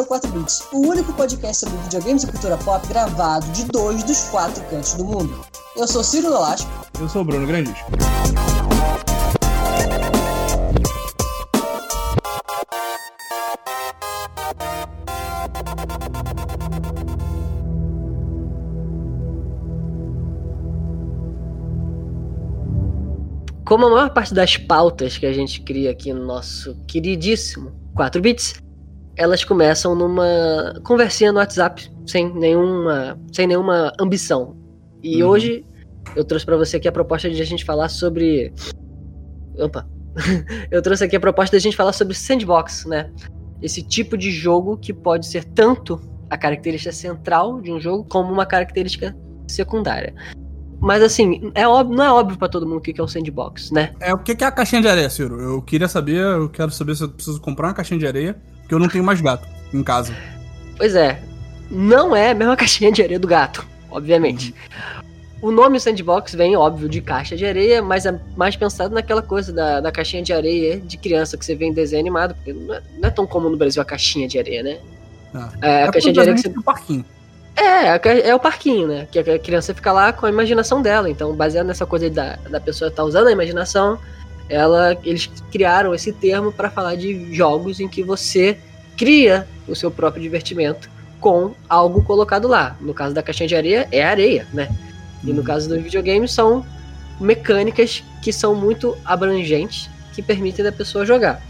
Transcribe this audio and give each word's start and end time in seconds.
ao 0.00 0.06
4 0.06 0.30
Bits, 0.32 0.66
o 0.72 0.78
único 0.78 1.12
podcast 1.12 1.66
sobre 1.66 1.76
videogames 1.84 2.22
e 2.22 2.26
cultura 2.26 2.56
pop 2.58 2.86
gravado 2.88 3.46
de 3.52 3.64
dois 3.66 4.02
dos 4.02 4.22
quatro 4.30 4.64
cantos 4.64 4.94
do 4.94 5.04
mundo. 5.04 5.44
Eu 5.76 5.86
sou 5.86 6.02
Ciro 6.02 6.30
Nolasco. 6.30 6.70
Eu 6.98 7.08
sou 7.08 7.20
o 7.20 7.24
Bruno 7.24 7.46
Grandis. 7.46 7.76
Como 23.66 23.86
a 23.86 23.90
maior 23.90 24.10
parte 24.14 24.34
das 24.34 24.56
pautas 24.56 25.16
que 25.16 25.26
a 25.26 25.32
gente 25.32 25.60
cria 25.60 25.90
aqui 25.90 26.12
no 26.12 26.24
nosso 26.24 26.74
queridíssimo 26.88 27.70
4 27.94 28.20
bits, 28.20 28.54
elas 29.20 29.44
começam 29.44 29.94
numa 29.94 30.80
conversinha 30.82 31.30
no 31.30 31.38
WhatsApp, 31.38 31.92
sem 32.06 32.32
nenhuma, 32.32 33.20
sem 33.30 33.46
nenhuma 33.46 33.92
ambição. 34.00 34.56
E 35.02 35.22
uhum. 35.22 35.28
hoje 35.28 35.66
eu 36.16 36.24
trouxe 36.24 36.46
para 36.46 36.56
você 36.56 36.78
aqui 36.78 36.88
a 36.88 36.92
proposta 36.92 37.28
de 37.28 37.40
a 37.40 37.44
gente 37.44 37.62
falar 37.62 37.90
sobre. 37.90 38.50
Opa! 39.58 39.86
eu 40.72 40.80
trouxe 40.80 41.04
aqui 41.04 41.16
a 41.16 41.20
proposta 41.20 41.50
de 41.50 41.58
a 41.58 41.60
gente 41.60 41.76
falar 41.76 41.92
sobre 41.92 42.14
sandbox, 42.14 42.86
né? 42.86 43.12
Esse 43.60 43.82
tipo 43.82 44.16
de 44.16 44.30
jogo 44.30 44.78
que 44.78 44.90
pode 44.90 45.26
ser 45.26 45.44
tanto 45.44 46.00
a 46.30 46.38
característica 46.38 46.90
central 46.90 47.60
de 47.60 47.70
um 47.70 47.78
jogo 47.78 48.04
como 48.04 48.32
uma 48.32 48.46
característica 48.46 49.14
secundária. 49.46 50.14
Mas 50.80 51.02
assim, 51.02 51.52
é 51.54 51.68
óbvio, 51.68 51.94
não 51.94 52.04
é 52.04 52.10
óbvio 52.10 52.38
para 52.38 52.48
todo 52.48 52.66
mundo 52.66 52.78
o 52.78 52.80
que 52.80 52.98
é 52.98 53.04
um 53.04 53.06
sandbox, 53.06 53.70
né? 53.70 53.92
É 54.00 54.14
o 54.14 54.18
que 54.18 54.42
é 54.42 54.46
a 54.46 54.50
caixinha 54.50 54.80
de 54.80 54.88
areia, 54.88 55.10
Ciro? 55.10 55.38
Eu 55.38 55.60
queria 55.60 55.88
saber, 55.88 56.16
eu 56.16 56.48
quero 56.48 56.70
saber 56.70 56.96
se 56.96 57.04
eu 57.04 57.10
preciso 57.10 57.38
comprar 57.38 57.68
uma 57.68 57.74
caixinha 57.74 58.00
de 58.00 58.06
areia, 58.06 58.40
porque 58.70 58.74
eu 58.76 58.78
não 58.78 58.88
tenho 58.88 59.02
mais 59.02 59.20
gato 59.20 59.48
em 59.74 59.82
casa. 59.82 60.14
Pois 60.76 60.94
é. 60.94 61.20
Não 61.68 62.14
é 62.14 62.30
a 62.30 62.34
mesma 62.34 62.54
caixinha 62.56 62.92
de 62.92 63.02
areia 63.02 63.18
do 63.18 63.26
gato, 63.26 63.66
obviamente. 63.90 64.54
O 65.42 65.50
nome 65.50 65.80
sandbox 65.80 66.34
vem, 66.34 66.54
óbvio, 66.54 66.88
de 66.88 67.00
caixa 67.00 67.36
de 67.36 67.44
areia, 67.44 67.82
mas 67.82 68.06
é 68.06 68.16
mais 68.36 68.54
pensado 68.54 68.94
naquela 68.94 69.22
coisa 69.22 69.52
da, 69.52 69.80
da 69.80 69.90
caixinha 69.90 70.22
de 70.22 70.32
areia 70.32 70.78
de 70.78 70.96
criança 70.98 71.36
que 71.36 71.44
você 71.44 71.54
vê 71.54 71.64
em 71.64 71.72
desenho 71.72 72.00
animado, 72.00 72.34
porque 72.34 72.52
não 72.52 72.74
é, 72.74 72.82
não 72.98 73.08
é 73.08 73.10
tão 73.10 73.26
comum 73.26 73.50
no 73.50 73.56
Brasil 73.56 73.82
a 73.82 73.84
caixinha 73.84 74.28
de 74.28 74.38
areia, 74.38 74.62
né? 74.62 74.78
Ah. 75.34 75.50
É, 75.62 75.82
a 75.84 75.86
é 75.86 75.90
caixinha 75.90 76.12
de 76.12 76.20
areia 76.20 76.36
que 76.36 76.42
você. 76.42 76.62
parquinho. 76.62 77.04
É, 77.56 77.96
é, 77.96 78.28
é 78.28 78.34
o 78.34 78.38
parquinho, 78.38 78.86
né? 78.86 79.08
Que 79.10 79.18
a 79.18 79.38
criança 79.38 79.74
fica 79.74 79.90
lá 79.90 80.12
com 80.12 80.26
a 80.26 80.28
imaginação 80.28 80.80
dela. 80.80 81.10
Então, 81.10 81.34
baseado 81.34 81.66
nessa 81.66 81.86
coisa 81.86 82.08
da, 82.08 82.36
da 82.48 82.60
pessoa 82.60 82.88
estar 82.88 83.02
tá 83.02 83.08
usando 83.08 83.26
a 83.26 83.32
imaginação, 83.32 83.98
ela, 84.50 84.98
eles 85.04 85.30
criaram 85.50 85.94
esse 85.94 86.12
termo 86.12 86.52
para 86.52 86.68
falar 86.68 86.96
de 86.96 87.32
jogos 87.32 87.78
em 87.78 87.88
que 87.88 88.02
você 88.02 88.58
cria 88.96 89.46
o 89.68 89.76
seu 89.76 89.90
próprio 89.90 90.22
divertimento 90.22 90.90
com 91.20 91.54
algo 91.68 92.02
colocado 92.02 92.48
lá. 92.48 92.76
No 92.80 92.92
caso 92.92 93.14
da 93.14 93.22
caixinha 93.22 93.48
de 93.48 93.54
areia, 93.54 93.88
é 93.92 94.02
areia, 94.02 94.46
né? 94.52 94.68
E 95.22 95.28
no 95.28 95.38
uhum. 95.38 95.44
caso 95.44 95.68
dos 95.68 95.80
videogames, 95.80 96.32
são 96.32 96.66
mecânicas 97.20 98.02
que 98.22 98.32
são 98.32 98.54
muito 98.54 98.96
abrangentes, 99.04 99.88
que 100.12 100.20
permitem 100.20 100.64
da 100.64 100.72
pessoa 100.72 101.06
jogar. 101.06 101.40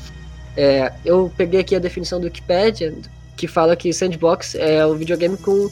É, 0.57 0.93
eu 1.05 1.33
peguei 1.37 1.61
aqui 1.61 1.75
a 1.75 1.79
definição 1.79 2.21
do 2.21 2.25
Wikipedia, 2.25 2.93
que 3.37 3.49
fala 3.49 3.75
que 3.75 3.93
sandbox 3.93 4.55
é 4.57 4.85
o 4.85 4.95
videogame 4.95 5.39
com 5.39 5.71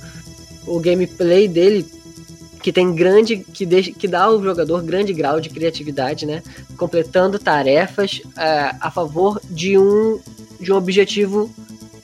o 0.66 0.80
gameplay 0.80 1.46
dele 1.46 1.84
que 2.62 2.72
tem 2.72 2.94
grande 2.94 3.38
que, 3.38 3.64
deixa, 3.64 3.92
que 3.92 4.08
dá 4.08 4.24
ao 4.24 4.42
jogador 4.42 4.82
grande 4.82 5.12
grau 5.12 5.40
de 5.40 5.48
criatividade, 5.48 6.26
né? 6.26 6.42
Completando 6.76 7.38
tarefas 7.38 8.20
é, 8.36 8.74
a 8.80 8.90
favor 8.90 9.40
de 9.48 9.78
um 9.78 10.20
de 10.60 10.72
um 10.72 10.76
objetivo 10.76 11.50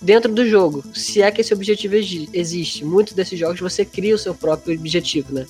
dentro 0.01 0.33
do 0.33 0.49
jogo. 0.49 0.85
Se 0.95 1.23
é 1.23 1.31
que 1.31 1.41
esse 1.41 1.53
objetivo 1.53 1.97
existe, 1.97 2.85
muitos 2.85 3.15
desses 3.15 3.39
jogos 3.39 3.61
você 3.61 3.85
cria 3.85 4.15
o 4.15 4.19
seu 4.19 4.35
próprio 4.35 4.79
objetivo, 4.79 5.35
né? 5.35 5.47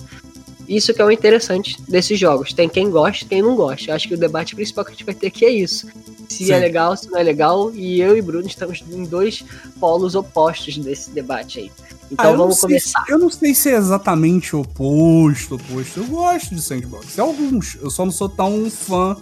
Isso 0.67 0.93
que 0.93 1.01
é 1.01 1.05
o 1.05 1.11
interessante 1.11 1.77
desses 1.87 2.19
jogos. 2.19 2.51
Tem 2.51 2.67
quem 2.67 2.89
gosta, 2.89 3.25
quem 3.25 3.41
não 3.41 3.55
gosta. 3.55 3.91
Eu 3.91 3.95
acho 3.95 4.07
que 4.07 4.15
o 4.15 4.17
debate 4.17 4.55
principal 4.55 4.83
que 4.83 4.91
a 4.91 4.93
gente 4.93 5.05
vai 5.05 5.13
ter 5.13 5.27
aqui 5.27 5.45
é 5.45 5.51
isso. 5.51 5.87
Se 6.29 6.43
é 6.43 6.47
Sim. 6.47 6.53
é 6.53 6.59
legal, 6.59 6.95
se 6.97 7.09
não 7.09 7.19
é 7.19 7.23
legal. 7.23 7.71
E 7.73 8.01
eu 8.01 8.17
e 8.17 8.21
Bruno 8.21 8.47
estamos 8.47 8.83
em 8.91 9.03
dois 9.03 9.43
polos 9.79 10.15
opostos 10.15 10.77
desse 10.77 11.11
debate 11.11 11.59
aí. 11.59 11.71
Então 12.11 12.33
ah, 12.33 12.37
vamos 12.37 12.59
começar. 12.59 13.03
Eu 13.09 13.17
não 13.17 13.29
sei 13.29 13.53
se 13.55 13.69
é 13.69 13.75
exatamente 13.75 14.55
oposto, 14.55 15.55
oposto. 15.55 15.99
Eu 15.99 16.05
gosto 16.05 16.53
de 16.53 16.61
sandbox. 16.61 17.17
Alguns. 17.17 17.75
Eu 17.81 17.89
só 17.89 18.05
não 18.05 18.11
sou 18.11 18.29
tão 18.29 18.69
fã 18.69 19.17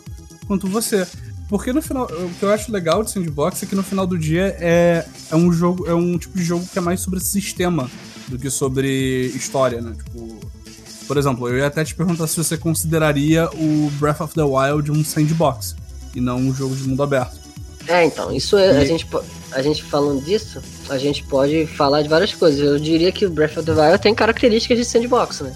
quanto 0.47 0.67
você. 0.67 1.07
Porque 1.47 1.71
no 1.71 1.81
final, 1.81 2.05
o 2.05 2.29
que 2.39 2.43
eu 2.43 2.51
acho 2.51 2.71
legal 2.71 3.03
de 3.03 3.11
sandbox 3.11 3.63
é 3.63 3.65
que 3.65 3.75
no 3.75 3.83
final 3.83 4.07
do 4.07 4.17
dia 4.17 4.55
é, 4.59 5.05
é 5.29 5.35
um 5.35 5.51
jogo, 5.51 5.87
é 5.87 5.93
um 5.93 6.17
tipo 6.17 6.37
de 6.37 6.43
jogo 6.43 6.65
que 6.65 6.77
é 6.77 6.81
mais 6.81 6.99
sobre 6.99 7.19
sistema 7.19 7.89
do 8.27 8.39
que 8.39 8.49
sobre 8.49 9.27
história, 9.35 9.81
né? 9.81 9.93
Tipo, 10.03 10.39
por 11.07 11.17
exemplo, 11.17 11.47
eu 11.47 11.57
ia 11.57 11.67
até 11.67 11.83
te 11.83 11.93
perguntar 11.93 12.27
se 12.27 12.37
você 12.37 12.57
consideraria 12.57 13.49
o 13.53 13.91
Breath 13.99 14.21
of 14.21 14.33
the 14.33 14.43
Wild 14.43 14.91
um 14.91 15.03
sandbox 15.03 15.75
e 16.15 16.21
não 16.21 16.37
um 16.37 16.53
jogo 16.53 16.75
de 16.75 16.83
mundo 16.83 17.03
aberto. 17.03 17.41
É, 17.87 18.05
então, 18.05 18.31
isso 18.31 18.57
é, 18.57 18.73
e... 18.73 18.77
a 18.77 18.85
gente 18.85 19.05
a 19.51 19.61
gente 19.61 19.83
falando 19.83 20.23
disso, 20.23 20.61
a 20.89 20.97
gente 20.97 21.23
pode 21.23 21.67
falar 21.67 22.01
de 22.01 22.09
várias 22.09 22.33
coisas. 22.33 22.59
Eu 22.59 22.79
diria 22.79 23.11
que 23.11 23.25
o 23.25 23.29
Breath 23.29 23.57
of 23.57 23.65
the 23.65 23.71
Wild 23.71 23.99
tem 24.01 24.13
características 24.15 24.77
de 24.77 24.85
sandbox, 24.85 25.41
né? 25.41 25.53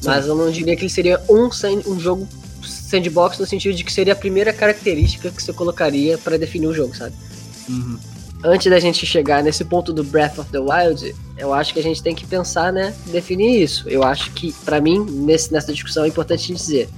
Sim. 0.00 0.08
Mas 0.08 0.26
eu 0.26 0.36
não 0.36 0.50
diria 0.50 0.76
que 0.76 0.82
ele 0.82 0.90
seria 0.90 1.20
um, 1.28 1.48
um 1.86 1.98
jogo 1.98 2.28
sandbox 2.62 3.38
no 3.38 3.46
sentido 3.46 3.74
de 3.74 3.82
que 3.82 3.92
seria 3.92 4.12
a 4.12 4.16
primeira 4.16 4.52
característica 4.52 5.30
que 5.30 5.42
você 5.42 5.52
colocaria 5.52 6.16
para 6.16 6.38
definir 6.38 6.68
o 6.68 6.74
jogo, 6.74 6.96
sabe? 6.96 7.14
Uhum. 7.68 7.98
Antes 8.44 8.70
da 8.70 8.78
gente 8.78 9.06
chegar 9.06 9.42
nesse 9.42 9.64
ponto 9.64 9.92
do 9.92 10.04
Breath 10.04 10.38
of 10.38 10.50
the 10.50 10.58
Wild, 10.58 11.14
eu 11.38 11.52
acho 11.54 11.72
que 11.72 11.80
a 11.80 11.82
gente 11.82 12.02
tem 12.02 12.14
que 12.14 12.26
pensar, 12.26 12.72
né, 12.72 12.94
definir 13.06 13.62
isso. 13.62 13.88
Eu 13.88 14.02
acho 14.02 14.30
que, 14.32 14.52
para 14.64 14.80
mim, 14.80 15.04
nesse, 15.10 15.50
nessa 15.50 15.72
discussão 15.72 16.04
é 16.04 16.08
importante 16.08 16.52
dizer. 16.52 16.88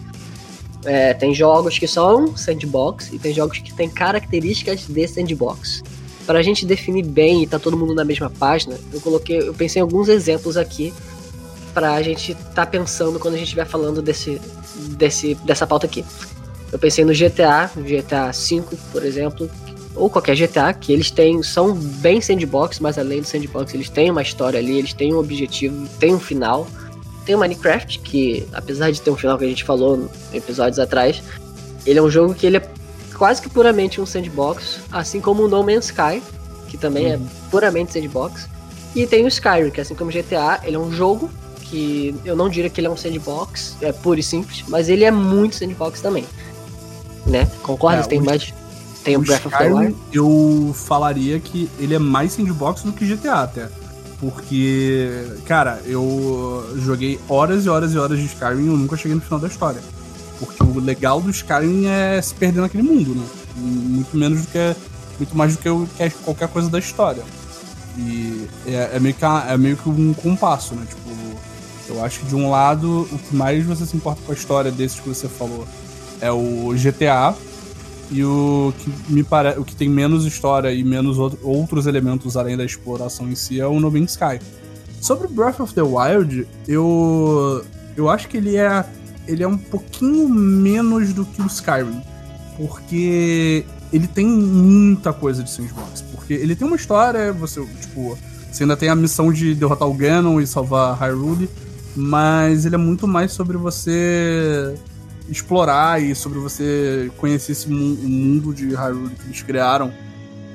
É, 0.86 1.12
tem 1.12 1.34
jogos 1.34 1.78
que 1.78 1.86
são 1.86 2.36
sandbox 2.36 3.12
e 3.12 3.18
tem 3.18 3.34
jogos 3.34 3.58
que 3.58 3.74
têm 3.74 3.90
características 3.90 4.86
de 4.86 5.06
sandbox 5.06 5.82
para 6.26 6.40
a 6.40 6.42
gente 6.42 6.66
definir 6.66 7.04
bem 7.04 7.44
e 7.44 7.46
tá 7.46 7.58
todo 7.58 7.76
mundo 7.76 7.94
na 7.94 8.04
mesma 8.04 8.28
página, 8.28 8.76
eu 8.92 9.00
coloquei, 9.00 9.38
eu 9.38 9.54
pensei 9.54 9.80
em 9.80 9.82
alguns 9.84 10.08
exemplos 10.08 10.56
aqui 10.56 10.92
para 11.72 11.92
a 11.92 12.02
gente 12.02 12.34
tá 12.54 12.66
pensando 12.66 13.18
quando 13.18 13.34
a 13.34 13.36
gente 13.36 13.46
estiver 13.46 13.66
falando 13.66 14.02
desse, 14.02 14.40
desse, 14.96 15.34
dessa 15.44 15.66
pauta 15.66 15.86
aqui. 15.86 16.04
Eu 16.72 16.78
pensei 16.78 17.04
no 17.04 17.12
GTA, 17.12 17.70
GTA 17.76 18.32
V, 18.32 18.76
por 18.90 19.04
exemplo, 19.04 19.48
ou 19.94 20.10
qualquer 20.10 20.34
GTA, 20.34 20.72
que 20.72 20.92
eles 20.92 21.10
têm, 21.10 21.42
são 21.42 21.74
bem 21.74 22.20
sandbox, 22.20 22.80
mas 22.80 22.98
além 22.98 23.20
do 23.20 23.26
sandbox, 23.26 23.72
eles 23.72 23.88
têm 23.88 24.10
uma 24.10 24.22
história 24.22 24.58
ali, 24.58 24.78
eles 24.78 24.92
têm 24.92 25.14
um 25.14 25.18
objetivo, 25.18 25.86
têm 26.00 26.14
um 26.14 26.20
final. 26.20 26.66
Tem 27.26 27.34
o 27.34 27.38
Minecraft, 27.38 27.98
que 27.98 28.46
apesar 28.52 28.92
de 28.92 29.02
ter 29.02 29.10
um 29.10 29.16
final 29.16 29.36
que 29.36 29.44
a 29.44 29.48
gente 29.48 29.64
falou 29.64 30.08
episódios 30.32 30.78
atrás, 30.78 31.20
ele 31.84 31.98
é 31.98 32.02
um 32.02 32.08
jogo 32.08 32.32
que 32.32 32.46
ele 32.46 32.58
é 32.58 32.68
quase 33.14 33.42
que 33.42 33.48
puramente 33.48 34.00
um 34.00 34.06
sandbox, 34.06 34.78
assim 34.92 35.20
como 35.20 35.42
o 35.42 35.48
No 35.48 35.62
Man's 35.64 35.86
Sky, 35.86 36.22
que 36.68 36.76
também 36.76 37.10
é 37.10 37.16
uhum. 37.16 37.26
é 37.26 37.50
puramente 37.50 37.92
sandbox. 37.92 38.48
E 38.94 39.06
tem 39.06 39.24
o 39.24 39.28
Skyrim, 39.28 39.70
que 39.70 39.80
assim 39.80 39.94
como 39.94 40.08
o 40.08 40.12
GTA, 40.12 40.60
ele 40.62 40.76
é 40.76 40.78
um 40.78 40.92
jogo 40.92 41.28
que 41.62 42.14
eu 42.24 42.36
não 42.36 42.48
diria 42.48 42.70
que 42.70 42.80
ele 42.80 42.86
é 42.86 42.90
um 42.90 42.96
sandbox, 42.96 43.76
é 43.80 43.90
puro 43.92 44.20
e 44.20 44.22
simples, 44.22 44.64
mas 44.68 44.88
ele 44.88 45.04
é 45.04 45.10
muito 45.10 45.56
sandbox 45.56 46.00
também. 46.00 46.24
Né? 47.26 47.50
Concorda? 47.62 48.02
É, 48.02 48.02
tem 48.04 48.20
mais. 48.20 48.54
Tem 49.02 49.16
o, 49.16 49.20
o 49.20 49.22
Breath 49.22 49.46
Skyrim, 49.46 49.72
of 49.72 49.74
the 49.74 49.80
Wild? 49.80 49.96
Eu 50.12 50.72
falaria 50.74 51.40
que 51.40 51.68
ele 51.78 51.94
é 51.94 51.98
mais 51.98 52.32
sandbox 52.32 52.82
do 52.82 52.92
que 52.92 53.04
GTA 53.04 53.42
até. 53.42 53.68
Porque, 54.18 55.26
cara, 55.44 55.80
eu 55.84 56.74
joguei 56.76 57.20
horas 57.28 57.66
e 57.66 57.68
horas 57.68 57.92
e 57.92 57.98
horas 57.98 58.18
de 58.18 58.26
Skyrim 58.26 58.64
e 58.64 58.66
eu 58.68 58.76
nunca 58.76 58.96
cheguei 58.96 59.14
no 59.14 59.20
final 59.20 59.38
da 59.38 59.48
história. 59.48 59.80
Porque 60.38 60.62
o 60.62 60.80
legal 60.80 61.20
do 61.20 61.30
Skyrim 61.30 61.86
é 61.86 62.20
se 62.20 62.34
perder 62.34 62.60
naquele 62.60 62.82
mundo, 62.82 63.14
né? 63.14 63.26
Muito 63.56 64.16
menos 64.16 64.42
do 64.42 64.46
que. 64.48 64.76
Muito 65.18 65.36
mais 65.36 65.56
do 65.56 65.62
que, 65.62 66.02
é 66.02 66.10
qualquer 66.10 66.48
coisa 66.48 66.68
da 66.68 66.78
história. 66.78 67.22
E 67.96 68.46
é, 68.66 68.96
é, 68.96 69.00
meio 69.00 69.14
que, 69.14 69.24
é 69.24 69.56
meio 69.56 69.76
que 69.76 69.88
um 69.88 70.12
compasso, 70.12 70.74
né? 70.74 70.86
Tipo, 70.86 71.06
eu 71.88 72.04
acho 72.04 72.20
que 72.20 72.26
de 72.26 72.34
um 72.34 72.50
lado, 72.50 73.08
o 73.10 73.18
que 73.18 73.34
mais 73.34 73.64
você 73.64 73.86
se 73.86 73.96
importa 73.96 74.20
com 74.24 74.32
a 74.32 74.34
história 74.34 74.70
desses 74.70 75.00
que 75.00 75.08
você 75.08 75.28
falou 75.28 75.66
é 76.20 76.30
o 76.30 76.74
GTA. 76.74 77.34
E 78.10 78.24
o 78.24 78.72
que 78.78 79.12
me 79.12 79.22
parece. 79.22 79.58
O 79.58 79.64
que 79.64 79.74
tem 79.74 79.88
menos 79.88 80.24
história 80.24 80.72
e 80.72 80.84
menos 80.84 81.18
outro, 81.18 81.38
outros 81.42 81.86
elementos 81.86 82.36
além 82.36 82.56
da 82.56 82.64
exploração 82.64 83.28
em 83.28 83.34
si 83.34 83.60
é 83.60 83.66
o 83.66 83.80
No 83.80 83.90
Man's 83.90 84.12
Sky. 84.12 84.40
Sobre 85.00 85.28
Breath 85.28 85.60
of 85.60 85.74
the 85.74 85.82
Wild, 85.82 86.46
eu. 86.68 87.64
Eu 87.96 88.10
acho 88.10 88.28
que 88.28 88.36
ele 88.36 88.56
é 88.56 88.84
ele 89.26 89.42
é 89.42 89.48
um 89.48 89.58
pouquinho 89.58 90.28
menos 90.28 91.12
do 91.12 91.24
que 91.24 91.42
o 91.42 91.46
Skyrim. 91.46 92.00
Porque 92.56 93.64
ele 93.92 94.06
tem 94.06 94.26
muita 94.26 95.12
coisa 95.12 95.42
de 95.42 95.50
sandbox. 95.50 96.02
Porque 96.12 96.34
ele 96.34 96.56
tem 96.56 96.66
uma 96.66 96.76
história, 96.76 97.32
você, 97.32 97.64
tipo, 97.80 98.16
você 98.50 98.62
ainda 98.62 98.76
tem 98.76 98.88
a 98.88 98.94
missão 98.94 99.32
de 99.32 99.54
derrotar 99.54 99.88
o 99.88 99.94
Ganon 99.94 100.40
e 100.40 100.46
salvar 100.46 100.96
Hyrule, 100.98 101.48
mas 101.94 102.64
ele 102.64 102.74
é 102.74 102.78
muito 102.78 103.06
mais 103.06 103.32
sobre 103.32 103.56
você 103.56 104.74
explorar 105.28 106.02
e 106.02 106.14
sobre 106.14 106.38
você 106.38 107.10
conhecer 107.16 107.52
esse 107.52 107.68
mundo 107.68 108.54
de 108.54 108.74
Hyrule 108.74 109.14
que 109.14 109.26
eles 109.26 109.42
criaram. 109.42 109.92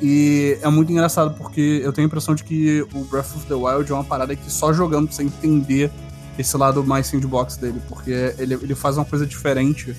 E 0.01 0.57
é 0.61 0.69
muito 0.69 0.91
engraçado 0.91 1.35
porque 1.37 1.81
eu 1.83 1.93
tenho 1.93 2.07
a 2.07 2.09
impressão 2.09 2.33
de 2.33 2.43
que 2.43 2.81
o 2.93 3.03
Breath 3.05 3.35
of 3.35 3.45
the 3.45 3.53
Wild 3.53 3.91
é 3.91 3.93
uma 3.93 4.03
parada 4.03 4.35
que 4.35 4.51
só 4.51 4.73
jogando 4.73 5.11
você 5.11 5.21
entender 5.21 5.91
esse 6.39 6.57
lado 6.57 6.83
mais 6.83 7.07
sandbox 7.07 7.57
dele, 7.57 7.79
porque 7.87 8.33
ele, 8.39 8.55
ele 8.55 8.73
faz 8.73 8.97
uma 8.97 9.05
coisa 9.05 9.27
diferente 9.27 9.95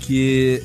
que 0.00 0.62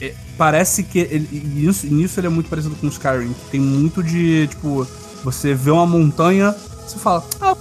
é, 0.00 0.14
parece 0.38 0.82
que 0.84 0.98
ele, 0.98 1.28
nisso, 1.54 1.86
nisso 1.86 2.20
ele 2.20 2.28
é 2.28 2.30
muito 2.30 2.48
parecido 2.48 2.74
com 2.76 2.86
Skyrim, 2.86 3.34
tem 3.50 3.60
muito 3.60 4.02
de, 4.02 4.46
tipo, 4.48 4.86
você 5.24 5.54
vê 5.54 5.70
uma 5.70 5.86
montanha, 5.86 6.54
você 6.86 6.98
fala, 6.98 7.24
ah, 7.40 7.56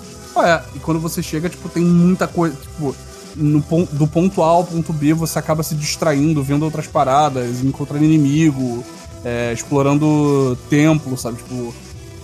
é, 0.47 0.61
e 0.75 0.79
quando 0.79 0.99
você 0.99 1.23
chega, 1.23 1.49
tipo, 1.49 1.67
tem 1.69 1.83
muita 1.83 2.27
coisa, 2.27 2.55
tipo, 2.55 2.95
no, 3.35 3.63
do 3.91 4.07
ponto 4.07 4.41
A 4.41 4.47
ao 4.47 4.63
ponto 4.63 4.93
B 4.93 5.13
você 5.13 5.37
acaba 5.37 5.63
se 5.63 5.75
distraindo, 5.75 6.43
vendo 6.43 6.63
outras 6.63 6.87
paradas, 6.87 7.63
encontrando 7.63 8.03
inimigo, 8.05 8.83
é, 9.23 9.51
explorando 9.53 10.57
templo, 10.69 11.17
sabe? 11.17 11.37
Tipo, 11.37 11.73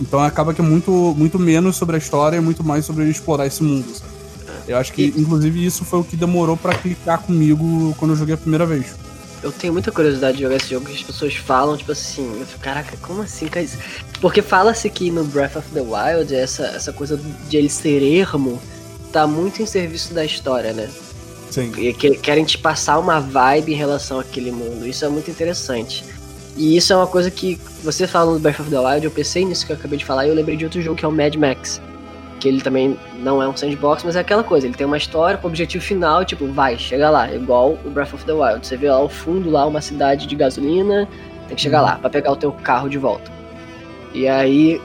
então 0.00 0.20
acaba 0.20 0.54
que 0.54 0.60
é 0.60 0.64
muito, 0.64 0.90
muito 1.16 1.38
menos 1.38 1.76
sobre 1.76 1.96
a 1.96 1.98
história 1.98 2.36
e 2.36 2.40
muito 2.40 2.64
mais 2.64 2.84
sobre 2.84 3.08
explorar 3.08 3.46
esse 3.46 3.62
mundo, 3.62 3.86
sabe? 3.94 4.12
Eu 4.66 4.76
acho 4.76 4.92
que, 4.92 5.12
inclusive, 5.16 5.64
isso 5.64 5.84
foi 5.84 6.00
o 6.00 6.04
que 6.04 6.16
demorou 6.16 6.56
para 6.56 6.74
clicar 6.74 7.20
comigo 7.20 7.94
quando 7.98 8.12
eu 8.12 8.16
joguei 8.16 8.34
a 8.34 8.38
primeira 8.38 8.64
vez. 8.64 8.94
Eu 9.42 9.50
tenho 9.50 9.72
muita 9.72 9.90
curiosidade 9.90 10.36
de 10.36 10.44
jogar 10.44 10.56
esse 10.56 10.70
jogo 10.70 10.86
que 10.86 10.92
as 10.92 11.02
pessoas 11.02 11.34
falam, 11.34 11.76
tipo 11.76 11.90
assim, 11.90 12.24
eu 12.38 12.46
fico, 12.46 12.60
caraca, 12.60 12.96
como 13.02 13.22
assim, 13.22 13.48
cara? 13.48 13.66
Porque 14.20 14.40
fala-se 14.40 14.88
que 14.88 15.10
no 15.10 15.24
Breath 15.24 15.56
of 15.56 15.68
the 15.70 15.80
Wild, 15.80 16.32
essa, 16.32 16.64
essa 16.66 16.92
coisa 16.92 17.20
de 17.48 17.56
ele 17.56 17.68
ser 17.68 18.02
ermo, 18.02 18.60
tá 19.12 19.26
muito 19.26 19.62
em 19.62 19.66
serviço 19.66 20.14
da 20.14 20.24
história, 20.24 20.72
né? 20.72 20.88
Sim. 21.50 21.70
E 21.76 21.92
que, 21.92 22.16
querem 22.16 22.44
te 22.44 22.56
passar 22.56 22.98
uma 22.98 23.20
vibe 23.20 23.72
em 23.72 23.76
relação 23.76 24.18
àquele 24.18 24.50
mundo. 24.50 24.86
Isso 24.86 25.04
é 25.04 25.08
muito 25.08 25.30
interessante. 25.30 26.02
E 26.56 26.76
isso 26.76 26.92
é 26.92 26.96
uma 26.96 27.06
coisa 27.06 27.30
que 27.30 27.60
você 27.82 28.06
falando 28.06 28.34
do 28.34 28.40
Breath 28.40 28.60
of 28.60 28.70
the 28.70 28.78
Wild, 28.78 29.04
eu 29.04 29.10
pensei 29.10 29.44
nisso 29.44 29.66
que 29.66 29.72
eu 29.72 29.76
acabei 29.76 29.98
de 29.98 30.04
falar 30.04 30.26
e 30.26 30.30
eu 30.30 30.34
lembrei 30.34 30.56
de 30.56 30.64
outro 30.64 30.80
jogo 30.80 30.96
que 30.96 31.04
é 31.04 31.08
o 31.08 31.12
Mad 31.12 31.34
Max. 31.36 31.80
Que 32.40 32.48
ele 32.48 32.60
também 32.60 32.98
não 33.18 33.42
é 33.42 33.48
um 33.48 33.56
sandbox, 33.56 34.02
mas 34.02 34.16
é 34.16 34.20
aquela 34.20 34.42
coisa, 34.42 34.66
ele 34.66 34.74
tem 34.74 34.86
uma 34.86 34.96
história 34.96 35.38
com 35.38 35.46
objetivo 35.46 35.84
final, 35.84 36.24
tipo, 36.24 36.46
vai, 36.48 36.76
chega 36.76 37.08
lá, 37.08 37.32
igual 37.32 37.78
o 37.84 37.90
Breath 37.90 38.14
of 38.14 38.24
the 38.24 38.32
Wild. 38.32 38.66
Você 38.66 38.76
vê 38.76 38.90
lá 38.90 38.96
ao 38.96 39.08
fundo 39.08 39.50
lá 39.50 39.66
uma 39.66 39.80
cidade 39.80 40.26
de 40.26 40.34
gasolina, 40.34 41.08
tem 41.46 41.56
que 41.56 41.62
chegar 41.62 41.80
uhum. 41.80 41.86
lá 41.86 41.96
para 41.96 42.10
pegar 42.10 42.32
o 42.32 42.36
teu 42.36 42.50
carro 42.50 42.88
de 42.88 42.98
volta. 42.98 43.30
E 44.12 44.26
aí 44.26 44.80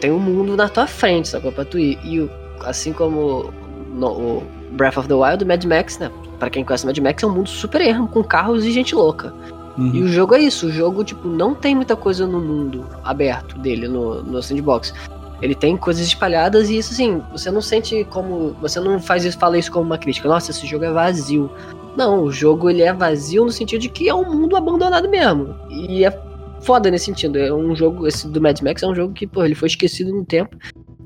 tem 0.00 0.10
um 0.10 0.18
mundo 0.18 0.56
na 0.56 0.68
tua 0.68 0.86
frente, 0.86 1.28
sacou? 1.28 1.50
Pra 1.50 1.64
tu 1.64 1.78
ir. 1.78 1.98
E 2.04 2.20
assim 2.64 2.92
como 2.92 3.52
no, 3.92 4.08
o 4.08 4.42
Breath 4.72 4.96
of 4.96 5.08
the 5.08 5.14
Wild, 5.14 5.44
o 5.44 5.46
Mad 5.46 5.64
Max, 5.64 5.98
né? 5.98 6.10
Pra 6.38 6.50
quem 6.50 6.64
conhece 6.64 6.84
o 6.84 6.86
Mad 6.86 6.98
Max, 6.98 7.22
é 7.22 7.26
um 7.26 7.32
mundo 7.32 7.48
super 7.48 7.80
ermo, 7.80 8.08
com 8.08 8.22
carros 8.22 8.64
e 8.64 8.72
gente 8.72 8.94
louca. 8.94 9.32
Uhum. 9.78 9.94
E 9.94 10.02
o 10.02 10.08
jogo 10.08 10.34
é 10.34 10.40
isso, 10.40 10.66
o 10.66 10.70
jogo, 10.70 11.02
tipo, 11.04 11.28
não 11.28 11.54
tem 11.54 11.74
muita 11.74 11.96
coisa 11.96 12.26
no 12.26 12.40
mundo 12.40 12.86
aberto 13.04 13.58
dele, 13.58 13.88
no, 13.88 14.22
no 14.22 14.42
sandbox. 14.42 14.92
Ele 15.40 15.54
tem 15.54 15.76
coisas 15.76 16.06
espalhadas 16.06 16.70
e 16.70 16.78
isso, 16.78 16.92
assim, 16.92 17.20
você 17.32 17.50
não 17.50 17.60
sente 17.60 18.04
como. 18.10 18.54
Você 18.60 18.78
não 18.78 19.00
faz 19.00 19.24
isso, 19.24 19.36
fala 19.36 19.58
isso 19.58 19.72
como 19.72 19.84
uma 19.84 19.98
crítica. 19.98 20.28
Nossa, 20.28 20.52
esse 20.52 20.64
jogo 20.68 20.84
é 20.84 20.92
vazio. 20.92 21.50
Não, 21.96 22.22
o 22.22 22.30
jogo 22.30 22.70
ele 22.70 22.82
é 22.82 22.92
vazio 22.92 23.44
no 23.44 23.50
sentido 23.50 23.80
de 23.80 23.88
que 23.88 24.08
é 24.08 24.14
um 24.14 24.32
mundo 24.32 24.56
abandonado 24.56 25.08
mesmo. 25.08 25.56
E 25.68 26.04
é 26.04 26.16
foda 26.60 26.90
nesse 26.92 27.06
sentido. 27.06 27.38
É 27.38 27.52
um 27.52 27.74
jogo, 27.74 28.06
esse 28.06 28.28
do 28.28 28.40
Mad 28.40 28.60
Max 28.60 28.84
é 28.84 28.86
um 28.86 28.94
jogo 28.94 29.12
que, 29.12 29.26
pô, 29.26 29.44
ele 29.44 29.56
foi 29.56 29.66
esquecido 29.66 30.12
no 30.14 30.24
tempo. 30.24 30.56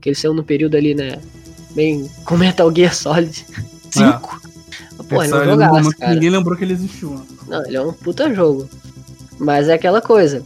Que 0.02 0.10
ele 0.10 0.16
saiu 0.16 0.34
no 0.34 0.44
período 0.44 0.76
ali, 0.76 0.94
né? 0.94 1.18
Bem 1.76 2.10
com 2.24 2.38
Metal 2.38 2.74
Gear 2.74 2.94
Solid 2.94 3.46
5. 3.90 4.02
É. 4.02 5.02
Pô, 5.04 5.22
ele 5.22 5.32
é 5.32 5.36
um 5.36 5.44
jogaço, 5.44 5.90
cara. 5.90 6.14
Ninguém 6.14 6.30
lembrou 6.30 6.56
que 6.56 6.64
ele 6.64 6.72
existiu. 6.72 7.10
Né? 7.10 7.22
Não, 7.46 7.64
ele 7.66 7.76
é 7.76 7.80
um 7.80 7.92
puta 7.92 8.32
jogo. 8.34 8.68
Mas 9.38 9.68
é 9.68 9.74
aquela 9.74 10.00
coisa. 10.00 10.42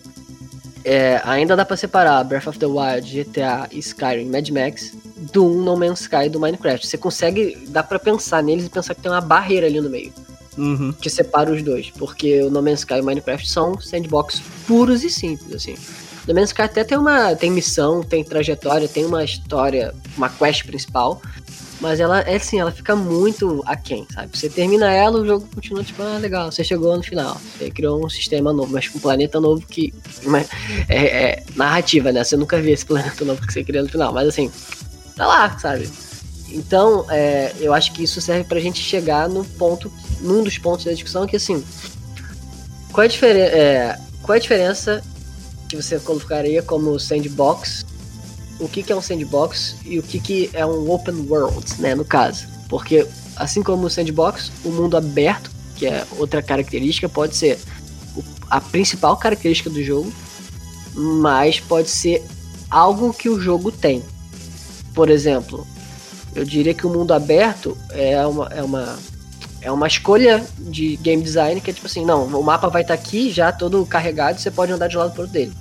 É, 0.85 1.21
ainda 1.25 1.55
dá 1.55 1.65
pra 1.65 1.77
separar 1.77 2.25
Breath 2.25 2.49
of 2.49 2.59
the 2.59 2.67
Wild, 2.67 3.25
GTA, 3.25 3.69
Skyrim, 3.71 4.27
Mad 4.27 4.49
Max 4.49 4.93
do 5.33 5.49
No 5.49 5.77
Man's 5.77 6.01
Sky 6.01 6.29
do 6.29 6.41
Minecraft. 6.41 6.87
Você 6.87 6.99
consegue, 6.99 7.57
dá 7.69 7.83
pra 7.83 7.99
pensar 7.99 8.43
neles 8.43 8.67
e 8.67 8.71
pensar 8.71 8.95
que 8.95 9.03
tem 9.03 9.13
uma 9.13 9.21
barreira 9.21 9.67
ali 9.67 9.81
no 9.81 9.89
meio. 9.89 10.13
Uhum. 10.59 10.93
Que 10.93 11.09
separa 11.09 11.53
os 11.53 11.63
dois. 11.63 11.91
Porque 11.91 12.43
o 12.43 12.51
No 12.51 12.61
Man's 12.61 12.81
Sky 12.81 12.95
e 12.95 13.01
o 13.01 13.05
Minecraft 13.05 13.49
são 13.49 13.81
sandbox 13.81 14.43
puros 14.67 15.05
e 15.05 15.11
simples, 15.11 15.55
assim. 15.55 15.77
No 16.31 16.37
Man's 16.37 16.51
Sky 16.51 16.63
até 16.63 16.85
tem 16.85 16.97
uma 16.97 17.35
tem 17.35 17.51
missão, 17.51 18.05
tem 18.05 18.23
trajetória, 18.23 18.87
tem 18.87 19.05
uma 19.05 19.25
história, 19.25 19.93
uma 20.17 20.29
quest 20.29 20.65
principal. 20.65 21.21
Mas 21.81 21.99
ela 21.99 22.21
é 22.21 22.37
assim, 22.37 22.61
ela 22.61 22.71
fica 22.71 22.95
muito 22.95 23.65
aquém, 23.67 24.07
sabe? 24.15 24.39
Você 24.39 24.49
termina 24.49 24.93
ela, 24.93 25.19
o 25.19 25.27
jogo 25.27 25.49
continua 25.53 25.83
tipo, 25.83 26.01
ah, 26.03 26.19
legal, 26.19 26.53
você 26.53 26.63
chegou 26.63 26.97
no 26.97 27.03
final. 27.03 27.41
Você 27.59 27.71
criou 27.71 28.05
um 28.05 28.09
sistema 28.09 28.53
novo, 28.53 28.73
mas 28.73 28.87
com 28.87 28.99
um 28.99 29.01
planeta 29.01 29.41
novo 29.41 29.67
que. 29.67 29.93
É, 30.89 31.05
é, 31.05 31.43
narrativa, 31.57 32.13
né? 32.13 32.23
Você 32.23 32.37
nunca 32.37 32.61
vê 32.61 32.73
esse 32.73 32.87
planeta 32.87 33.25
novo 33.25 33.45
que 33.45 33.53
você 33.53 33.65
criou 33.65 33.83
no 33.83 33.91
final. 33.91 34.13
Mas 34.13 34.29
assim, 34.29 34.53
tá 35.17 35.27
lá, 35.27 35.59
sabe? 35.59 35.91
Então, 36.51 37.07
é, 37.11 37.53
eu 37.59 37.75
acho 37.75 37.93
que 37.93 38.05
isso 38.05 38.21
serve 38.21 38.45
pra 38.45 38.61
gente 38.61 38.81
chegar 38.81 39.29
no 39.29 39.45
ponto, 39.45 39.91
num 40.21 40.45
dos 40.45 40.59
pontos 40.59 40.85
da 40.85 40.93
discussão, 40.93 41.27
que 41.27 41.35
assim. 41.35 41.65
Qual 42.93 43.03
é 43.03 43.07
a, 43.07 43.09
diferença, 43.09 43.57
é, 43.57 43.99
qual 44.23 44.35
é 44.35 44.39
a 44.39 44.41
diferença 44.41 45.03
que 45.71 45.83
você 45.83 45.99
colocaria 45.99 46.63
como 46.63 46.99
sandbox 46.99 47.85
o 48.61 48.69
que, 48.69 48.83
que 48.83 48.93
é 48.93 48.97
um 48.97 49.01
sandbox 49.01 49.77
e 49.85 49.99
o 49.99 50.03
que, 50.03 50.21
que 50.21 50.51
é 50.53 50.65
um 50.65 50.91
open 50.91 51.27
world, 51.29 51.81
né, 51.81 51.95
no 51.95 52.05
caso. 52.05 52.47
Porque, 52.69 53.07
assim 53.35 53.63
como 53.63 53.87
o 53.87 53.91
sandbox, 53.91 54.53
o 54.65 54.69
mundo 54.69 54.97
aberto, 54.97 55.51
que 55.75 55.87
é 55.87 56.07
outra 56.19 56.43
característica, 56.43 57.09
pode 57.09 57.35
ser 57.35 57.59
a 58.51 58.61
principal 58.61 59.17
característica 59.17 59.71
do 59.71 59.83
jogo, 59.83 60.13
mas 60.95 61.59
pode 61.59 61.89
ser 61.89 62.23
algo 62.71 63.15
que 63.15 63.29
o 63.29 63.41
jogo 63.41 63.73
tem. 63.73 64.03
Por 64.95 65.09
exemplo, 65.09 65.67
eu 66.35 66.45
diria 66.45 66.75
que 66.75 66.87
o 66.87 66.91
mundo 66.91 67.15
aberto 67.15 67.77
é 67.91 68.25
uma, 68.27 68.47
é 68.49 68.63
uma, 68.63 68.99
é 69.61 69.71
uma 69.71 69.87
escolha 69.87 70.45
de 70.59 70.97
game 70.97 71.23
design 71.23 71.61
que 71.61 71.71
é 71.71 71.75
tipo 71.75 71.87
assim, 71.87 72.05
não, 72.05 72.25
o 72.25 72.43
mapa 72.43 72.69
vai 72.69 72.83
estar 72.83 72.97
tá 72.97 73.03
aqui 73.03 73.31
já 73.31 73.53
todo 73.53 73.85
carregado, 73.87 74.41
você 74.41 74.51
pode 74.51 74.73
andar 74.73 74.89
de 74.89 74.97
lado 74.97 75.13
para 75.13 75.23
outro 75.23 75.33
dele. 75.33 75.53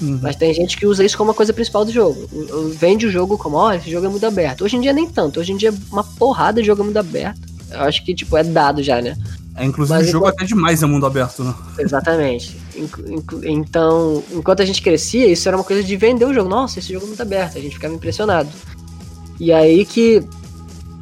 Uhum. 0.00 0.18
Mas 0.22 0.36
tem 0.36 0.52
gente 0.52 0.76
que 0.76 0.86
usa 0.86 1.04
isso 1.04 1.16
como 1.16 1.30
uma 1.30 1.36
coisa 1.36 1.52
principal 1.52 1.84
do 1.84 1.92
jogo. 1.92 2.28
Vende 2.74 3.06
o 3.06 3.10
jogo 3.10 3.38
como, 3.38 3.56
ó, 3.56 3.72
esse 3.72 3.90
jogo 3.90 4.06
é 4.06 4.08
muito 4.08 4.26
aberto. 4.26 4.64
Hoje 4.64 4.76
em 4.76 4.80
dia 4.80 4.92
nem 4.92 5.08
tanto. 5.08 5.40
Hoje 5.40 5.52
em 5.52 5.56
dia 5.56 5.72
uma 5.90 6.04
porrada 6.04 6.60
de 6.60 6.66
jogo 6.66 6.82
é 6.82 6.84
mundo 6.84 6.98
aberto. 6.98 7.40
Eu 7.70 7.80
acho 7.80 8.04
que, 8.04 8.14
tipo, 8.14 8.36
é 8.36 8.44
dado 8.44 8.82
já, 8.82 9.00
né? 9.00 9.16
É, 9.54 9.64
inclusive 9.64 9.98
Mas, 9.98 10.08
o 10.08 10.12
jogo 10.12 10.26
enquanto... 10.26 10.42
até 10.42 10.46
demais 10.46 10.82
é 10.82 10.86
mundo 10.86 11.06
aberto, 11.06 11.42
né? 11.42 11.54
Exatamente. 11.78 12.56
Então, 13.44 14.22
enquanto 14.32 14.60
a 14.60 14.66
gente 14.66 14.82
crescia, 14.82 15.26
isso 15.26 15.48
era 15.48 15.56
uma 15.56 15.64
coisa 15.64 15.82
de 15.82 15.96
vender 15.96 16.26
o 16.26 16.34
jogo. 16.34 16.48
Nossa, 16.48 16.78
esse 16.78 16.92
jogo 16.92 17.06
é 17.06 17.08
muito 17.08 17.22
aberto. 17.22 17.56
A 17.56 17.60
gente 17.60 17.74
ficava 17.74 17.94
impressionado. 17.94 18.50
E 19.40 19.52
aí 19.52 19.84
que... 19.86 20.22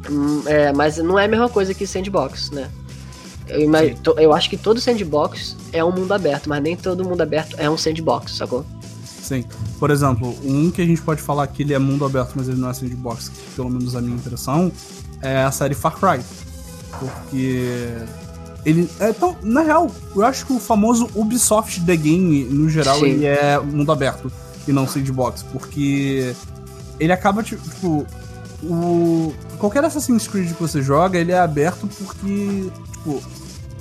Hum, 0.09 0.43
é, 0.45 0.71
mas 0.73 0.97
não 0.97 1.17
é 1.17 1.25
a 1.25 1.27
mesma 1.27 1.49
coisa 1.49 1.73
que 1.73 1.85
sandbox, 1.87 2.51
né? 2.51 2.69
Eu, 3.47 3.61
imag... 3.61 3.97
eu 4.17 4.33
acho 4.33 4.49
que 4.49 4.57
todo 4.57 4.79
sandbox 4.79 5.55
é 5.71 5.83
um 5.83 5.91
mundo 5.91 6.13
aberto, 6.13 6.49
mas 6.49 6.61
nem 6.61 6.75
todo 6.75 7.03
mundo 7.03 7.21
aberto 7.21 7.55
é 7.59 7.69
um 7.69 7.77
sandbox, 7.77 8.37
sacou? 8.37 8.65
Sim. 9.03 9.43
Por 9.79 9.91
exemplo, 9.91 10.35
um 10.43 10.69
que 10.69 10.81
a 10.81 10.85
gente 10.85 11.01
pode 11.01 11.21
falar 11.21 11.47
que 11.47 11.63
ele 11.63 11.73
é 11.73 11.79
mundo 11.79 12.05
aberto, 12.05 12.33
mas 12.35 12.47
ele 12.47 12.59
não 12.59 12.69
é 12.69 12.73
sandbox, 12.73 13.29
que 13.29 13.55
pelo 13.55 13.69
menos 13.69 13.95
a 13.95 14.01
minha 14.01 14.15
impressão, 14.15 14.71
é 15.21 15.43
a 15.43 15.51
série 15.51 15.73
Far 15.73 15.95
Cry. 15.99 16.23
Porque 16.99 17.91
ele 18.65 18.89
é 18.99 19.11
tão, 19.13 19.35
na 19.41 19.61
real, 19.61 19.91
eu 20.15 20.23
acho 20.23 20.45
que 20.45 20.53
o 20.53 20.59
famoso 20.59 21.09
Ubisoft 21.13 21.81
The 21.85 21.95
Game, 21.95 22.45
no 22.45 22.69
geral, 22.69 22.99
Sim. 22.99 23.05
ele 23.05 23.25
é 23.25 23.59
mundo 23.59 23.91
aberto 23.91 24.31
e 24.67 24.71
não 24.71 24.87
sandbox, 24.87 25.43
porque 25.51 26.35
ele 26.99 27.11
acaba 27.11 27.43
tipo 27.43 28.05
o 28.69 29.33
qualquer 29.57 29.83
Assassin's 29.83 30.27
Creed 30.27 30.53
que 30.53 30.61
você 30.61 30.81
joga, 30.81 31.17
ele 31.17 31.31
é 31.31 31.39
aberto 31.39 31.87
porque 31.87 32.71
tipo 32.91 33.23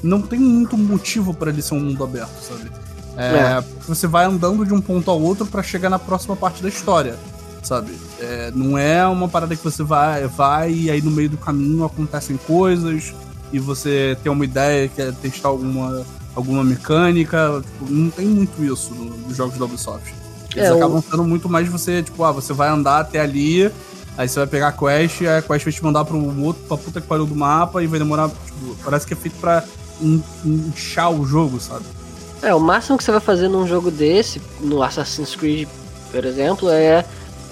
não 0.02 0.20
tem 0.20 0.38
muito 0.38 0.76
motivo 0.76 1.32
para 1.32 1.50
ele 1.50 1.62
ser 1.62 1.74
um 1.74 1.80
mundo 1.80 2.04
aberto, 2.04 2.40
sabe? 2.42 2.70
É, 3.16 3.58
é. 3.58 3.64
Você 3.88 4.06
vai 4.06 4.26
andando 4.26 4.64
de 4.66 4.74
um 4.74 4.80
ponto 4.80 5.10
ao 5.10 5.20
outro 5.20 5.46
para 5.46 5.62
chegar 5.62 5.88
na 5.88 5.98
próxima 5.98 6.36
parte 6.36 6.62
da 6.62 6.68
história, 6.68 7.16
sabe? 7.62 7.92
É, 8.20 8.52
não 8.54 8.76
é 8.76 9.06
uma 9.06 9.28
parada 9.28 9.56
que 9.56 9.64
você 9.64 9.82
vai, 9.82 10.26
vai 10.26 10.72
e 10.72 10.90
aí 10.90 11.00
no 11.00 11.10
meio 11.10 11.30
do 11.30 11.38
caminho 11.38 11.84
acontecem 11.84 12.36
coisas 12.36 13.14
e 13.52 13.58
você 13.58 14.16
tem 14.22 14.30
uma 14.30 14.44
ideia, 14.44 14.88
quer 14.88 15.12
testar 15.14 15.48
alguma, 15.48 16.04
alguma 16.34 16.64
mecânica. 16.64 17.62
Tipo, 17.64 17.92
não 17.92 18.10
tem 18.10 18.26
muito 18.26 18.62
isso 18.64 18.92
nos 18.94 19.36
jogos 19.36 19.56
da 19.56 19.64
Ubisoft. 19.64 20.12
Eles 20.54 20.68
é, 20.68 20.72
acabam 20.72 21.02
sendo 21.02 21.24
muito 21.24 21.48
mais 21.48 21.68
você, 21.68 22.02
tipo, 22.02 22.22
ah, 22.24 22.32
você 22.32 22.52
vai 22.52 22.68
andar 22.68 23.00
até 23.00 23.20
ali, 23.20 23.70
aí 24.16 24.28
você 24.28 24.38
vai 24.40 24.47
pegar 24.47 24.68
a 24.68 24.73
quest, 24.73 25.23
a 25.23 25.42
quest 25.42 25.64
vai 25.64 25.73
te 25.73 25.85
mandar 25.85 26.04
pra 26.04 26.16
um 26.16 26.44
outro, 26.44 26.62
pra 26.66 26.76
puta 26.76 27.00
que 27.00 27.06
pariu 27.06 27.26
do 27.26 27.35
mapa 27.35 27.83
e 27.83 27.87
vai 27.87 27.99
demorar. 27.99 28.28
Tipo, 28.28 28.76
parece 28.85 29.06
que 29.06 29.12
é 29.12 29.16
feito 29.16 29.37
pra 29.40 29.64
inchar 30.44 31.12
o 31.12 31.26
jogo, 31.26 31.61
sabe? 31.61 31.85
É, 32.42 32.54
o 32.54 32.61
máximo 32.61 32.99
que 32.99 33.04
você 33.04 33.11
vai 33.11 33.21
fazer 33.21 33.49
num 33.49 33.66
jogo 33.66 33.90
desse, 33.90 34.40
no 34.61 34.83
Assassin's 34.83 35.35
Creed, 35.35 35.68
por 36.11 36.25
exemplo, 36.25 36.68
é 36.68 37.04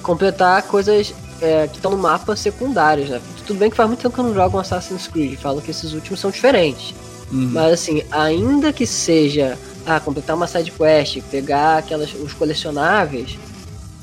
completar 0.02 0.62
coisas 0.64 1.14
é, 1.40 1.66
que 1.66 1.76
estão 1.76 1.90
no 1.90 1.98
mapa 1.98 2.36
secundárias, 2.36 3.08
né? 3.08 3.20
Tudo 3.46 3.58
bem 3.58 3.70
que 3.70 3.76
faz 3.76 3.88
muito 3.88 4.00
tempo 4.00 4.14
que 4.14 4.20
eu 4.20 4.24
não 4.24 4.34
jogo 4.34 4.56
um 4.56 4.60
Assassin's 4.60 5.08
Creed, 5.08 5.38
falo 5.38 5.60
que 5.60 5.70
esses 5.70 5.92
últimos 5.94 6.20
são 6.20 6.30
diferentes. 6.30 6.94
Uhum. 7.30 7.50
Mas 7.52 7.72
assim, 7.72 8.02
ainda 8.10 8.72
que 8.72 8.86
seja 8.86 9.58
ah, 9.86 9.98
completar 9.98 10.36
uma 10.36 10.46
side 10.46 10.70
quest, 10.70 11.20
pegar 11.30 11.78
aquelas, 11.78 12.12
os 12.14 12.32
colecionáveis, 12.34 13.38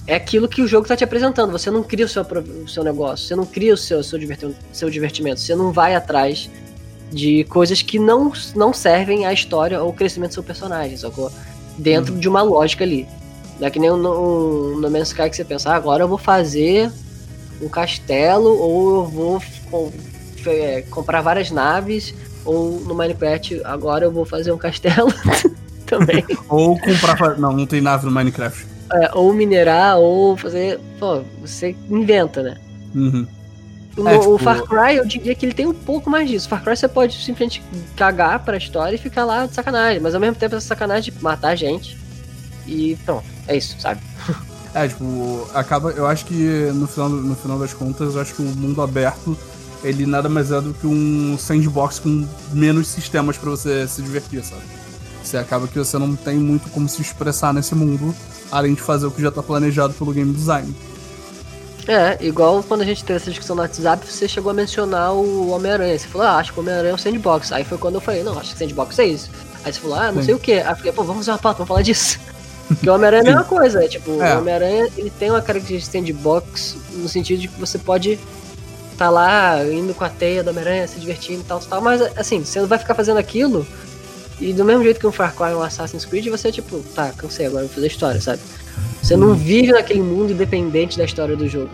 é 0.09 0.15
aquilo 0.15 0.47
que 0.47 0.59
o 0.59 0.67
jogo 0.67 0.85
está 0.85 0.95
te 0.95 1.03
apresentando. 1.03 1.51
Você 1.51 1.69
não 1.69 1.83
cria 1.83 2.05
o 2.05 2.09
seu, 2.09 2.23
o 2.23 2.67
seu 2.67 2.83
negócio, 2.83 3.27
você 3.27 3.35
não 3.35 3.45
cria 3.45 3.75
o 3.75 3.77
seu, 3.77 4.03
seu, 4.03 4.17
divertimento, 4.17 4.57
seu 4.73 4.89
divertimento, 4.89 5.39
você 5.39 5.55
não 5.55 5.71
vai 5.71 5.93
atrás 5.93 6.49
de 7.11 7.43
coisas 7.43 7.83
que 7.83 7.99
não, 7.99 8.33
não 8.55 8.73
servem 8.73 9.27
à 9.27 9.31
história 9.31 9.79
ou 9.79 9.85
ao 9.85 9.93
crescimento 9.93 10.31
do 10.31 10.33
seu 10.33 10.43
personagem, 10.43 10.97
sacou? 10.97 11.31
Dentro 11.77 12.15
uhum. 12.15 12.19
de 12.19 12.27
uma 12.27 12.41
lógica 12.41 12.83
ali. 12.83 13.07
Não 13.59 13.67
é 13.67 13.69
que 13.69 13.77
nem 13.77 13.91
no, 13.91 13.97
no, 13.97 14.81
no 14.81 14.89
Man's 14.89 15.09
Sky 15.09 15.29
que 15.29 15.35
você 15.35 15.45
pensa, 15.45 15.69
ah, 15.69 15.75
agora 15.75 16.03
eu 16.03 16.07
vou 16.07 16.17
fazer 16.17 16.91
um 17.61 17.69
castelo 17.69 18.49
ou 18.59 18.95
eu 18.95 19.05
vou 19.05 19.43
com, 19.69 19.91
é, 20.47 20.81
comprar 20.89 21.21
várias 21.21 21.51
naves 21.51 22.15
ou 22.43 22.79
no 22.79 22.95
Minecraft 22.95 23.61
agora 23.63 24.05
eu 24.05 24.11
vou 24.11 24.25
fazer 24.25 24.51
um 24.51 24.57
castelo 24.57 25.13
também. 25.85 26.25
ou 26.47 26.79
comprar. 26.79 27.37
Não, 27.37 27.53
não 27.53 27.67
tem 27.67 27.79
nave 27.79 28.05
no 28.05 28.11
Minecraft. 28.11 28.78
É, 28.91 29.11
ou 29.13 29.33
minerar, 29.33 29.97
ou 29.97 30.35
fazer. 30.35 30.79
Pô, 30.99 31.21
você 31.41 31.75
inventa, 31.89 32.41
né? 32.41 32.57
Uhum. 32.95 33.27
O, 33.97 34.07
é, 34.07 34.17
tipo... 34.17 34.33
o, 34.33 34.37
Far 34.37 34.61
Cry, 34.63 34.95
eu 34.97 35.05
diria 35.05 35.35
que 35.35 35.45
ele 35.45 35.53
tem 35.53 35.67
um 35.67 35.73
pouco 35.73 36.09
mais 36.09 36.29
disso. 36.29 36.49
Far 36.49 36.63
Cry 36.63 36.75
você 36.75 36.87
pode 36.87 37.13
simplesmente 37.23 37.61
cagar 37.95 38.39
pra 38.43 38.57
história 38.57 38.95
e 38.95 38.99
ficar 38.99 39.25
lá 39.25 39.45
de 39.45 39.53
sacanagem, 39.53 39.99
mas 39.99 40.15
ao 40.15 40.21
mesmo 40.21 40.35
tempo 40.35 40.55
essa 40.55 40.67
sacanagem 40.67 41.13
de 41.13 41.23
matar 41.23 41.55
gente. 41.55 41.97
E 42.65 42.95
pronto, 43.05 43.25
é 43.47 43.57
isso, 43.57 43.75
sabe? 43.79 44.01
É, 44.71 44.87
tipo, 44.87 45.49
acaba. 45.51 45.89
Eu 45.89 46.05
acho 46.05 46.25
que 46.27 46.69
no 46.75 46.85
final, 46.85 47.09
no 47.09 47.35
final 47.35 47.57
das 47.57 47.73
contas, 47.73 48.13
eu 48.13 48.21
acho 48.21 48.35
que 48.35 48.43
o 48.43 48.45
mundo 48.45 48.83
aberto 48.83 49.35
ele 49.83 50.05
nada 50.05 50.27
mais 50.27 50.51
é 50.51 50.59
do 50.59 50.73
que 50.73 50.85
um 50.85 51.37
sandbox 51.37 51.99
com 51.99 52.27
menos 52.53 52.87
sistemas 52.87 53.37
para 53.37 53.49
você 53.49 53.87
se 53.87 54.01
divertir, 54.01 54.43
sabe? 54.43 54.61
Você 55.29 55.37
acaba 55.37 55.67
que 55.67 55.77
você 55.77 55.95
não 55.99 56.15
tem 56.15 56.37
muito 56.37 56.71
como 56.71 56.89
se 56.89 57.03
expressar 57.03 57.53
nesse 57.53 57.75
mundo, 57.75 58.15
além 58.51 58.73
de 58.73 58.81
fazer 58.81 59.05
o 59.05 59.11
que 59.11 59.21
já 59.21 59.29
tá 59.29 59.43
planejado 59.43 59.93
pelo 59.93 60.11
game 60.11 60.33
design. 60.33 60.73
É, 61.87 62.17
igual 62.19 62.63
quando 62.63 62.81
a 62.81 62.85
gente 62.85 63.03
teve 63.03 63.17
essa 63.17 63.29
discussão 63.29 63.55
no 63.55 63.61
WhatsApp, 63.61 64.03
você 64.11 64.27
chegou 64.27 64.49
a 64.49 64.55
mencionar 64.55 65.13
o 65.13 65.51
Homem-Aranha. 65.51 65.99
Você 65.99 66.07
falou, 66.07 66.25
ah, 66.25 66.37
acho 66.37 66.51
que 66.51 66.59
o 66.59 66.63
Homem-Aranha 66.63 66.93
é 66.93 66.95
um 66.95 66.97
sandbox. 66.97 67.51
Aí 67.51 67.63
foi 67.63 67.77
quando 67.77 67.95
eu 67.95 68.01
falei, 68.01 68.23
não, 68.23 68.39
acho 68.39 68.53
que 68.53 68.57
sandbox 68.57 68.97
é 68.97 69.05
isso. 69.05 69.29
Aí 69.63 69.71
você 69.71 69.79
falou, 69.79 69.97
ah, 69.97 70.11
não 70.11 70.21
Sim. 70.21 70.25
sei 70.25 70.33
o 70.33 70.39
que. 70.39 70.53
Aí 70.53 70.67
eu 70.67 70.75
falei, 70.75 70.91
pô, 70.93 71.03
vamos 71.03 71.17
fazer 71.17 71.31
uma 71.31 71.37
pauta, 71.37 71.57
vamos 71.59 71.67
falar 71.67 71.83
disso. 71.83 72.19
Porque 72.67 72.89
o 72.89 72.93
Homem-Aranha 72.95 73.21
é 73.21 73.21
a 73.21 73.29
mesma 73.29 73.43
coisa, 73.43 73.85
é, 73.85 73.87
tipo, 73.87 74.19
é. 74.23 74.35
o 74.35 74.39
Homem-Aranha 74.39 74.89
ele 74.97 75.11
tem 75.11 75.29
uma 75.29 75.41
característica 75.43 76.01
de 76.01 76.07
sandbox 76.07 76.75
no 76.93 77.07
sentido 77.07 77.39
de 77.41 77.47
que 77.47 77.59
você 77.59 77.77
pode 77.77 78.17
tá 78.97 79.09
lá 79.09 79.63
indo 79.63 79.93
com 79.93 80.03
a 80.03 80.09
teia 80.09 80.43
do 80.43 80.49
Homem-Aranha, 80.49 80.87
se 80.87 80.99
divertindo 80.99 81.41
e 81.41 81.43
tal, 81.43 81.59
tal, 81.59 81.81
mas 81.81 82.01
assim, 82.17 82.43
você 82.43 82.59
não 82.59 82.67
vai 82.67 82.77
ficar 82.77 82.95
fazendo 82.95 83.17
aquilo 83.17 83.65
e 84.39 84.53
do 84.53 84.63
mesmo 84.63 84.83
jeito 84.83 84.99
que 84.99 85.07
um 85.07 85.11
Far 85.11 85.35
Cry 85.35 85.53
um 85.53 85.61
Assassin's 85.61 86.05
Creed, 86.05 86.27
você 86.27 86.51
tipo, 86.51 86.79
tá, 86.95 87.11
cansei, 87.11 87.47
agora 87.47 87.65
vou 87.65 87.73
fazer 87.73 87.87
história, 87.87 88.21
sabe? 88.21 88.41
Você 89.01 89.15
não 89.15 89.33
vive 89.33 89.71
naquele 89.71 90.01
mundo 90.01 90.33
independente 90.33 90.97
da 90.97 91.05
história 91.05 91.35
do 91.35 91.47
jogo. 91.47 91.69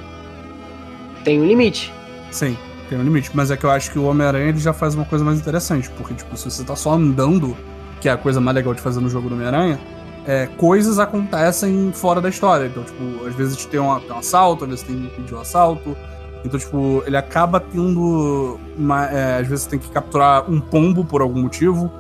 Tem 1.24 1.39
um 1.39 1.45
limite. 1.45 1.93
Sim, 2.31 2.57
tem 2.89 2.98
um 2.98 3.03
limite, 3.03 3.31
mas 3.34 3.51
é 3.51 3.57
que 3.57 3.65
eu 3.65 3.72
acho 3.72 3.91
que 3.91 4.00
o 4.00 4.05
Homem-Aranha 4.05 4.50
ele 4.50 4.60
já 4.60 4.74
faz 4.74 4.95
uma 4.95 5.05
coisa 5.05 5.24
mais 5.24 5.39
interessante, 5.39 5.89
porque 5.91 6.13
tipo, 6.13 6.36
se 6.38 6.45
você 6.45 6.63
tá 6.63 6.75
só 6.75 6.93
andando, 6.93 7.55
que 8.01 8.10
é 8.10 8.12
a 8.12 8.17
coisa 8.17 8.41
mais 8.41 8.55
legal 8.55 8.74
de 8.74 8.81
fazer 8.81 9.00
no 9.00 9.10
jogo 9.10 9.29
do 9.29 9.36
Homem-Aranha, 9.36 9.79
é, 10.27 10.48
coisas 10.57 10.98
acontecem 10.98 11.91
fora 11.93 12.19
da 12.19 12.29
história. 12.29 12.65
Então, 12.65 12.84
tipo, 12.84 13.25
às 13.25 13.36
vezes 13.36 13.63
tem 13.65 13.79
um, 13.79 14.00
tem 14.00 14.12
um 14.12 14.19
assalto, 14.19 14.63
às 14.63 14.69
vezes 14.69 14.86
tem 14.86 15.12
um 15.31 15.39
assalto. 15.39 15.95
Então, 16.43 16.60
tipo, 16.60 17.03
ele 17.05 17.17
acaba 17.17 17.60
tendo. 17.60 18.60
Uma, 18.77 19.05
é, 19.05 19.39
às 19.39 19.48
vezes 19.48 19.63
você 19.63 19.72
tem 19.72 19.79
que 19.79 19.89
capturar 19.89 20.50
um 20.50 20.60
pombo 20.60 21.03
por 21.03 21.22
algum 21.22 21.41
motivo. 21.41 21.91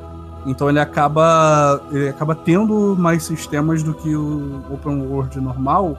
Então 0.45 0.69
ele 0.69 0.79
acaba. 0.79 1.81
Ele 1.91 2.09
acaba 2.09 2.35
tendo 2.35 2.95
mais 2.97 3.23
sistemas 3.23 3.81
do 3.81 3.93
que 3.93 4.15
o 4.15 4.61
Open 4.71 5.01
World 5.01 5.39
normal. 5.39 5.97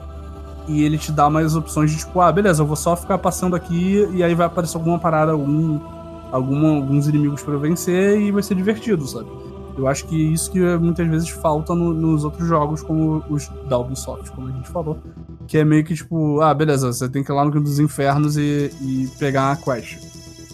E 0.67 0.83
ele 0.83 0.97
te 0.97 1.11
dá 1.11 1.29
mais 1.29 1.55
opções 1.55 1.91
de 1.91 1.97
tipo, 1.97 2.19
ah, 2.19 2.29
beleza, 2.29 2.61
eu 2.61 2.67
vou 2.67 2.75
só 2.75 2.95
ficar 2.95 3.17
passando 3.17 3.55
aqui 3.55 4.05
e 4.11 4.21
aí 4.21 4.35
vai 4.35 4.47
aparecer 4.47 4.75
alguma 4.75 4.99
parada, 4.99 5.31
algum, 5.31 5.79
alguma, 6.29 6.75
alguns 6.75 7.07
inimigos 7.07 7.41
para 7.41 7.55
vencer 7.57 8.19
e 8.19 8.31
vai 8.31 8.43
ser 8.43 8.55
divertido, 8.55 9.07
sabe? 9.07 9.29
Eu 9.77 9.87
acho 9.87 10.05
que 10.07 10.15
isso 10.15 10.51
que 10.51 10.59
muitas 10.77 11.07
vezes 11.07 11.29
falta 11.29 11.75
no, 11.75 11.93
nos 11.93 12.25
outros 12.25 12.47
jogos, 12.47 12.81
como 12.81 13.23
os 13.29 13.47
da 13.69 13.77
Ubisoft, 13.77 14.31
como 14.31 14.47
a 14.47 14.51
gente 14.51 14.67
falou. 14.67 14.97
Que 15.47 15.59
é 15.59 15.63
meio 15.63 15.85
que 15.85 15.93
tipo, 15.93 16.41
ah, 16.41 16.53
beleza, 16.53 16.91
você 16.91 17.07
tem 17.07 17.23
que 17.23 17.31
ir 17.31 17.35
lá 17.35 17.45
no 17.45 17.51
Campo 17.51 17.63
dos 17.63 17.79
Infernos 17.79 18.35
e, 18.35 18.71
e 18.81 19.07
pegar 19.19 19.49
uma 19.49 19.55
quest. 19.55 19.99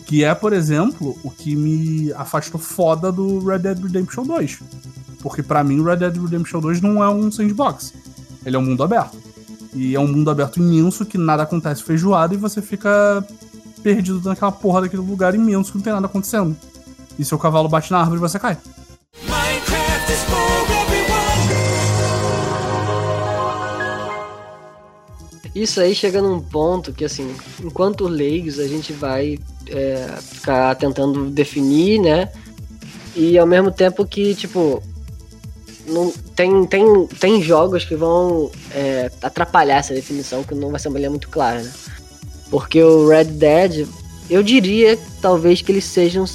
Que 0.05 0.23
é, 0.23 0.33
por 0.35 0.53
exemplo, 0.53 1.17
o 1.23 1.31
que 1.31 1.55
me 1.55 2.11
afastou 2.13 2.59
foda 2.59 3.11
do 3.11 3.39
Red 3.45 3.59
Dead 3.59 3.79
Redemption 3.79 4.23
2. 4.23 4.59
Porque 5.21 5.41
para 5.41 5.63
mim, 5.63 5.83
Red 5.83 5.97
Dead 5.97 6.17
Redemption 6.17 6.59
2 6.59 6.81
não 6.81 7.03
é 7.03 7.09
um 7.09 7.31
sandbox. 7.31 7.93
Ele 8.45 8.55
é 8.55 8.59
um 8.59 8.63
mundo 8.65 8.83
aberto. 8.83 9.17
E 9.73 9.95
é 9.95 9.99
um 9.99 10.07
mundo 10.07 10.29
aberto 10.29 10.59
imenso 10.59 11.05
que 11.05 11.17
nada 11.17 11.43
acontece 11.43 11.83
feijoado 11.83 12.33
e 12.33 12.37
você 12.37 12.61
fica 12.61 13.25
perdido 13.81 14.21
naquela 14.23 14.51
porra 14.51 14.81
daquele 14.81 15.01
lugar 15.01 15.33
imenso 15.33 15.71
que 15.71 15.77
não 15.77 15.83
tem 15.83 15.93
nada 15.93 16.05
acontecendo. 16.05 16.55
E 17.17 17.25
seu 17.25 17.39
cavalo 17.39 17.69
bate 17.69 17.91
na 17.91 17.99
árvore 17.99 18.17
e 18.17 18.21
você 18.21 18.37
cai. 18.37 18.57
Isso 25.63 25.79
aí 25.79 25.95
chega 25.95 26.21
num 26.21 26.41
ponto 26.41 26.91
que, 26.91 27.05
assim, 27.05 27.33
enquanto 27.63 28.05
leigos, 28.05 28.59
a 28.59 28.67
gente 28.67 28.91
vai 28.91 29.39
é, 29.67 30.07
ficar 30.21 30.75
tentando 30.75 31.29
definir, 31.29 32.01
né? 32.01 32.29
E 33.15 33.37
ao 33.37 33.47
mesmo 33.47 33.71
tempo 33.71 34.05
que, 34.05 34.35
tipo, 34.35 34.83
não, 35.87 36.11
tem, 36.35 36.65
tem, 36.65 37.07
tem 37.07 37.41
jogos 37.41 37.85
que 37.85 37.95
vão 37.95 38.51
é, 38.71 39.09
atrapalhar 39.21 39.77
essa 39.77 39.93
definição, 39.93 40.43
que 40.43 40.53
não 40.53 40.69
vai 40.69 40.81
ser 40.81 40.89
uma 40.89 40.97
linha 40.97 41.09
muito 41.09 41.29
clara, 41.29 41.61
né? 41.61 41.71
Porque 42.49 42.83
o 42.83 43.07
Red 43.07 43.23
Dead, 43.23 43.87
eu 44.29 44.43
diria, 44.43 44.99
talvez, 45.21 45.61
que 45.61 45.71
eles 45.71 45.85
sejam 45.85 46.25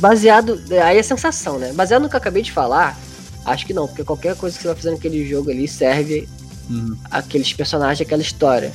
baseado. 0.00 0.60
Aí 0.84 0.98
é 0.98 1.02
sensação, 1.04 1.56
né? 1.56 1.72
Baseado 1.72 2.02
no 2.02 2.08
que 2.08 2.16
eu 2.16 2.18
acabei 2.18 2.42
de 2.42 2.50
falar, 2.50 2.98
acho 3.44 3.64
que 3.64 3.72
não, 3.72 3.86
porque 3.86 4.02
qualquer 4.02 4.34
coisa 4.34 4.56
que 4.56 4.62
você 4.62 4.68
vai 4.68 4.76
fazer 4.76 4.90
naquele 4.90 5.24
jogo 5.24 5.50
ali 5.50 5.68
serve 5.68 6.28
uhum. 6.70 6.96
aqueles 7.10 7.52
personagens, 7.52 8.00
aquela 8.00 8.22
história. 8.22 8.72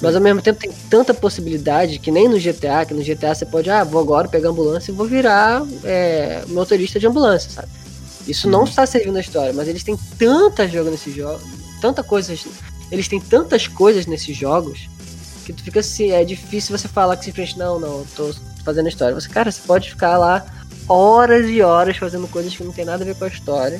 Mas 0.00 0.16
ao 0.16 0.20
mesmo 0.20 0.42
tempo 0.42 0.58
tem 0.58 0.72
tanta 0.90 1.14
possibilidade 1.14 1.98
que 1.98 2.10
nem 2.10 2.28
no 2.28 2.38
GTA, 2.38 2.84
que 2.86 2.94
no 2.94 3.02
GTA 3.02 3.34
você 3.34 3.46
pode, 3.46 3.70
ah, 3.70 3.84
vou 3.84 4.00
agora 4.00 4.28
pegar 4.28 4.48
ambulância 4.48 4.90
e 4.90 4.94
vou 4.94 5.06
virar 5.06 5.62
é, 5.84 6.42
motorista 6.48 6.98
de 6.98 7.06
ambulância, 7.06 7.50
sabe? 7.50 7.68
Isso 8.26 8.48
não 8.48 8.64
está 8.64 8.86
servindo 8.86 9.16
a 9.16 9.20
história, 9.20 9.52
mas 9.52 9.68
eles 9.68 9.84
têm 9.84 9.96
tanta 10.18 10.66
jogo 10.66 10.90
nesses 10.90 11.14
jogos, 11.14 11.42
tanta 11.80 12.02
coisas, 12.02 12.44
eles 12.90 13.06
têm 13.06 13.20
tantas 13.20 13.68
coisas 13.68 14.06
nesses 14.06 14.36
jogos 14.36 14.88
que 15.44 15.52
tu 15.52 15.62
fica 15.62 15.80
assim, 15.80 16.10
é 16.10 16.24
difícil 16.24 16.76
você 16.76 16.88
falar 16.88 17.16
que 17.16 17.26
simplesmente 17.26 17.58
não, 17.58 17.78
não, 17.78 17.98
eu 17.98 18.06
tô 18.16 18.34
fazendo 18.64 18.88
história. 18.88 19.14
Você, 19.14 19.28
cara, 19.28 19.52
você 19.52 19.60
pode 19.66 19.90
ficar 19.90 20.16
lá 20.16 20.44
horas 20.88 21.48
e 21.48 21.60
horas 21.60 21.98
fazendo 21.98 22.26
coisas 22.28 22.56
que 22.56 22.64
não 22.64 22.72
tem 22.72 22.84
nada 22.84 23.04
a 23.04 23.06
ver 23.06 23.14
com 23.14 23.24
a 23.24 23.28
história. 23.28 23.78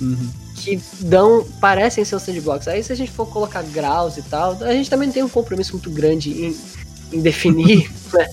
Uhum 0.00 0.30
que 0.62 0.80
dão, 1.00 1.44
parecem 1.60 2.04
ser 2.04 2.16
um 2.16 2.18
sandbox. 2.18 2.68
Aí 2.68 2.82
se 2.82 2.92
a 2.92 2.96
gente 2.96 3.10
for 3.10 3.26
colocar 3.26 3.62
graus 3.62 4.16
e 4.16 4.22
tal, 4.22 4.56
a 4.62 4.72
gente 4.72 4.88
também 4.88 5.10
tem 5.10 5.22
um 5.22 5.28
compromisso 5.28 5.72
muito 5.72 5.90
grande 5.90 6.30
em, 6.30 6.56
em 7.12 7.20
definir, 7.20 7.90
né? 8.14 8.26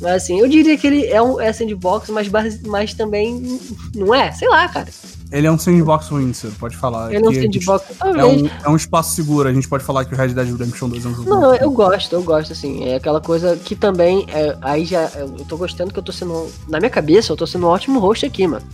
Mas 0.00 0.24
assim, 0.24 0.40
eu 0.40 0.48
diria 0.48 0.76
que 0.76 0.86
ele 0.86 1.06
é 1.06 1.22
um 1.22 1.40
é 1.40 1.52
sandbox, 1.52 2.10
mas, 2.10 2.28
mas 2.62 2.92
também 2.92 3.58
não 3.94 4.14
é, 4.14 4.30
sei 4.32 4.48
lá, 4.48 4.68
cara. 4.68 4.88
Ele 5.32 5.46
é 5.46 5.50
um 5.50 5.58
sandbox 5.58 6.08
ruim, 6.08 6.32
você 6.32 6.48
pode 6.48 6.76
falar. 6.76 7.12
Ele 7.12 7.24
é 7.24 7.28
um 7.28 7.32
sandbox, 7.32 7.84
talvez. 7.98 8.22
É 8.22 8.26
um, 8.26 8.50
é 8.64 8.68
um 8.68 8.76
espaço 8.76 9.14
seguro, 9.14 9.48
a 9.48 9.52
gente 9.52 9.68
pode 9.68 9.84
falar 9.84 10.04
que 10.04 10.14
o 10.14 10.16
Red 10.16 10.28
Dead 10.28 10.46
Redemption 10.46 10.88
2 10.88 11.04
é 11.04 11.08
um 11.08 11.14
jogo. 11.14 11.30
Não, 11.30 11.54
eu 11.54 11.70
gosto, 11.70 12.12
eu 12.12 12.22
gosto, 12.22 12.52
assim. 12.52 12.84
É 12.84 12.96
aquela 12.96 13.20
coisa 13.20 13.56
que 13.56 13.74
também. 13.74 14.26
É, 14.28 14.56
aí 14.60 14.84
já. 14.84 15.10
Eu 15.16 15.28
tô 15.48 15.56
gostando 15.56 15.92
que 15.92 15.98
eu 15.98 16.02
tô 16.02 16.12
sendo. 16.12 16.48
Na 16.68 16.78
minha 16.78 16.90
cabeça, 16.90 17.32
eu 17.32 17.36
tô 17.36 17.46
sendo 17.46 17.66
um 17.66 17.70
ótimo 17.70 17.98
host 17.98 18.24
aqui, 18.24 18.46
mano. 18.46 18.64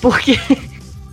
Porque. 0.00 0.38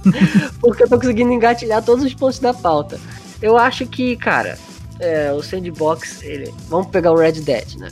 porque 0.59 0.83
eu 0.83 0.89
tô 0.89 0.97
conseguindo 0.97 1.31
engatilhar 1.31 1.83
todos 1.83 2.03
os 2.03 2.13
pontos 2.13 2.39
da 2.39 2.53
pauta. 2.53 2.99
Eu 3.41 3.57
acho 3.57 3.85
que, 3.85 4.15
cara, 4.15 4.57
é, 4.99 5.31
o 5.33 5.41
sandbox, 5.41 6.21
ele, 6.21 6.53
vamos 6.69 6.87
pegar 6.87 7.11
o 7.11 7.17
Red 7.17 7.33
Dead, 7.33 7.75
né? 7.75 7.89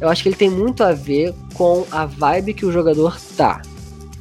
Eu 0.00 0.08
acho 0.08 0.22
que 0.22 0.28
ele 0.28 0.36
tem 0.36 0.48
muito 0.48 0.82
a 0.82 0.92
ver 0.92 1.34
com 1.54 1.84
a 1.90 2.06
vibe 2.06 2.54
que 2.54 2.64
o 2.64 2.72
jogador 2.72 3.18
tá. 3.36 3.60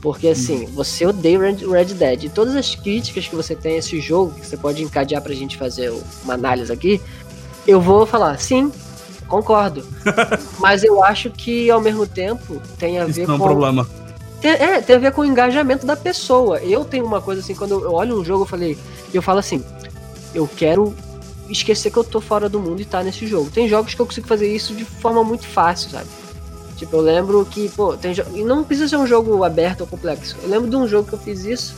Porque 0.02 0.28
assim, 0.28 0.66
hum. 0.66 0.72
você 0.74 1.06
odeia 1.06 1.40
Red 1.40 1.94
Dead. 1.94 2.24
E 2.26 2.30
todas 2.30 2.56
as 2.56 2.76
críticas 2.76 3.28
que 3.28 3.36
você 3.36 3.56
tem 3.56 3.76
a 3.76 3.78
esse 3.78 4.00
jogo, 4.00 4.34
que 4.34 4.46
você 4.46 4.58
pode 4.58 4.84
encadear 4.84 5.22
pra 5.22 5.34
gente 5.34 5.58
fazer 5.58 5.94
uma 6.24 6.34
análise 6.34 6.72
aqui, 6.72 7.02
eu 7.68 7.80
vou 7.80 8.06
falar, 8.06 8.40
sim, 8.40 8.72
concordo. 9.28 9.86
Mas 10.60 10.84
eu 10.84 11.04
acho 11.04 11.30
que 11.30 11.70
ao 11.70 11.82
mesmo 11.82 12.08
tempo 12.08 12.62
tem 12.80 13.00
a 13.00 13.06
Isso 13.06 13.14
ver 13.14 13.28
não 13.28 13.38
com. 13.38 13.44
É 13.44 13.48
um 13.48 13.50
problema 13.50 14.07
tem, 14.42 14.52
é, 14.52 14.82
tem 14.82 14.96
a 14.96 15.00
ver 15.00 15.12
com 15.12 15.22
o 15.22 15.26
engajamento 15.26 15.86
da 15.86 15.96
pessoa. 15.96 16.60
Eu 16.60 16.86
tenho 16.86 17.06
uma 17.06 17.22
coisa 17.22 17.42
assim, 17.42 17.56
quando 17.56 17.72
eu 17.84 17.94
olho 17.94 18.20
um 18.20 18.24
jogo, 18.24 18.44
eu 18.44 18.48
falei, 18.48 18.78
eu 19.14 19.22
falo 19.22 19.40
assim, 19.40 19.64
eu 20.34 20.48
quero 20.56 20.96
esquecer 21.50 21.92
que 21.92 21.98
eu 21.98 22.04
tô 22.04 22.22
fora 22.22 22.48
do 22.48 22.60
mundo 22.60 22.82
e 22.82 22.86
tá 22.86 23.02
nesse 23.04 23.26
jogo. 23.26 23.50
Tem 23.50 23.68
jogos 23.68 23.94
que 23.94 24.02
eu 24.02 24.06
consigo 24.06 24.28
fazer 24.28 24.54
isso 24.54 24.74
de 24.74 24.86
forma 24.86 25.24
muito 25.24 25.48
fácil, 25.48 25.90
sabe? 25.90 26.08
Tipo, 26.76 26.98
eu 26.98 27.02
lembro 27.02 27.46
que, 27.46 27.70
pô, 27.70 27.98
tem 27.98 28.14
E 28.36 28.44
não 28.44 28.64
precisa 28.64 28.88
ser 28.88 28.98
um 28.98 29.08
jogo 29.08 29.44
aberto 29.44 29.82
ou 29.82 29.88
complexo. 29.88 30.38
Eu 30.44 30.50
lembro 30.50 30.70
de 30.70 30.76
um 30.76 30.88
jogo 30.88 31.08
que 31.08 31.14
eu 31.14 31.20
fiz 31.20 31.44
isso, 31.44 31.76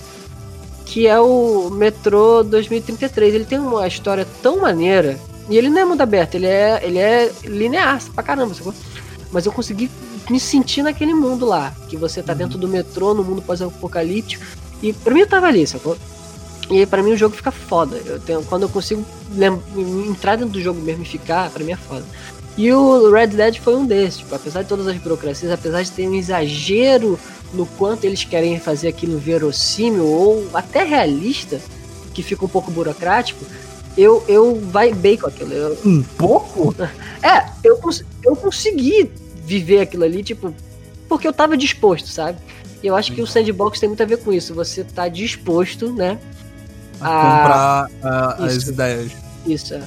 que 0.86 1.08
é 1.08 1.20
o 1.20 1.70
Metrô 1.70 2.44
2033. 2.44 3.36
Ele 3.36 3.46
tem 3.46 3.60
uma 3.60 3.88
história 3.88 4.28
tão 4.42 4.60
maneira. 4.60 5.18
E 5.50 5.58
ele 5.58 5.70
não 5.70 5.82
é 5.82 5.86
mundo 5.86 6.02
aberto, 6.02 6.36
ele 6.36 6.46
é, 6.46 6.80
ele 6.84 7.00
é 7.00 7.32
linear 7.44 8.00
pra 8.14 8.24
caramba, 8.24 8.54
sacou? 8.54 8.74
Mas 9.32 9.46
eu 9.48 9.52
consegui 9.52 9.90
me 10.32 10.40
sentir 10.40 10.84
naquele 10.84 11.14
mundo 11.14 11.46
lá. 11.46 11.74
Que 11.88 11.98
você 11.98 12.22
tá 12.22 12.34
uhum. 12.34 12.40
dentro 12.40 12.58
do 12.58 12.68
metrô, 12.68 13.14
no 13.14 13.24
mundo 13.24 13.42
pós-apocalíptico. 13.42 14.46
E 14.82 14.94
pra 14.94 15.14
mim 15.14 15.22
eu 15.22 15.28
tava 15.28 15.48
ali, 15.48 15.66
sacou? 15.66 15.98
E 16.70 16.86
para 16.86 17.02
mim 17.02 17.12
o 17.12 17.18
jogo 17.18 17.36
fica 17.36 17.52
foda. 17.52 17.98
Eu 18.06 18.20
tenho, 18.20 18.44
quando 18.44 18.64
eu 18.64 18.70
consigo 18.70 19.04
entrar 20.08 20.36
dentro 20.36 20.54
do 20.54 20.62
jogo 20.62 20.80
mesmo 20.82 21.04
e 21.04 21.06
ficar, 21.06 21.50
para 21.50 21.64
mim 21.64 21.72
é 21.72 21.78
foda. 21.78 22.06
E 22.58 22.72
o 22.72 23.12
Red 23.12 23.28
Dead 23.28 23.60
foi 23.60 23.76
um 23.76 23.86
desses. 23.86 24.18
Tipo, 24.18 24.36
apesar 24.36 24.62
de 24.64 24.70
todas 24.70 24.88
as 24.88 24.98
burocracias, 24.98 25.52
apesar 25.52 25.82
de 25.82 25.92
ter 25.92 26.08
um 26.08 26.14
exagero 26.14 27.20
no 27.54 27.66
quanto 27.66 28.04
eles 28.04 28.24
querem 28.24 28.60
fazer 28.60 28.90
aquilo 28.90 29.18
verossímil 29.18 30.06
ou 30.06 30.48
até 30.54 30.84
realista, 30.84 31.60
que 32.14 32.22
fica 32.22 32.46
um 32.46 32.50
pouco 32.50 32.70
burocrático, 32.70 33.44
eu, 33.98 34.24
eu 34.28 34.60
vai 34.72 34.94
bem 34.94 35.18
com 35.18 35.28
aquilo. 35.28 35.54
Eu, 35.54 35.78
um 35.86 36.04
pouco? 36.04 36.76
É, 37.22 37.50
eu, 37.66 37.78
eu 38.24 38.34
consegui 38.34 39.12
viver 39.50 39.82
aquilo 39.82 40.04
ali, 40.04 40.24
tipo, 40.24 40.54
porque 41.08 41.28
eu 41.28 41.34
tava 41.34 41.58
disposto, 41.58 42.08
sabe? 42.08 42.38
E 42.84 42.88
eu 42.88 42.96
acho 42.96 43.12
que 43.12 43.22
o 43.22 43.28
sandbox 43.28 43.80
tem 43.80 43.90
muito 43.90 44.04
a 44.04 44.06
ver 44.06 44.18
com 44.18 44.32
isso. 44.32 44.54
Você 44.54 44.84
tá 44.84 45.08
disposto, 45.08 45.92
né? 45.92 46.20
A, 47.02 47.08
comprar 47.08 47.88
uh, 48.40 48.44
as 48.44 48.68
ideias. 48.68 49.12
Isso, 49.46 49.74
é. 49.74 49.82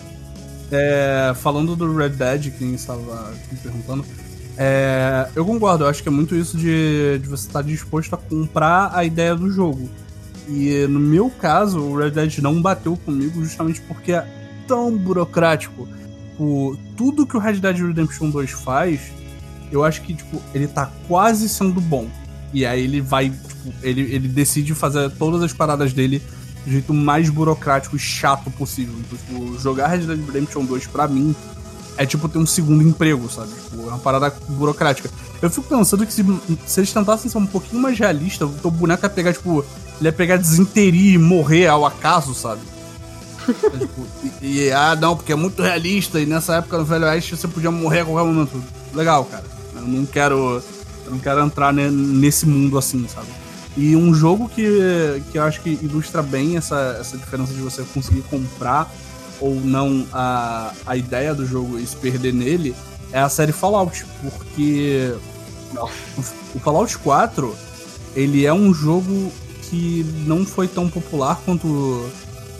é. 0.73 1.35
Falando 1.35 1.77
do 1.77 1.95
Red 1.95 2.11
Dead, 2.11 2.53
quem 2.59 2.75
estava 2.75 3.33
me 3.51 3.59
perguntando, 3.59 4.05
é, 4.59 5.29
eu 5.35 5.45
concordo, 5.45 5.85
eu 5.85 5.89
acho 5.89 6.03
que 6.03 6.09
é 6.09 6.13
muito 6.13 6.35
isso 6.35 6.59
de, 6.59 7.19
de 7.21 7.29
você 7.29 7.47
estar 7.47 7.63
disposto 7.63 8.15
a 8.15 8.19
comprar 8.19 8.91
a 8.93 9.05
ideia 9.05 9.35
do 9.35 9.49
jogo. 9.51 9.89
E 10.49 10.87
no 10.89 10.99
meu 10.99 11.31
caso, 11.31 11.81
o 11.81 11.97
Red 11.97 12.11
Dead 12.11 12.39
não 12.39 12.61
bateu 12.61 12.97
comigo 12.97 13.43
justamente 13.43 13.81
porque 13.83 14.13
é 14.13 14.27
tão 14.67 14.97
burocrático. 14.97 15.89
Por 16.37 16.77
tudo 16.97 17.27
que 17.27 17.37
o 17.37 17.41
Red 17.41 17.55
Dead 17.55 17.77
Redemption 17.77 18.31
2 18.31 18.51
faz, 18.51 19.01
eu 19.73 19.85
acho 19.85 20.03
que 20.03 20.15
tipo, 20.15 20.41
ele 20.55 20.67
tá 20.67 20.91
quase 21.09 21.49
sendo 21.49 21.81
bom. 21.81 22.09
E 22.53 22.67
aí 22.67 22.85
ele 22.85 23.01
vai, 23.01 23.31
tipo, 23.31 23.73
ele, 23.83 24.03
ele 24.03 24.29
decide 24.29 24.75
fazer 24.75 25.11
todas 25.13 25.43
as 25.43 25.53
paradas 25.53 25.93
dele 25.93 26.23
do 26.65 26.71
jeito 26.71 26.95
mais 26.95 27.29
burocrático 27.31 27.97
e 27.97 27.99
chato 27.99 28.51
possível. 28.51 28.95
Então, 28.99 29.19
tipo, 29.19 29.59
jogar 29.59 29.89
Red 29.89 30.01
Dead 30.01 30.27
Redemption 30.27 30.65
2 30.65 30.87
pra 30.87 31.09
mim 31.09 31.35
é 31.97 32.07
tipo 32.07 32.29
ter 32.29 32.39
um 32.39 32.47
segundo 32.47 32.83
emprego, 32.83 33.29
sabe? 33.31 33.51
Tipo, 33.53 33.83
é 33.83 33.89
uma 33.89 33.99
parada 33.99 34.33
burocrática. 34.49 35.11
Eu 35.41 35.51
fico 35.51 35.67
pensando 35.69 36.07
que 36.07 36.13
se, 36.13 36.25
se 36.67 36.81
eles 36.81 36.93
tentassem 36.93 37.31
ser 37.31 37.39
um 37.39 37.47
pouquinho 37.47 37.83
mais 37.83 37.99
realistas, 37.99 38.49
o 38.49 38.53
teu 38.55 38.71
boneco 38.71 39.05
ia 39.05 39.11
pegar, 39.11 39.33
tipo, 39.33 39.65
ele 39.99 40.09
ia 40.09 40.13
pegar 40.13 40.37
desinterir 40.37 41.15
e 41.15 41.19
morrer 41.19 41.67
ao 41.67 41.85
acaso, 41.85 42.35
sabe? 42.35 42.61
É, 43.49 43.79
tipo, 43.79 44.07
e, 44.41 44.67
e, 44.67 44.73
ah, 44.73 44.95
não, 44.95 45.17
porque 45.17 45.33
é 45.33 45.37
muito 45.37 45.61
realista 45.63 46.21
e 46.21 46.27
nessa 46.27 46.57
época 46.57 46.79
no 46.79 46.85
Velho 46.85 47.07
Oeste 47.07 47.37
você 47.37 47.49
podia 47.49 47.71
morrer 47.71 48.01
a 48.01 48.05
qualquer 48.05 48.25
momento. 48.25 48.63
Legal, 48.95 49.25
cara. 49.25 49.45
Eu 49.83 49.89
não 49.89 50.07
quero. 50.07 50.63
Eu 51.05 51.11
não 51.11 51.19
quero 51.19 51.41
entrar 51.41 51.73
nesse 51.73 52.47
mundo 52.47 52.79
assim, 52.79 53.07
sabe? 53.09 53.27
E 53.77 53.97
um 53.97 54.15
jogo 54.15 54.49
que, 54.49 55.23
que 55.31 55.39
eu 55.39 55.43
acho 55.43 55.61
que 55.63 55.71
ilustra 55.83 56.23
bem 56.23 56.57
essa, 56.57 56.97
essa 57.01 57.17
diferença 57.17 57.53
de 57.53 57.61
você 57.61 57.83
conseguir 57.93 58.23
comprar 58.23 58.91
ou 59.41 59.55
não 59.57 60.07
a, 60.13 60.73
a 60.87 60.97
ideia 60.97 61.35
do 61.35 61.45
jogo 61.45 61.79
e 61.79 61.87
se 61.87 61.97
perder 61.97 62.33
nele 62.33 62.75
é 63.13 63.21
a 63.21 63.29
série 63.29 63.53
Fallout, 63.53 64.05
porque 64.23 65.15
o 66.55 66.59
Fallout 66.61 66.97
4 66.99 67.55
ele 68.15 68.47
é 68.47 68.53
um 68.53 68.73
jogo 68.73 69.33
que 69.63 70.05
não 70.27 70.45
foi 70.45 70.69
tão 70.69 70.89
popular 70.89 71.41
quanto, 71.45 72.07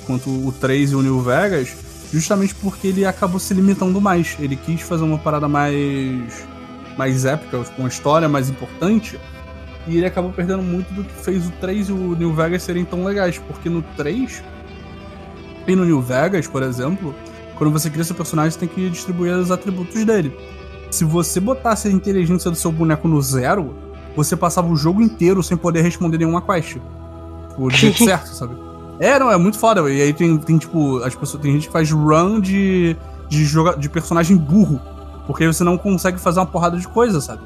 quanto 0.07 0.31
o 0.31 0.53
3 0.61 0.93
e 0.93 0.95
o 0.95 1.03
New 1.03 1.21
Vegas, 1.21 1.71
justamente 2.13 2.55
porque 2.55 2.89
ele 2.89 3.05
acabou 3.05 3.39
se 3.39 3.53
limitando 3.55 4.01
mais. 4.01 4.37
Ele 4.39 4.57
quis 4.57 4.81
fazer 4.81 5.05
uma 5.05 5.19
parada 5.19 5.47
mais 5.47 6.47
mais 6.97 7.25
épica, 7.25 7.59
com 7.59 7.83
uma 7.83 7.89
história 7.89 8.29
mais 8.29 8.49
importante, 8.49 9.19
e 9.87 9.97
ele 9.97 10.07
acabou 10.07 10.33
perdendo 10.33 10.63
muito 10.63 10.93
do 10.95 11.03
que 11.05 11.13
fez 11.13 11.47
o 11.47 11.51
3 11.53 11.89
e 11.89 11.93
o 11.93 12.15
New 12.17 12.33
Vegas 12.35 12.63
serem 12.63 12.85
tão 12.85 13.05
legais, 13.05 13.39
porque 13.39 13.69
no 13.69 13.83
3 13.97 14.43
e 15.67 15.77
no 15.77 15.85
New 15.85 16.01
Vegas, 16.01 16.47
por 16.47 16.63
exemplo, 16.63 17.15
quando 17.57 17.73
você 17.73 17.91
cria 17.91 18.05
seu 18.05 18.15
personagem, 18.15 18.51
você 18.51 18.59
tem 18.59 18.69
que 18.69 18.91
distribuir 18.91 19.35
os 19.35 19.51
atributos 19.51 20.05
dele. 20.05 20.37
Se 20.91 21.05
você 21.05 21.41
botasse 21.41 21.89
a 21.89 21.91
inteligência 21.91 22.51
do 22.51 22.57
seu 22.57 22.71
boneco 22.71 23.09
no 23.09 23.21
zero, 23.23 23.75
você 24.17 24.37
passava 24.37 24.69
o 24.69 24.77
jogo 24.77 25.01
inteiro 25.01 25.43
sem 25.43 25.57
poder 25.57 25.83
responder 25.83 26.19
nenhuma 26.19 26.43
quest. 26.43 26.77
O 27.57 27.71
jeito 27.71 27.99
certo, 28.05 28.27
sabe? 28.29 28.55
É, 28.99 29.19
não, 29.19 29.31
é 29.31 29.37
muito 29.37 29.59
foda. 29.59 29.81
E 29.91 30.03
aí 30.03 30.13
tem, 30.13 30.37
tem 30.39 30.59
tipo, 30.59 30.99
as 30.99 31.15
pessoas, 31.15 31.43
tem 31.43 31.53
gente 31.53 31.67
que 31.67 31.73
faz 31.73 31.91
run 31.91 32.41
de, 32.41 32.97
de, 33.29 33.45
joga, 33.45 33.77
de 33.77 33.89
personagem 33.89 34.37
burro. 34.37 34.81
Porque 35.27 35.47
você 35.47 35.63
não 35.63 35.79
consegue 35.79 36.19
fazer 36.19 36.41
uma 36.41 36.47
porrada 36.47 36.77
de 36.77 36.89
coisa, 36.89 37.21
sabe? 37.21 37.43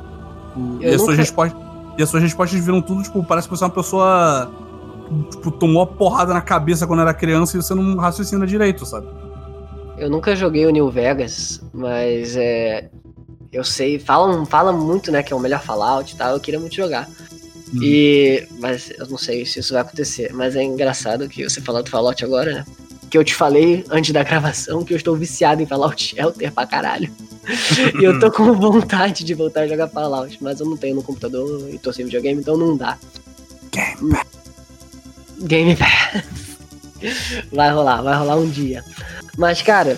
E 0.81 0.87
as, 0.87 1.03
suas 1.03 1.17
respostas, 1.17 1.61
e 1.99 2.03
as 2.03 2.09
suas 2.09 2.23
respostas 2.23 2.65
viram 2.65 2.81
tudo, 2.81 3.03
tipo, 3.03 3.23
parece 3.23 3.49
que 3.49 3.57
você 3.57 3.65
é 3.65 3.67
uma 3.67 3.73
pessoa. 3.73 4.51
Tipo, 5.31 5.51
tomou 5.51 5.83
a 5.83 5.87
porrada 5.87 6.33
na 6.33 6.41
cabeça 6.41 6.87
quando 6.87 7.01
era 7.01 7.15
criança 7.15 7.57
e 7.57 7.63
você 7.63 7.75
não 7.75 7.97
raciocina 7.97 8.47
direito, 8.47 8.85
sabe? 8.87 9.07
Eu 9.97 10.11
nunca 10.11 10.35
joguei 10.35 10.67
o 10.67 10.71
New 10.71 10.91
Vegas, 10.91 11.63
mas 11.73 12.37
é. 12.37 12.91
Eu 13.53 13.63
sei, 13.63 13.99
falam, 13.99 14.45
fala 14.45 14.73
muito, 14.73 15.11
né, 15.11 15.23
que 15.23 15.33
é 15.33 15.37
o 15.37 15.41
melhor 15.41 15.63
Fallout 15.63 16.13
e 16.13 16.17
tal, 16.17 16.33
eu 16.35 16.41
queria 16.41 16.61
muito 16.61 16.75
jogar. 16.75 17.09
Hum. 17.75 17.83
E. 17.83 18.47
Mas 18.59 18.91
eu 18.99 19.07
não 19.07 19.19
sei 19.19 19.45
se 19.45 19.61
isso 19.61 19.75
vai 19.75 19.83
acontecer. 19.83 20.33
Mas 20.33 20.57
é 20.57 20.63
engraçado 20.63 21.29
que 21.29 21.45
você 21.45 21.61
falou 21.61 21.83
do 21.83 21.91
Fallout 21.91 22.25
agora, 22.25 22.53
né? 22.53 22.65
Que 23.11 23.17
eu 23.17 23.25
te 23.25 23.35
falei 23.35 23.85
antes 23.91 24.13
da 24.13 24.25
gravação 24.25 24.85
que 24.85 24.93
eu 24.93 24.97
estou 24.97 25.15
viciado 25.15 25.63
em 25.63 25.67
Fallout 25.67 26.03
Shelter 26.03 26.53
pra 26.53 26.67
caralho 26.67 27.11
e 28.01 28.05
eu 28.05 28.19
tô 28.19 28.31
com 28.31 28.53
vontade 28.55 29.25
de 29.25 29.35
voltar 29.35 29.63
a 29.63 29.69
jogar 29.69 29.89
Fallout, 29.89 30.37
mas 30.41 30.61
eu 30.61 30.67
não 30.67 30.77
tenho 30.77 30.97
no 30.97 31.03
computador 31.03 31.69
e 31.73 31.79
tô 31.79 31.93
sem 31.93 32.05
videogame, 32.05 32.41
então 32.41 32.57
não 32.57 32.77
dá. 32.77 32.99
Game 33.71 34.11
Pass. 34.11 34.27
Game 35.41 35.77
Pass. 35.77 36.25
Vai 37.53 37.71
rolar, 37.71 38.03
vai 38.03 38.17
rolar 38.17 38.37
um 38.37 38.49
dia. 38.49 38.85
Mas, 39.37 39.63
cara, 39.63 39.97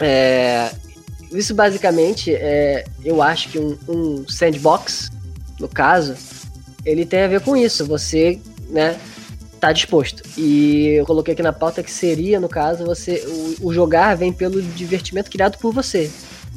é, 0.00 0.70
isso 1.32 1.54
basicamente 1.54 2.34
é. 2.34 2.84
Eu 3.04 3.22
acho 3.22 3.48
que 3.48 3.58
um, 3.58 3.76
um, 3.88 4.28
sandbox, 4.28 5.10
no 5.58 5.68
caso, 5.68 6.14
ele 6.84 7.04
tem 7.04 7.22
a 7.22 7.28
ver 7.28 7.40
com 7.40 7.56
isso. 7.56 7.86
Você, 7.86 8.38
né, 8.68 9.00
tá 9.58 9.72
disposto. 9.72 10.22
E 10.38 10.98
eu 10.98 11.06
coloquei 11.06 11.32
aqui 11.32 11.42
na 11.42 11.52
pauta 11.52 11.82
que 11.82 11.90
seria, 11.90 12.38
no 12.38 12.48
caso, 12.48 12.84
você. 12.84 13.24
O, 13.60 13.68
o 13.68 13.72
jogar 13.72 14.14
vem 14.14 14.32
pelo 14.32 14.62
divertimento 14.62 15.30
criado 15.30 15.58
por 15.58 15.72
você 15.72 16.10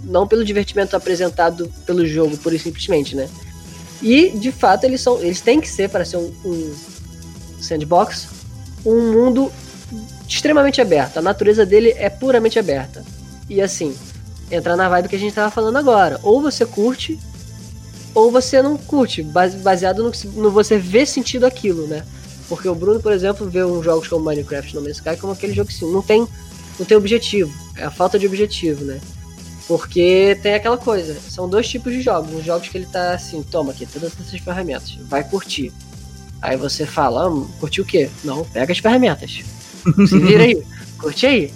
não 0.03 0.27
pelo 0.27 0.43
divertimento 0.43 0.95
apresentado 0.95 1.71
pelo 1.85 2.05
jogo, 2.05 2.37
e 2.51 2.59
simplesmente, 2.59 3.15
né? 3.15 3.29
E, 4.01 4.31
de 4.31 4.51
fato, 4.51 4.83
eles 4.83 5.01
são. 5.01 5.19
Eles 5.19 5.39
têm 5.39 5.61
que 5.61 5.69
ser, 5.69 5.89
para 5.89 6.03
ser 6.03 6.17
um, 6.17 6.33
um 6.45 6.75
sandbox, 7.59 8.27
um 8.85 9.13
mundo 9.13 9.51
extremamente 10.27 10.81
aberto. 10.81 11.17
A 11.17 11.21
natureza 11.21 11.65
dele 11.65 11.93
é 11.97 12.09
puramente 12.09 12.59
aberta. 12.59 13.03
E 13.49 13.61
assim, 13.61 13.95
entrar 14.51 14.75
na 14.75 14.89
vibe 14.89 15.09
que 15.09 15.15
a 15.15 15.19
gente 15.19 15.33
tava 15.33 15.49
falando 15.49 15.77
agora. 15.77 16.19
Ou 16.21 16.41
você 16.41 16.65
curte, 16.65 17.17
ou 18.13 18.29
você 18.29 18.61
não 18.61 18.77
curte, 18.77 19.23
baseado 19.23 20.03
no 20.03 20.11
no 20.35 20.51
você 20.51 20.77
vê 20.77 21.05
sentido 21.05 21.45
aquilo, 21.45 21.87
né? 21.87 22.03
Porque 22.49 22.67
o 22.67 22.75
Bruno, 22.75 22.99
por 22.99 23.11
exemplo, 23.11 23.49
vê 23.49 23.63
uns 23.63 23.85
jogos 23.85 24.07
como 24.07 24.25
Minecraft 24.25 24.75
no 24.75 24.81
Man's 24.81 24.97
Sky 24.97 25.15
como 25.17 25.33
aquele 25.33 25.53
jogo 25.53 25.69
que 25.69 25.75
assim, 25.75 25.91
não 25.91 26.01
tem, 26.01 26.27
não 26.77 26.85
tem 26.85 26.97
objetivo. 26.97 27.53
É 27.77 27.85
a 27.85 27.91
falta 27.91 28.19
de 28.19 28.27
objetivo, 28.27 28.83
né? 28.83 28.99
Porque 29.67 30.37
tem 30.41 30.55
aquela 30.55 30.77
coisa, 30.77 31.17
são 31.29 31.47
dois 31.47 31.67
tipos 31.67 31.93
de 31.93 32.01
jogos. 32.01 32.33
Uns 32.33 32.43
jogos 32.43 32.67
que 32.67 32.77
ele 32.77 32.85
tá 32.85 33.13
assim, 33.13 33.41
toma 33.43 33.71
aqui 33.71 33.85
todas 33.85 34.11
essas 34.19 34.39
ferramentas, 34.39 34.97
vai 35.07 35.23
curtir. 35.23 35.71
Aí 36.41 36.57
você 36.57 36.85
fala, 36.85 37.27
ah, 37.27 37.59
curtir 37.59 37.81
o 37.81 37.85
quê? 37.85 38.09
Não, 38.23 38.43
pega 38.43 38.73
as 38.73 38.79
ferramentas. 38.79 39.41
Se 40.07 40.19
vira 40.19 40.43
aí, 40.43 40.61
curte 40.97 41.25
aí. 41.25 41.53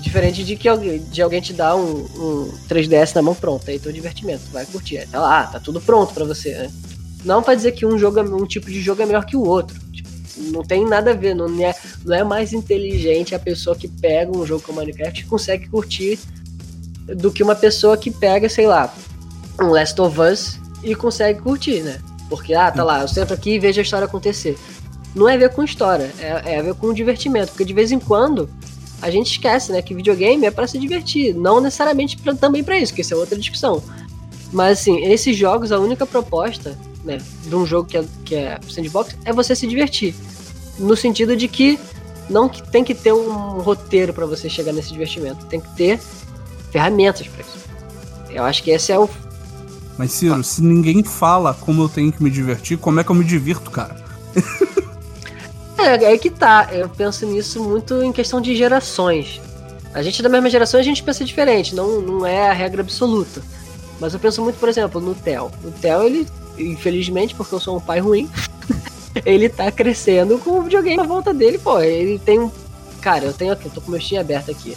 Diferente 0.00 0.42
de 0.44 0.56
que 0.56 0.68
alguém, 0.68 0.98
de 0.98 1.22
alguém 1.22 1.40
te 1.40 1.52
dá 1.52 1.76
um, 1.76 2.06
um 2.16 2.52
3DS 2.68 3.14
na 3.14 3.22
mão 3.22 3.34
pronto, 3.34 3.70
aí 3.70 3.78
teu 3.78 3.92
divertimento, 3.92 4.42
vai 4.50 4.64
curtir. 4.66 4.98
Aí 4.98 5.06
tá 5.06 5.20
lá, 5.20 5.46
tá 5.46 5.60
tudo 5.60 5.80
pronto 5.80 6.12
para 6.14 6.24
você, 6.24 6.54
né? 6.54 6.72
Não 7.24 7.42
pra 7.42 7.54
dizer 7.54 7.72
que 7.72 7.86
um 7.86 7.98
jogo, 7.98 8.18
é, 8.18 8.22
um 8.22 8.46
tipo 8.46 8.70
de 8.70 8.80
jogo 8.80 9.02
é 9.02 9.06
melhor 9.06 9.24
que 9.24 9.36
o 9.36 9.42
outro. 9.42 9.78
Tipo, 9.92 10.08
não 10.50 10.62
tem 10.62 10.86
nada 10.86 11.12
a 11.12 11.14
ver, 11.14 11.34
não 11.34 11.46
é, 11.62 11.74
não 12.04 12.14
é 12.14 12.24
mais 12.24 12.52
inteligente 12.52 13.34
a 13.34 13.38
pessoa 13.38 13.76
que 13.76 13.88
pega 13.88 14.36
um 14.36 14.44
jogo 14.46 14.62
como 14.62 14.80
Minecraft 14.80 15.20
e 15.20 15.24
consegue 15.24 15.68
curtir 15.68 16.18
do 17.06 17.30
que 17.30 17.42
uma 17.42 17.54
pessoa 17.54 17.96
que 17.96 18.10
pega, 18.10 18.48
sei 18.48 18.66
lá, 18.66 18.92
um 19.60 19.68
Last 19.68 20.00
of 20.00 20.20
Us 20.20 20.58
e 20.82 20.94
consegue 20.94 21.40
curtir, 21.40 21.82
né? 21.82 22.00
Porque, 22.28 22.54
ah, 22.54 22.70
tá 22.70 22.82
lá, 22.82 23.02
eu 23.02 23.08
sento 23.08 23.34
aqui 23.34 23.54
e 23.54 23.58
vejo 23.58 23.80
a 23.80 23.82
história 23.82 24.06
acontecer. 24.06 24.56
Não 25.14 25.28
é 25.28 25.34
a 25.34 25.38
ver 25.38 25.50
com 25.50 25.62
história, 25.62 26.10
é, 26.18 26.54
é 26.54 26.58
a 26.58 26.62
ver 26.62 26.74
com 26.74 26.92
divertimento. 26.92 27.52
Porque 27.52 27.64
de 27.64 27.72
vez 27.72 27.92
em 27.92 28.00
quando 28.00 28.48
a 29.00 29.10
gente 29.10 29.30
esquece, 29.30 29.70
né, 29.70 29.82
que 29.82 29.94
videogame 29.94 30.46
é 30.46 30.50
para 30.50 30.66
se 30.66 30.78
divertir. 30.78 31.34
Não 31.34 31.60
necessariamente 31.60 32.16
pra, 32.16 32.34
também 32.34 32.64
para 32.64 32.78
isso, 32.78 32.92
que 32.94 33.02
isso 33.02 33.14
é 33.14 33.16
outra 33.16 33.38
discussão. 33.38 33.82
Mas, 34.52 34.80
assim, 34.80 35.04
esses 35.04 35.36
jogos, 35.36 35.72
a 35.72 35.78
única 35.78 36.06
proposta, 36.06 36.76
né, 37.04 37.18
de 37.44 37.54
um 37.54 37.66
jogo 37.66 37.88
que 37.88 37.98
é, 37.98 38.04
que 38.24 38.34
é 38.34 38.58
sandbox 38.68 39.16
é 39.24 39.32
você 39.32 39.54
se 39.54 39.66
divertir. 39.66 40.14
no 40.78 40.96
sentido 40.96 41.36
de 41.36 41.46
que 41.46 41.78
não 42.28 42.48
que 42.48 42.62
tem 42.70 42.82
que 42.82 42.94
ter 42.94 43.12
um 43.12 43.60
roteiro 43.60 44.12
para 44.12 44.26
você 44.26 44.48
chegar 44.48 44.72
nesse 44.72 44.90
divertimento, 44.90 45.46
tem 45.46 45.60
que 45.60 45.68
ter 45.76 46.00
ferramentas 46.74 47.28
para 47.28 47.40
isso. 47.40 47.58
Eu 48.30 48.42
acho 48.42 48.64
que 48.64 48.72
esse 48.72 48.90
é 48.90 48.98
o. 48.98 49.08
Mas, 49.96 50.10
Ciro, 50.10 50.34
ah. 50.34 50.42
se 50.42 50.60
ninguém 50.60 51.04
fala 51.04 51.54
como 51.54 51.84
eu 51.84 51.88
tenho 51.88 52.12
que 52.12 52.20
me 52.20 52.28
divertir, 52.28 52.76
como 52.76 52.98
é 52.98 53.04
que 53.04 53.10
eu 53.10 53.14
me 53.14 53.24
divirto, 53.24 53.70
cara? 53.70 53.94
é, 55.78 56.12
é 56.12 56.18
que 56.18 56.30
tá. 56.30 56.68
Eu 56.72 56.88
penso 56.88 57.24
nisso 57.26 57.62
muito 57.62 58.02
em 58.02 58.12
questão 58.12 58.40
de 58.40 58.56
gerações. 58.56 59.40
A 59.92 60.02
gente 60.02 60.20
da 60.20 60.28
mesma 60.28 60.50
geração 60.50 60.80
a 60.80 60.82
gente 60.82 61.00
pensa 61.00 61.24
diferente, 61.24 61.76
não, 61.76 62.00
não 62.00 62.26
é 62.26 62.50
a 62.50 62.52
regra 62.52 62.82
absoluta. 62.82 63.40
Mas 64.00 64.12
eu 64.12 64.18
penso 64.18 64.42
muito, 64.42 64.58
por 64.58 64.68
exemplo, 64.68 65.00
no 65.00 65.14
Theo. 65.14 65.52
O 65.62 65.70
Theo, 65.70 66.02
ele, 66.02 66.26
infelizmente, 66.58 67.36
porque 67.36 67.54
eu 67.54 67.60
sou 67.60 67.76
um 67.76 67.80
pai 67.80 68.00
ruim, 68.00 68.28
ele 69.24 69.48
tá 69.48 69.70
crescendo 69.70 70.38
com 70.38 70.58
o 70.58 70.62
videogame 70.62 70.96
na 70.96 71.04
volta 71.04 71.32
dele, 71.32 71.56
pô. 71.56 71.78
Ele 71.78 72.18
tem 72.18 72.40
um. 72.40 72.50
Cara, 73.00 73.26
eu 73.26 73.32
tenho 73.32 73.52
aqui, 73.52 73.66
eu 73.66 73.70
tô 73.70 73.80
com 73.80 73.92
meu 73.92 74.00
Steam 74.00 74.20
aberto 74.20 74.50
aqui. 74.50 74.76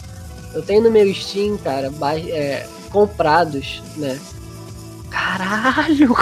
Eu 0.57 0.63
tenho 0.63 0.81
no 0.81 0.89
meu 0.89 1.13
Steam, 1.13 1.55
cara, 1.55 1.93
é, 2.29 2.65
comprados, 2.89 3.83
né? 3.95 4.19
Caralho! 5.07 6.15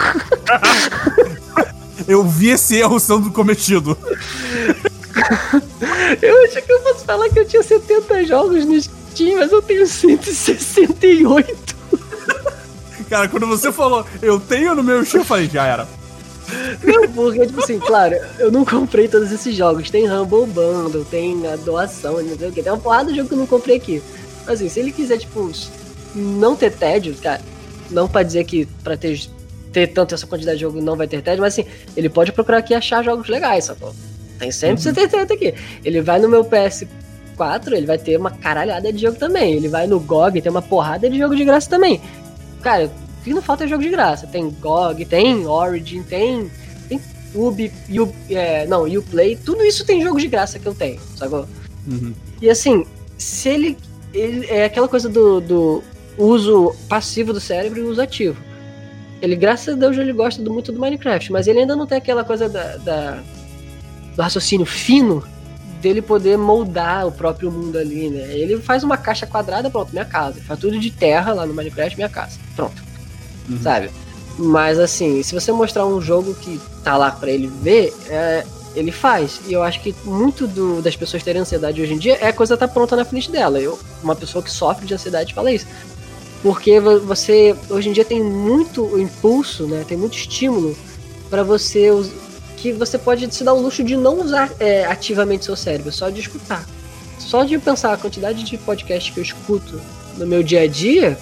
eu 2.06 2.22
vi 2.26 2.50
esse 2.50 2.76
erro 2.76 3.00
sendo 3.00 3.32
cometido. 3.32 3.98
eu 6.22 6.44
achei 6.44 6.62
que 6.62 6.70
eu 6.70 6.84
fosse 6.84 7.06
falar 7.06 7.30
que 7.30 7.40
eu 7.40 7.48
tinha 7.48 7.64
70 7.64 8.26
jogos 8.26 8.66
no 8.66 8.78
Steam, 8.82 9.40
mas 9.40 9.54
eu 9.54 9.62
tenho 9.62 9.88
168. 9.88 11.76
Cara, 13.10 13.30
quando 13.30 13.48
você 13.48 13.72
falou, 13.72 14.06
eu 14.22 14.38
tenho 14.38 14.76
no 14.76 14.84
meu 14.84 15.06
Steam, 15.06 15.22
eu 15.22 15.26
falei, 15.26 15.48
já 15.48 15.66
era. 15.66 15.88
Não, 16.84 17.08
porque, 17.08 17.48
tipo 17.48 17.64
assim, 17.64 17.80
claro, 17.80 18.16
eu 18.38 18.52
não 18.52 18.66
comprei 18.66 19.08
todos 19.08 19.32
esses 19.32 19.56
jogos. 19.56 19.90
Tem 19.90 20.06
Rumble 20.06 20.46
Bundle, 20.46 21.06
tem 21.06 21.48
a 21.48 21.56
doação, 21.56 22.22
não 22.22 22.38
sei 22.38 22.50
o 22.50 22.52
que. 22.52 22.62
Tem 22.62 22.72
uma 22.72 22.78
porrada 22.78 23.12
de 23.12 23.18
jogo 23.18 23.30
que 23.30 23.34
eu 23.34 23.40
não 23.40 23.48
comprei 23.48 23.78
aqui. 23.78 24.04
Assim, 24.48 24.70
se 24.70 24.80
ele 24.80 24.92
quiser, 24.92 25.18
tipo, 25.18 25.52
não 26.14 26.56
ter 26.56 26.72
tédio, 26.72 27.16
cara, 27.16 27.42
não 27.90 28.08
pra 28.08 28.24
dizer 28.24 28.44
que 28.46 28.66
pra 28.84 28.96
ter, 28.96 29.20
ter 29.72 29.88
tanto 29.88 30.16
essa 30.16 30.28
quantidade 30.28 30.58
de 30.58 30.62
jogo 30.62 30.82
não 30.82 30.96
vai 30.96 31.08
ter 31.08 31.22
tédio, 31.22 31.42
mas 31.42 31.54
assim, 31.54 31.66
ele 31.96 32.10
pode 32.10 32.32
procurar 32.32 32.60
aqui 32.60 32.74
e 32.74 32.76
achar 32.76 33.04
jogos 33.04 33.28
legais, 33.28 33.66
sacou? 33.66 33.94
Tem 34.40 34.52
178 34.52 35.30
uhum. 35.30 35.36
aqui. 35.36 35.54
Ele 35.84 36.02
vai 36.02 36.20
no 36.20 36.28
meu 36.28 36.44
PS4, 36.44 36.88
ele 37.72 37.86
vai 37.86 37.98
ter 37.98 38.18
uma 38.18 38.32
caralhada 38.32 38.92
de 38.92 39.02
jogo 39.02 39.18
também. 39.18 39.54
Ele 39.54 39.68
vai 39.68 39.88
no 39.88 40.00
GOG, 40.00 40.42
tem 40.42 40.52
uma 40.52 40.62
porrada 40.62 41.10
de 41.10 41.18
jogo 41.18 41.36
de 41.36 41.46
graça 41.46 41.70
também. 41.70 42.02
Cara, 42.62 42.86
o 42.86 43.24
que 43.24 43.34
não 43.34 43.42
falta 43.42 43.64
é 43.64 43.68
jogo 43.68 43.84
de 43.84 43.90
graça. 43.90 44.28
Tem 44.28 44.50
GOG, 44.50 45.06
tem 45.06 45.46
Origin, 45.46 46.04
tem, 46.04 46.50
tem 46.90 47.02
Ubi, 47.34 47.72
U, 47.90 48.14
é, 48.30 48.66
não, 48.68 48.84
Uplay, 48.84 49.36
tudo 49.36 49.64
isso 49.64 49.86
tem 49.86 50.02
jogo 50.02 50.20
de 50.20 50.28
graça 50.28 50.60
que 50.60 50.66
eu 50.66 50.74
tenho, 50.74 51.00
sacou? 51.16 51.48
Uhum. 51.88 52.14
E 52.42 52.50
assim, 52.50 52.86
se 53.18 53.50
ele, 53.50 53.78
ele. 54.16 54.48
É 54.48 54.66
aquela 54.66 54.88
coisa 54.88 55.10
do, 55.10 55.40
do 55.40 55.84
uso 56.18 56.76
passivo 56.88 57.34
do 57.34 57.40
cérebro 57.40 57.80
e 57.80 57.84
uso 57.84 58.02
ativo. 58.02 58.38
Ele, 59.22 59.36
graças 59.36 59.76
a 59.76 59.78
Deus, 59.78 59.98
ele 59.98 60.14
gosta 60.14 60.42
do, 60.42 60.52
muito 60.52 60.72
do 60.72 60.80
Minecraft, 60.80 61.32
mas 61.32 61.48
ele 61.48 61.60
ainda 61.60 61.76
não 61.76 61.88
tem 61.88 61.98
aquela 61.98 62.24
coisa 62.24 62.50
da, 62.50 62.78
da 62.78 63.20
do 64.16 64.22
raciocínio 64.22 64.66
fino 64.66 65.24
dele 65.82 66.02
poder 66.02 66.38
moldar 66.38 67.06
o 67.06 67.12
próprio 67.12 67.52
mundo 67.52 67.78
ali, 67.78 68.10
né? 68.10 68.34
Ele 68.34 68.60
faz 68.60 68.84
uma 68.84 68.98
caixa 68.98 69.28
quadrada, 69.28 69.70
pronto, 69.70 69.92
minha 69.92 70.06
casa. 70.06 70.38
Ele 70.38 70.46
faz 70.46 70.60
tudo 70.60 70.80
de 70.80 70.90
terra 70.90 71.34
lá 71.34 71.46
no 71.46 71.54
Minecraft, 71.54 71.96
minha 71.96 72.10
casa. 72.10 72.40
Pronto. 72.56 72.84
Uhum. 73.50 73.62
Sabe? 73.62 73.92
Mas 74.38 74.80
assim, 74.80 75.22
se 75.22 75.34
você 75.34 75.52
mostrar 75.52 75.86
um 75.86 76.02
jogo 76.02 76.34
que 76.36 76.60
tá 76.84 76.98
lá 76.98 77.12
para 77.12 77.32
ele 77.32 77.48
ver, 77.48 77.94
é, 78.10 78.46
ele 78.76 78.92
faz. 78.92 79.42
E 79.48 79.54
eu 79.54 79.64
acho 79.64 79.82
que 79.82 79.96
muito 80.04 80.48
do, 80.48 80.82
das 80.82 80.96
pessoas 80.96 81.24
terem 81.24 81.42
ansiedade 81.42 81.82
hoje 81.82 81.94
em 81.94 81.98
dia 81.98 82.16
é 82.16 82.28
a 82.28 82.34
coisa 82.34 82.58
tá 82.58 82.68
pronta 82.68 82.96
na 82.96 83.06
frente 83.06 83.32
dela. 83.32 83.60
Eu, 83.60 83.80
uma 84.04 84.16
pessoa 84.16 84.44
que 84.44 84.52
sofre 84.52 84.86
de 84.86 84.94
ansiedade 84.94 85.34
fala 85.34 85.52
isso. 85.52 85.66
Porque 86.42 86.80
você 86.80 87.56
hoje 87.70 87.90
em 87.90 87.94
dia 87.94 88.06
tem 88.06 88.24
muito 88.24 89.00
impulso, 89.00 89.66
né? 89.66 89.84
Tem 89.88 89.98
muito 89.98 90.18
estímulo 90.18 90.78
para 91.30 91.44
você 91.44 91.90
que 92.58 92.72
você 92.72 92.98
pode 92.98 93.34
se 93.34 93.44
dar 93.44 93.54
o 93.54 93.62
luxo 93.62 93.84
de 93.84 93.96
não 93.96 94.22
usar 94.22 94.52
é, 94.60 94.86
ativamente 94.86 95.46
seu 95.46 95.56
cérebro, 95.56 95.92
só 95.92 96.10
de 96.10 96.20
escutar. 96.20 96.66
Só 97.18 97.44
de 97.44 97.58
pensar 97.58 97.94
a 97.94 97.98
quantidade 97.98 98.44
de 98.44 98.58
podcast 98.58 99.12
que 99.12 99.20
eu 99.20 99.24
escuto 99.24 99.82
no 100.18 100.28
meu 100.28 100.44
dia 100.44 100.62
a 100.62 100.68
dia, 100.68 101.18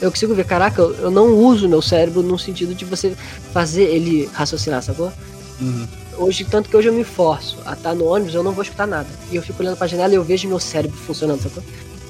eu 0.00 0.10
consigo 0.10 0.34
ver, 0.34 0.44
caraca, 0.44 0.82
eu 0.82 1.10
não 1.10 1.34
uso 1.34 1.68
meu 1.68 1.80
cérebro 1.80 2.22
no 2.22 2.36
sentido 2.36 2.74
de 2.74 2.84
você 2.84 3.16
fazer 3.52 3.84
ele 3.84 4.28
raciocinar, 4.32 4.82
sacou? 4.82 5.12
Uhum. 5.60 5.86
Hoje, 6.18 6.44
tanto 6.44 6.68
que 6.68 6.76
hoje 6.76 6.88
eu 6.88 6.92
me 6.92 7.04
forço 7.04 7.58
a 7.64 7.72
estar 7.72 7.94
no 7.94 8.04
ônibus, 8.04 8.34
eu 8.34 8.42
não 8.42 8.52
vou 8.52 8.62
escutar 8.62 8.86
nada. 8.86 9.08
E 9.30 9.36
eu 9.36 9.42
fico 9.42 9.62
olhando 9.62 9.76
pra 9.76 9.86
janela 9.86 10.12
e 10.12 10.16
eu 10.16 10.24
vejo 10.24 10.46
meu 10.48 10.60
cérebro 10.60 10.96
funcionando, 10.96 11.40
sacou? 11.40 11.62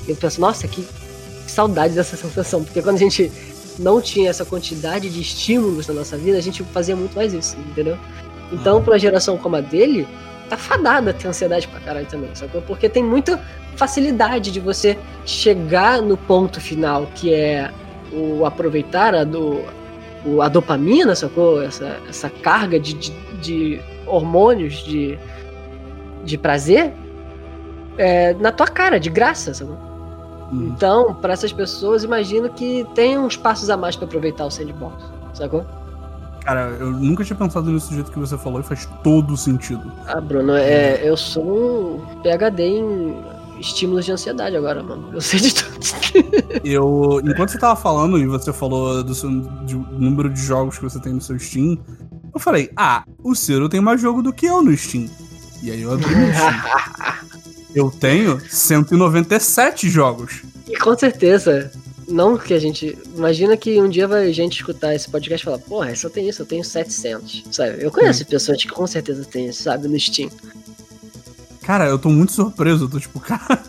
E 0.07 0.11
eu 0.11 0.17
penso, 0.17 0.41
nossa, 0.41 0.67
que, 0.67 0.83
que 0.83 1.51
saudade 1.51 1.95
dessa 1.95 2.17
sensação. 2.17 2.65
Porque 2.65 2.83
quando 2.83 2.97
a 2.97 2.99
gente 2.99 3.31
não 3.79 4.01
tinha 4.01 4.31
essa 4.31 4.45
quantidade 4.45 5.09
de 5.09 5.21
estímulos 5.21 5.87
na 5.87 5.95
nossa 5.95 6.17
vida, 6.17 6.37
a 6.37 6.43
gente 6.43 6.63
fazia 6.65 6.97
muito 6.97 7.15
mais 7.15 7.33
isso, 7.33 7.57
entendeu? 7.71 7.97
Então, 8.51 8.79
uhum. 8.79 8.85
pra 8.85 8.99
geração 8.99 9.39
como 9.39 9.57
a 9.57 9.61
dele, 9.61 10.07
tá 10.49 10.57
fadada 10.57 11.11
a 11.11 11.15
ter 11.15 11.29
ansiedade 11.29 11.67
pra 11.69 11.81
caralho 11.81 12.07
também, 12.07 12.31
sacou? 12.35 12.61
Porque 12.63 12.89
tem 12.89 13.03
muita 13.03 13.43
facilidade 13.77 14.51
de 14.51 14.61
você 14.61 14.99
chegar 15.25 16.03
no 16.03 16.17
ponto 16.17 16.61
final, 16.61 17.07
que 17.15 17.33
é 17.33 17.71
o 18.13 18.45
aproveitar 18.45 19.15
a, 19.15 19.25
do, 19.25 19.63
a 20.41 20.49
dopamina, 20.49 21.15
sacou? 21.15 21.63
Essa, 21.63 21.99
essa 22.09 22.29
carga 22.29 22.79
de, 22.79 22.93
de, 22.93 23.13
de 23.41 23.81
hormônios 24.07 24.75
de, 24.85 25.19
de 26.25 26.37
prazer 26.39 26.93
é, 27.99 28.35
na 28.35 28.53
tua 28.53 28.67
cara, 28.67 28.99
de 28.99 29.11
graça, 29.11 29.55
sacou? 29.55 29.77
Uhum. 30.53 30.69
Então, 30.69 31.15
para 31.15 31.33
essas 31.33 31.53
pessoas, 31.53 32.05
imagino 32.05 32.51
que 32.51 32.87
tem 32.95 33.19
uns 33.19 33.37
passos 33.37 33.71
a 33.71 33.77
mais 33.77 33.97
para 33.97 34.07
aproveitar 34.07 34.45
o 34.47 34.51
sandbox, 34.51 35.03
sacou? 35.35 35.65
Cara, 36.45 36.77
eu 36.81 36.91
nunca 36.91 37.25
tinha 37.25 37.37
pensado 37.37 37.71
nisso 37.71 37.89
do 37.91 37.95
jeito 37.95 38.11
que 38.11 38.19
você 38.19 38.37
falou 38.37 38.61
e 38.61 38.65
faz 38.65 38.89
todo 39.03 39.37
sentido. 39.37 39.93
Ah, 40.07 40.21
Bruno, 40.21 40.55
é, 40.55 41.01
eu 41.03 41.17
sou 41.17 42.01
um 42.01 42.23
PHD 42.23 42.63
em 42.65 43.17
estímulos 43.61 44.05
de 44.05 44.13
ansiedade 44.13 44.57
agora, 44.57 44.83
mano. 44.83 45.11
Eu 45.13 45.21
sei 45.21 45.39
de 45.39 45.55
tudo. 45.55 45.79
eu, 46.65 47.21
enquanto 47.25 47.51
você 47.51 47.59
tava 47.59 47.77
falando 47.77 48.19
e 48.19 48.27
você 48.27 48.53
falou 48.53 49.05
do, 49.05 49.15
seu, 49.15 49.31
do 49.31 49.79
número 49.93 50.29
de 50.29 50.41
jogos 50.41 50.77
que 50.79 50.85
você 50.85 50.99
tem 50.99 51.13
no 51.13 51.21
seu 51.21 51.39
Steam, 51.39 51.79
eu 52.35 52.41
falei, 52.41 52.71
ah, 52.77 53.05
o 53.23 53.35
Ciro 53.35 53.69
tem 53.69 53.81
mais 53.81 54.01
jogo 54.01 54.23
do 54.23 54.33
que 54.33 54.47
eu 54.47 54.63
no 54.63 54.77
Steam. 54.77 55.09
E 55.63 55.71
aí 55.71 55.83
eu 55.83 55.93
abri 55.93 56.15
meu 56.15 56.33
Steam. 56.33 56.63
eu 57.75 57.91
tenho 57.91 58.41
197 58.49 59.89
jogos. 59.89 60.43
E 60.69 60.77
com 60.77 60.97
certeza, 60.97 61.71
não 62.09 62.39
que 62.39 62.55
a 62.55 62.59
gente. 62.59 62.97
Imagina 63.15 63.57
que 63.57 63.81
um 63.81 63.89
dia 63.89 64.09
vai 64.09 64.29
a 64.29 64.33
gente 64.33 64.57
escutar 64.57 64.95
esse 64.95 65.09
podcast 65.09 65.43
e 65.43 65.45
falar, 65.45 65.59
porra, 65.59 65.95
só 65.95 66.09
tem 66.09 66.29
isso, 66.29 66.43
eu 66.43 66.47
tenho 66.47 66.65
700, 66.65 67.45
sabe? 67.51 67.83
Eu 67.83 67.91
conheço 67.91 68.23
hum. 68.23 68.27
pessoas 68.27 68.63
que 68.63 68.69
com 68.69 68.87
certeza 68.87 69.25
têm 69.25 69.49
isso, 69.49 69.63
sabe, 69.63 69.89
no 69.89 69.99
Steam. 69.99 70.31
Cara, 71.63 71.87
eu 71.87 71.99
tô 71.99 72.09
muito 72.09 72.33
surpreso, 72.33 72.85
eu 72.85 72.89
tô 72.89 72.99
tipo, 72.99 73.21
cara, 73.21 73.63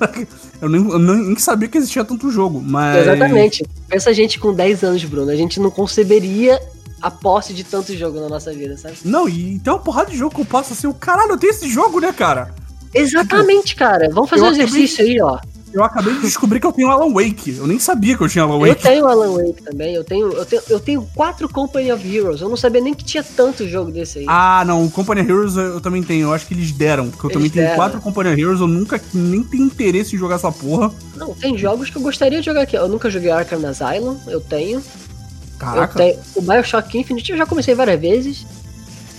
eu 0.62 0.68
nem, 0.68 0.90
eu 0.90 0.98
nem 0.98 1.38
sabia 1.38 1.68
que 1.68 1.78
existia 1.78 2.04
tanto 2.04 2.32
jogo, 2.32 2.62
mas. 2.62 3.02
Exatamente. 3.02 3.64
Pensa 3.88 4.14
gente 4.14 4.40
com 4.40 4.54
10 4.54 4.84
anos, 4.84 5.04
Bruno, 5.04 5.30
a 5.30 5.36
gente 5.36 5.60
não 5.60 5.70
conceberia 5.70 6.60
a 7.04 7.12
posse 7.12 7.54
de 7.54 7.66
tanto 7.66 7.94
jogo 7.96 8.20
na 8.22 8.30
nossa 8.30 8.54
vida, 8.54 8.78
sabe? 8.78 8.96
Não, 9.04 9.28
e 9.28 9.60
tem 9.60 9.74
uma 9.74 9.80
porrada 9.80 10.10
de 10.10 10.18
jogo 10.18 10.34
que 10.34 10.42
eu 10.42 10.46
posso 10.46 10.72
assim, 10.72 10.88
o 10.88 10.94
caralho, 10.94 11.32
eu 11.32 11.38
tenho 11.38 11.52
esse 11.52 11.70
jogo, 11.70 12.00
né, 12.00 12.14
cara? 12.14 12.56
Exatamente, 12.94 13.76
cara. 13.76 14.10
Vamos 14.10 14.30
fazer 14.30 14.44
um 14.44 14.52
exercício 14.52 15.04
aí, 15.04 15.22
ó 15.22 15.38
eu 15.74 15.84
acabei 15.84 16.14
de 16.14 16.22
descobrir 16.22 16.60
que 16.60 16.68
eu 16.68 16.72
tenho 16.72 16.90
Alan 16.90 17.12
Wake. 17.12 17.56
Eu 17.58 17.66
nem 17.66 17.80
sabia 17.80 18.16
que 18.16 18.24
eu 18.24 18.30
tinha 18.30 18.44
Alan 18.44 18.60
Wake. 18.60 18.70
Eu 18.70 18.76
tenho 18.76 19.08
Alan 19.08 19.32
Wake 19.32 19.64
também. 19.64 19.96
Eu 19.96 20.04
tenho, 20.04 20.32
eu 20.32 20.46
tenho, 20.46 20.62
eu 20.70 20.80
tenho 20.80 21.10
quatro 21.16 21.50
Company 21.50 21.92
of 21.92 22.16
Heroes. 22.16 22.42
Eu 22.42 22.48
não 22.50 22.56
sabia 22.56 22.80
nem 22.80 22.94
que 22.94 23.04
tinha 23.04 23.24
tanto 23.24 23.68
jogo 23.68 23.92
desse 23.92 24.20
aí. 24.20 24.26
Ah, 24.28 24.64
não. 24.66 24.86
O 24.86 24.92
Company 24.92 25.22
of 25.22 25.32
Heroes 25.32 25.56
eu 25.56 25.82
também 25.82 26.04
tenho. 26.04 26.28
Eu 26.28 26.34
acho 26.34 26.46
que 26.46 26.54
eles 26.54 26.72
deram. 26.72 27.10
Porque 27.10 27.26
eu 27.26 27.32
eles 27.32 27.34
também 27.34 27.50
deram. 27.50 27.68
tenho 27.70 27.76
quatro 27.76 28.00
Company 28.00 28.30
of 28.30 28.42
Heroes. 28.42 28.60
Eu 28.60 28.68
nunca 28.68 29.02
nem 29.14 29.44
tenho 29.44 29.64
interesse 29.66 30.16
em 30.16 30.20
jogar 30.20 30.36
essa 30.36 30.52
porra. 30.52 30.94
Não, 31.16 31.34
tem 31.34 31.58
jogos 31.58 31.90
que 31.90 31.98
eu 31.98 32.02
gostaria 32.02 32.40
de 32.40 32.46
jogar 32.46 32.62
aqui. 32.62 32.78
Eu 32.78 32.88
nunca 32.88 33.10
joguei 33.10 33.32
Arkham 33.32 33.66
Asylum. 33.68 34.18
Eu 34.28 34.42
tenho. 34.42 34.82
Caraca. 35.58 35.96
Tenho. 35.96 36.20
O 36.36 36.42
Bioshock 36.42 36.98
Infinite 36.98 37.32
eu 37.32 37.38
já 37.38 37.46
comecei 37.46 37.76
várias 37.76 38.00
vezes. 38.00 38.46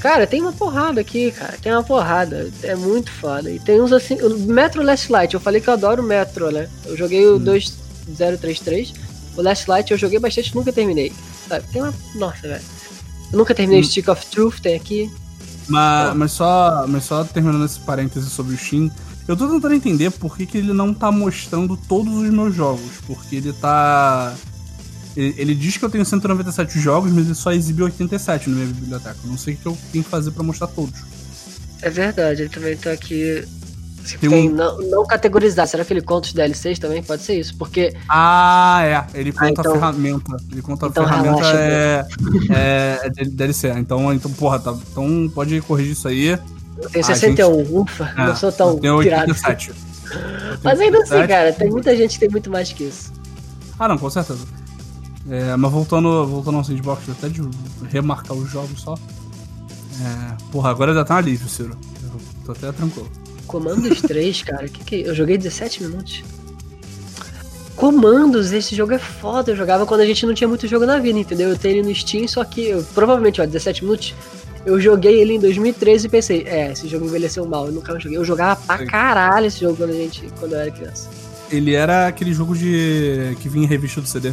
Cara, 0.00 0.26
tem 0.26 0.42
uma 0.42 0.52
porrada 0.52 1.00
aqui, 1.00 1.30
cara. 1.30 1.54
Tem 1.62 1.72
uma 1.72 1.82
porrada. 1.82 2.50
É 2.62 2.74
muito 2.74 3.10
foda. 3.10 3.50
E 3.50 3.58
tem 3.58 3.80
uns 3.80 3.90
assim. 3.90 4.20
O 4.20 4.38
Metro 4.40 4.82
Last 4.82 5.10
Light, 5.10 5.32
eu 5.32 5.40
falei 5.40 5.62
que 5.62 5.68
eu 5.68 5.72
adoro 5.72 6.02
o 6.02 6.06
Metro, 6.06 6.50
né? 6.50 6.68
Eu 6.84 6.96
joguei 6.96 7.26
o 7.26 7.36
hum. 7.36 7.44
2033. 7.44 8.92
O 9.36 9.42
Last 9.42 9.68
Light 9.68 9.90
eu 9.90 9.96
joguei 9.96 10.18
bastante, 10.18 10.54
nunca 10.54 10.72
terminei. 10.72 11.10
Sabe? 11.48 11.64
Tem 11.72 11.80
uma. 11.80 11.94
Nossa, 12.14 12.46
velho. 12.46 12.62
Eu 13.32 13.38
nunca 13.38 13.54
terminei 13.54 13.80
hum. 13.80 13.84
o 13.84 13.88
Stick 13.88 14.08
of 14.08 14.26
Truth, 14.26 14.60
tem 14.60 14.74
aqui. 14.74 15.10
Mas, 15.66 16.14
mas, 16.14 16.32
só, 16.32 16.84
mas 16.86 17.04
só 17.04 17.24
terminando 17.24 17.64
esse 17.64 17.80
parêntese 17.80 18.28
sobre 18.28 18.54
o 18.54 18.58
Steam, 18.58 18.90
eu 19.26 19.34
tô 19.34 19.48
tentando 19.48 19.74
entender 19.74 20.10
por 20.10 20.36
que, 20.36 20.44
que 20.44 20.58
ele 20.58 20.74
não 20.74 20.92
tá 20.92 21.10
mostrando 21.10 21.78
todos 21.88 22.12
os 22.12 22.28
meus 22.28 22.54
jogos. 22.54 23.00
Porque 23.06 23.36
ele 23.36 23.52
tá 23.54 24.34
ele, 25.16 25.34
ele, 25.38 25.54
diz 25.54 25.76
que 25.76 25.84
eu 25.84 25.90
tenho 25.90 26.04
197 26.04 26.78
jogos, 26.80 27.12
mas 27.12 27.26
ele 27.26 27.34
só 27.34 27.52
exibe 27.52 27.82
87 27.82 28.48
na 28.50 28.56
minha 28.56 28.66
biblioteca. 28.68 29.16
Eu 29.24 29.30
não 29.30 29.38
sei 29.38 29.54
o 29.54 29.56
que 29.56 29.66
eu 29.66 29.78
tenho 29.92 30.04
que 30.04 30.10
fazer 30.10 30.30
para 30.32 30.42
mostrar 30.42 30.66
todos. 30.68 31.00
É 31.82 31.90
verdade, 31.90 32.42
ele 32.42 32.48
também 32.48 32.76
tá 32.76 32.90
aqui. 32.92 33.44
Se 34.04 34.18
Tem 34.18 34.28
tem 34.28 34.50
um- 34.50 34.54
não, 34.54 34.78
não 34.82 35.06
categorizar. 35.06 35.66
Será 35.66 35.82
que 35.84 35.90
ele 35.92 36.02
conta 36.02 36.26
os 36.28 36.34
DLCs 36.34 36.78
também? 36.78 37.02
Pode 37.02 37.22
ser 37.22 37.38
isso. 37.38 37.56
Porque 37.56 37.94
Ah, 38.08 38.80
é. 39.14 39.18
Ele 39.18 39.32
conta 39.32 39.48
então- 39.60 39.72
a 39.72 39.74
ferramenta. 39.74 40.36
Ele 40.52 40.60
conta 40.62 40.86
então 40.88 41.04
a 41.04 41.08
ferramenta 41.08 41.36
relaxa, 41.36 41.58
é, 41.58 42.06
é, 42.50 43.00
é 43.16 43.24
DLC. 43.24 43.68
Então, 43.78 44.12
então, 44.12 44.30
porra, 44.32 44.58
tá, 44.58 44.76
então 44.90 45.30
pode 45.34 45.58
corrigir 45.62 45.92
isso 45.92 46.06
aí. 46.08 46.26
eu 46.28 46.90
tenho 46.90 47.04
Ah, 47.04 47.08
61. 47.14 47.80
Ufa, 47.80 48.12
É, 48.16 48.26
não 48.26 48.36
sou 48.36 48.52
tão 48.52 48.78
eu 48.82 48.98
pirado. 48.98 49.30
87. 49.30 49.68
Eu 49.70 49.74
tenho 49.74 50.58
Mas 50.62 50.80
ainda 50.80 50.98
assim, 50.98 51.14
87. 51.14 51.28
cara, 51.28 51.52
tem 51.54 51.70
muita 51.70 51.96
gente 51.96 52.12
que 52.14 52.20
tem 52.20 52.28
muito 52.28 52.50
mais 52.50 52.72
que 52.72 52.84
isso. 52.84 53.10
Ah, 53.78 53.88
não, 53.88 53.96
com 53.96 54.10
certeza. 54.10 54.40
É, 55.28 55.56
mas 55.56 55.72
voltando, 55.72 56.26
voltando 56.26 56.58
ao 56.58 56.64
sandbox, 56.64 57.08
até 57.08 57.28
de 57.28 57.40
remarcar 57.90 58.36
os 58.36 58.50
jogos 58.50 58.80
só. 58.80 58.94
É, 58.94 60.36
porra, 60.50 60.70
agora 60.70 60.92
já 60.92 61.04
tá 61.04 61.14
um 61.14 61.18
alívio, 61.18 61.48
Ciro. 61.48 61.76
Eu 62.02 62.20
tô 62.44 62.52
até 62.52 62.70
tranquilo. 62.72 63.10
Comandos 63.46 64.02
3, 64.02 64.42
cara, 64.42 64.68
que 64.68 64.84
que 64.84 65.02
eu 65.02 65.14
joguei 65.14 65.38
17 65.38 65.84
minutos. 65.84 66.24
Comandos, 67.76 68.52
esse 68.52 68.74
jogo 68.74 68.92
é 68.92 68.98
foda. 68.98 69.52
Eu 69.52 69.56
jogava 69.56 69.86
quando 69.86 70.00
a 70.00 70.06
gente 70.06 70.24
não 70.26 70.34
tinha 70.34 70.48
muito 70.48 70.66
jogo 70.68 70.86
na 70.86 70.98
vida, 70.98 71.18
entendeu? 71.18 71.48
Eu 71.50 71.58
tenho 71.58 71.78
ele 71.78 71.88
no 71.88 71.94
Steam, 71.94 72.28
só 72.28 72.44
que 72.44 72.68
eu, 72.68 72.84
provavelmente, 72.94 73.40
ó, 73.40 73.46
17 73.46 73.84
minutos. 73.84 74.14
Eu 74.64 74.80
joguei 74.80 75.20
ele 75.20 75.34
em 75.34 75.40
2013 75.40 76.06
e 76.06 76.10
pensei, 76.10 76.42
é, 76.46 76.72
esse 76.72 76.88
jogo 76.88 77.04
envelheceu 77.04 77.44
mal, 77.46 77.66
eu 77.66 77.72
nunca 77.72 77.92
mais 77.92 78.02
joguei. 78.02 78.16
Eu 78.16 78.24
jogava 78.24 78.58
pra 78.62 78.78
Sim. 78.78 78.86
caralho 78.86 79.46
esse 79.46 79.60
jogo 79.60 79.76
quando, 79.76 79.90
a 79.90 79.94
gente, 79.94 80.26
quando 80.38 80.52
eu 80.52 80.60
era 80.60 80.70
criança. 80.70 81.10
Ele 81.50 81.74
era 81.74 82.06
aquele 82.06 82.32
jogo 82.32 82.56
de. 82.56 83.36
que 83.40 83.48
vinha 83.48 83.64
em 83.64 83.68
revista 83.68 84.00
do 84.00 84.08
CD. 84.08 84.32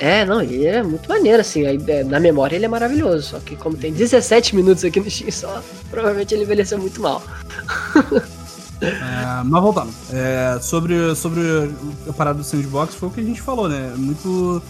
É, 0.00 0.24
não, 0.24 0.40
ele 0.40 0.64
é 0.64 0.82
muito 0.82 1.08
maneiro, 1.08 1.40
assim. 1.40 1.66
a 1.66 1.72
ideia- 1.74 2.02
na 2.04 2.18
memória 2.18 2.56
ele 2.56 2.64
é 2.64 2.68
maravilhoso. 2.68 3.28
Só 3.30 3.38
que 3.38 3.54
como 3.54 3.76
tem 3.76 3.92
17 3.92 4.56
minutos 4.56 4.82
aqui 4.84 4.98
no 4.98 5.10
Steam 5.10 5.30
só, 5.30 5.62
provavelmente 5.90 6.34
ele 6.34 6.42
envelheceu 6.44 6.78
muito 6.78 7.00
mal. 7.00 7.22
É, 8.82 9.42
mas 9.44 9.62
voltando, 9.62 9.92
é, 10.10 10.58
sobre, 10.62 11.14
sobre 11.14 11.42
a 12.08 12.12
parada 12.14 12.38
do 12.38 12.44
sandbox 12.44 12.94
foi 12.94 13.10
o 13.10 13.12
que 13.12 13.20
a 13.20 13.24
gente 13.24 13.42
falou, 13.42 13.68
né? 13.68 13.92
Muito 13.94 14.62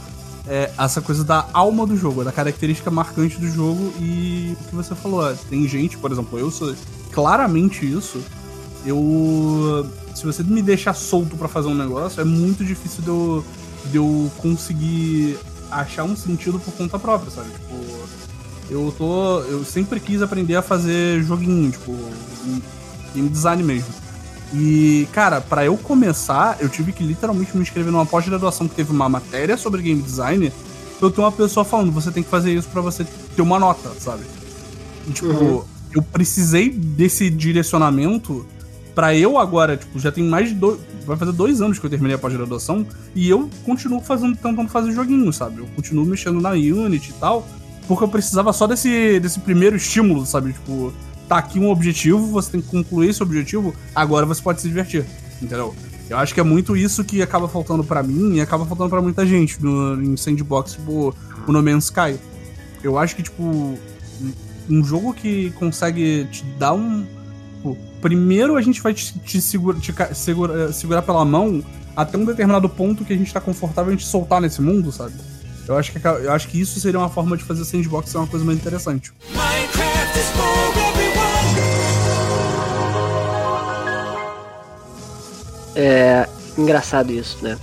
é, 0.48 0.68
essa 0.76 1.00
coisa 1.00 1.22
da 1.22 1.46
alma 1.52 1.86
do 1.86 1.96
jogo, 1.96 2.24
da 2.24 2.32
característica 2.32 2.90
marcante 2.90 3.38
do 3.38 3.46
jogo 3.48 3.92
e 4.00 4.56
o 4.60 4.64
que 4.68 4.74
você 4.74 4.96
falou. 4.96 5.30
é, 5.30 5.36
Tem 5.48 5.66
gente, 5.68 5.96
por 5.96 6.10
exemplo, 6.10 6.36
eu 6.40 6.50
sou 6.50 6.74
claramente 7.12 7.86
isso. 7.86 8.20
Eu. 8.84 9.86
Se 10.12 10.26
você 10.26 10.42
me 10.42 10.60
deixar 10.60 10.92
solto 10.94 11.36
pra 11.36 11.46
fazer 11.46 11.68
um 11.68 11.74
negócio, 11.76 12.20
é 12.20 12.24
muito 12.24 12.64
difícil 12.64 13.02
de 13.02 13.08
eu, 13.08 13.44
de 13.86 13.96
eu 13.96 14.30
conseguir 14.38 15.38
achar 15.70 16.04
um 16.04 16.16
sentido 16.16 16.58
por 16.58 16.72
conta 16.74 16.98
própria, 16.98 17.30
sabe? 17.30 17.50
Tipo, 17.50 17.74
eu 18.70 18.94
tô. 18.96 19.40
Eu 19.40 19.64
sempre 19.64 19.98
quis 20.00 20.22
aprender 20.22 20.56
a 20.56 20.62
fazer 20.62 21.22
joguinho, 21.22 21.70
tipo, 21.70 21.96
game 23.14 23.28
design 23.28 23.62
mesmo. 23.62 23.88
E, 24.52 25.06
cara, 25.12 25.40
pra 25.40 25.64
eu 25.64 25.76
começar, 25.76 26.56
eu 26.60 26.68
tive 26.68 26.92
que 26.92 27.04
literalmente 27.04 27.56
me 27.56 27.62
inscrever 27.62 27.92
numa 27.92 28.04
pós-graduação 28.06 28.66
que 28.66 28.74
teve 28.74 28.90
uma 28.90 29.08
matéria 29.08 29.56
sobre 29.56 29.80
game 29.82 30.02
design. 30.02 30.52
Eu 31.00 31.10
ter 31.10 31.20
uma 31.20 31.32
pessoa 31.32 31.64
falando, 31.64 31.92
você 31.92 32.10
tem 32.10 32.22
que 32.22 32.28
fazer 32.28 32.52
isso 32.52 32.68
pra 32.68 32.80
você 32.82 33.04
ter 33.34 33.42
uma 33.42 33.58
nota, 33.58 33.90
sabe? 33.98 34.22
E, 35.08 35.12
tipo, 35.12 35.28
Uhum. 35.28 35.62
eu 35.94 36.02
precisei 36.02 36.68
desse 36.68 37.30
direcionamento 37.30 38.44
pra 38.94 39.14
eu 39.14 39.38
agora, 39.38 39.76
tipo, 39.76 39.98
já 40.00 40.10
tem 40.12 40.24
mais 40.24 40.48
de 40.48 40.54
dois. 40.56 40.78
Vai 41.06 41.16
fazer 41.16 41.32
dois 41.32 41.60
anos 41.60 41.78
que 41.78 41.86
eu 41.86 41.90
terminei 41.90 42.14
a 42.14 42.18
pós-graduação 42.18 42.86
e 43.14 43.28
eu 43.28 43.48
continuo 43.64 44.00
fazendo, 44.00 44.36
tentando 44.36 44.68
fazer 44.68 44.92
joguinho, 44.92 45.32
sabe? 45.32 45.58
Eu 45.58 45.66
continuo 45.74 46.04
mexendo 46.04 46.40
na 46.40 46.50
Unity 46.50 47.10
e 47.10 47.14
tal, 47.14 47.46
porque 47.88 48.04
eu 48.04 48.08
precisava 48.08 48.52
só 48.52 48.66
desse, 48.66 49.18
desse 49.20 49.40
primeiro 49.40 49.76
estímulo, 49.76 50.24
sabe? 50.26 50.52
Tipo, 50.52 50.92
tá 51.28 51.38
aqui 51.38 51.58
um 51.58 51.70
objetivo, 51.70 52.26
você 52.26 52.52
tem 52.52 52.60
que 52.60 52.68
concluir 52.68 53.10
esse 53.10 53.22
objetivo, 53.22 53.74
agora 53.94 54.26
você 54.26 54.42
pode 54.42 54.60
se 54.60 54.68
divertir, 54.68 55.04
entendeu? 55.40 55.74
Eu 56.08 56.18
acho 56.18 56.34
que 56.34 56.40
é 56.40 56.42
muito 56.42 56.76
isso 56.76 57.04
que 57.04 57.22
acaba 57.22 57.48
faltando 57.48 57.84
pra 57.84 58.02
mim 58.02 58.34
e 58.34 58.40
acaba 58.40 58.66
faltando 58.66 58.90
pra 58.90 59.00
muita 59.00 59.24
gente 59.24 59.62
no, 59.62 60.02
em 60.02 60.16
sandbox, 60.16 60.72
tipo 60.72 61.14
o 61.46 61.52
No 61.52 61.62
Man's 61.62 61.84
Sky. 61.84 62.18
Eu 62.82 62.98
acho 62.98 63.14
que, 63.14 63.22
tipo, 63.22 63.78
um 64.68 64.84
jogo 64.84 65.12
que 65.12 65.50
consegue 65.52 66.26
te 66.30 66.44
dar 66.58 66.72
um. 66.72 67.06
Primeiro 68.00 68.56
a 68.56 68.62
gente 68.62 68.80
vai 68.80 68.94
te, 68.94 69.18
te 69.20 69.40
segura- 69.40 69.78
te 69.78 69.92
segura- 70.14 70.72
segurar 70.72 71.02
pela 71.02 71.24
mão 71.24 71.62
até 71.96 72.16
um 72.16 72.24
determinado 72.24 72.68
ponto 72.68 73.04
que 73.04 73.12
a 73.12 73.16
gente 73.16 73.32
tá 73.32 73.40
confortável 73.40 73.92
em 73.92 73.96
te 73.96 74.06
soltar 74.06 74.40
nesse 74.40 74.62
mundo, 74.62 74.90
sabe? 74.90 75.14
Eu 75.68 75.76
acho, 75.76 75.92
que, 75.92 76.04
eu 76.04 76.32
acho 76.32 76.48
que 76.48 76.60
isso 76.60 76.80
seria 76.80 76.98
uma 76.98 77.08
forma 77.08 77.36
de 77.36 77.44
fazer 77.44 77.64
sandbox 77.64 78.10
ser 78.10 78.18
uma 78.18 78.26
coisa 78.26 78.44
mais 78.44 78.58
interessante. 78.58 79.12
Minecraft 79.32 80.18
is 80.18 80.26
for 80.34 80.78
everyone. 80.88 81.20
É 85.76 86.28
engraçado 86.58 87.12
isso, 87.12 87.38
né? 87.42 87.56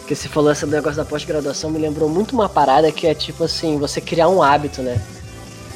Porque 0.00 0.14
você 0.14 0.28
falou 0.28 0.50
esse 0.50 0.66
negócio 0.66 0.96
da 0.96 1.04
pós-graduação, 1.04 1.70
me 1.70 1.78
lembrou 1.78 2.08
muito 2.08 2.32
uma 2.32 2.48
parada 2.48 2.90
que 2.90 3.06
é 3.06 3.14
tipo 3.14 3.44
assim, 3.44 3.78
você 3.78 4.00
criar 4.00 4.28
um 4.28 4.42
hábito, 4.42 4.82
né? 4.82 5.00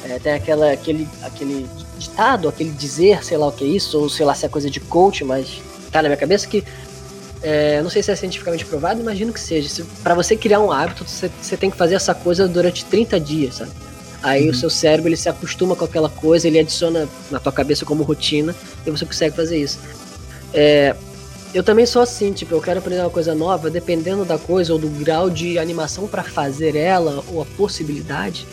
É, 0.03 0.19
tem 0.19 0.33
aquela, 0.33 0.71
aquele, 0.71 1.07
aquele 1.23 1.67
ditado, 1.97 2.47
aquele 2.47 2.71
dizer, 2.71 3.23
sei 3.23 3.37
lá 3.37 3.47
o 3.47 3.51
que 3.51 3.63
é 3.63 3.67
isso, 3.67 3.99
ou 3.99 4.09
sei 4.09 4.25
lá 4.25 4.33
se 4.33 4.45
é 4.45 4.49
coisa 4.49 4.69
de 4.69 4.79
coach, 4.79 5.23
mas 5.23 5.61
tá 5.91 6.01
na 6.01 6.09
minha 6.09 6.17
cabeça 6.17 6.47
que 6.47 6.63
é, 7.41 7.81
não 7.81 7.89
sei 7.89 8.01
se 8.01 8.11
é 8.11 8.15
cientificamente 8.15 8.65
provado, 8.65 8.99
imagino 8.99 9.31
que 9.31 9.39
seja. 9.39 9.69
Se, 9.69 9.83
para 10.03 10.15
você 10.15 10.35
criar 10.35 10.59
um 10.59 10.71
hábito, 10.71 11.07
você, 11.07 11.29
você 11.41 11.55
tem 11.55 11.69
que 11.69 11.77
fazer 11.77 11.95
essa 11.95 12.13
coisa 12.13 12.47
durante 12.47 12.85
30 12.85 13.19
dias, 13.19 13.55
sabe? 13.55 13.71
Aí 14.23 14.49
o 14.49 14.53
seu 14.53 14.69
cérebro 14.69 15.09
ele 15.09 15.15
se 15.15 15.29
acostuma 15.29 15.75
com 15.75 15.85
aquela 15.85 16.09
coisa, 16.09 16.47
ele 16.47 16.59
adiciona 16.59 17.07
na 17.29 17.39
tua 17.39 17.51
cabeça 17.51 17.85
como 17.85 18.03
rotina 18.03 18.55
e 18.85 18.89
você 18.89 19.05
consegue 19.05 19.35
fazer 19.35 19.57
isso. 19.57 19.79
É, 20.53 20.95
eu 21.53 21.63
também 21.63 21.85
sou 21.85 22.01
assim, 22.01 22.33
tipo, 22.33 22.53
eu 22.53 22.61
quero 22.61 22.79
aprender 22.79 23.01
uma 23.01 23.09
coisa 23.09 23.35
nova, 23.35 23.69
dependendo 23.69 24.25
da 24.25 24.37
coisa 24.37 24.73
ou 24.73 24.79
do 24.79 24.89
grau 24.89 25.29
de 25.29 25.59
animação 25.59 26.07
pra 26.07 26.23
fazer 26.23 26.75
ela 26.75 27.23
ou 27.29 27.41
a 27.41 27.45
possibilidade, 27.45 28.47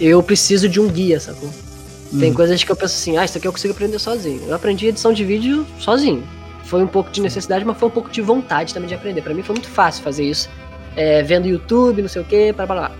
eu 0.00 0.22
preciso 0.22 0.68
de 0.68 0.80
um 0.80 0.88
guia, 0.88 1.20
sacou? 1.20 1.50
Tem 2.18 2.30
Uhum. 2.30 2.34
coisas 2.34 2.62
que 2.64 2.70
eu 2.70 2.76
penso 2.76 2.94
assim, 2.94 3.16
ah, 3.16 3.24
isso 3.24 3.38
aqui 3.38 3.46
eu 3.46 3.52
consigo 3.52 3.72
aprender 3.72 3.98
sozinho. 3.98 4.42
Eu 4.48 4.54
aprendi 4.54 4.86
edição 4.86 5.12
de 5.12 5.24
vídeo 5.24 5.66
sozinho. 5.78 6.24
Foi 6.64 6.82
um 6.82 6.86
pouco 6.86 7.10
de 7.10 7.20
necessidade, 7.20 7.64
mas 7.64 7.76
foi 7.78 7.88
um 7.88 7.90
pouco 7.92 8.10
de 8.10 8.20
vontade 8.20 8.74
também 8.74 8.88
de 8.88 8.94
aprender. 8.94 9.22
Pra 9.22 9.32
mim 9.34 9.42
foi 9.42 9.54
muito 9.54 9.68
fácil 9.68 10.02
fazer 10.02 10.24
isso. 10.24 10.48
É, 10.96 11.22
vendo 11.22 11.46
YouTube, 11.46 12.02
não 12.02 12.08
sei 12.08 12.22
o 12.22 12.24
que, 12.24 12.52
blá 12.52 12.66
blá 12.66 12.76
blá. 12.76 12.90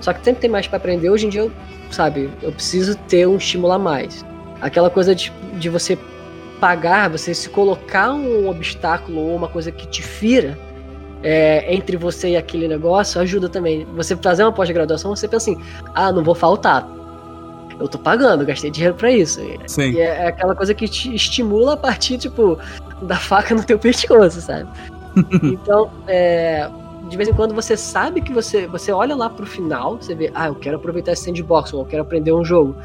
Só 0.00 0.12
que 0.12 0.24
sempre 0.24 0.40
tem 0.40 0.50
mais 0.50 0.66
pra 0.66 0.76
aprender. 0.76 1.08
Hoje 1.10 1.26
em 1.26 1.28
dia, 1.28 1.42
eu, 1.42 1.52
sabe, 1.90 2.30
eu 2.42 2.52
preciso 2.52 2.96
ter 3.08 3.26
um 3.26 3.36
estímulo 3.36 3.72
a 3.72 3.78
mais. 3.78 4.24
Aquela 4.60 4.90
coisa 4.90 5.14
de, 5.14 5.32
de 5.54 5.68
você 5.68 5.96
pagar, 6.60 7.08
você 7.08 7.32
se 7.34 7.48
colocar 7.48 8.12
um 8.12 8.48
obstáculo 8.48 9.20
ou 9.20 9.36
uma 9.36 9.48
coisa 9.48 9.70
que 9.70 9.86
te 9.86 10.02
fira 10.02 10.58
é, 11.22 11.72
entre 11.72 11.96
você 11.96 12.30
e 12.30 12.36
aquele 12.36 12.66
negócio 12.66 13.20
ajuda 13.20 13.48
também. 13.48 13.86
Você 13.96 14.16
fazer 14.16 14.42
uma 14.42 14.52
pós-graduação, 14.52 15.14
você 15.14 15.28
pensa 15.28 15.50
assim, 15.52 15.62
ah, 15.94 16.12
não 16.12 16.22
vou 16.24 16.34
faltar. 16.34 16.88
Eu 17.78 17.88
tô 17.88 17.98
pagando, 17.98 18.44
gastei 18.44 18.70
dinheiro 18.70 18.94
pra 18.94 19.10
isso. 19.10 19.40
E 19.40 19.58
Sim. 19.66 19.90
e 19.92 20.00
é, 20.00 20.24
é 20.24 20.26
aquela 20.28 20.54
coisa 20.54 20.74
que 20.74 20.88
te 20.88 21.14
estimula 21.14 21.74
a 21.74 21.76
partir, 21.76 22.18
tipo, 22.18 22.58
da 23.02 23.16
faca 23.16 23.54
no 23.54 23.62
teu 23.64 23.78
pescoço, 23.78 24.40
sabe? 24.40 24.68
então, 25.42 25.90
é, 26.06 26.68
de 27.08 27.16
vez 27.16 27.28
em 27.28 27.32
quando 27.32 27.54
você 27.54 27.76
sabe 27.76 28.20
que 28.20 28.32
você, 28.32 28.66
você 28.66 28.90
olha 28.92 29.14
lá 29.14 29.30
pro 29.30 29.46
final, 29.46 29.96
você 29.96 30.14
vê, 30.14 30.30
ah, 30.34 30.48
eu 30.48 30.54
quero 30.54 30.76
aproveitar 30.76 31.12
esse 31.12 31.24
sandbox, 31.24 31.72
ou 31.72 31.80
eu 31.82 31.86
quero 31.86 32.02
aprender 32.02 32.32
um 32.32 32.44
jogo. 32.44 32.76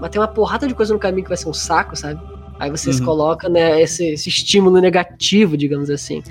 Mas 0.00 0.10
tem 0.10 0.20
uma 0.20 0.28
porrada 0.28 0.66
de 0.68 0.74
coisa 0.74 0.92
no 0.92 0.98
caminho 1.00 1.22
que 1.24 1.28
vai 1.30 1.38
ser 1.38 1.48
um 1.48 1.54
saco, 1.54 1.96
sabe? 1.96 2.20
Aí 2.58 2.70
você 2.70 2.92
se 2.92 3.00
Uhum. 3.00 3.06
coloca, 3.06 3.48
né, 3.48 3.80
esse, 3.80 4.04
esse 4.12 4.28
estímulo 4.28 4.80
negativo, 4.80 5.56
digamos 5.56 5.88
assim. 5.90 6.22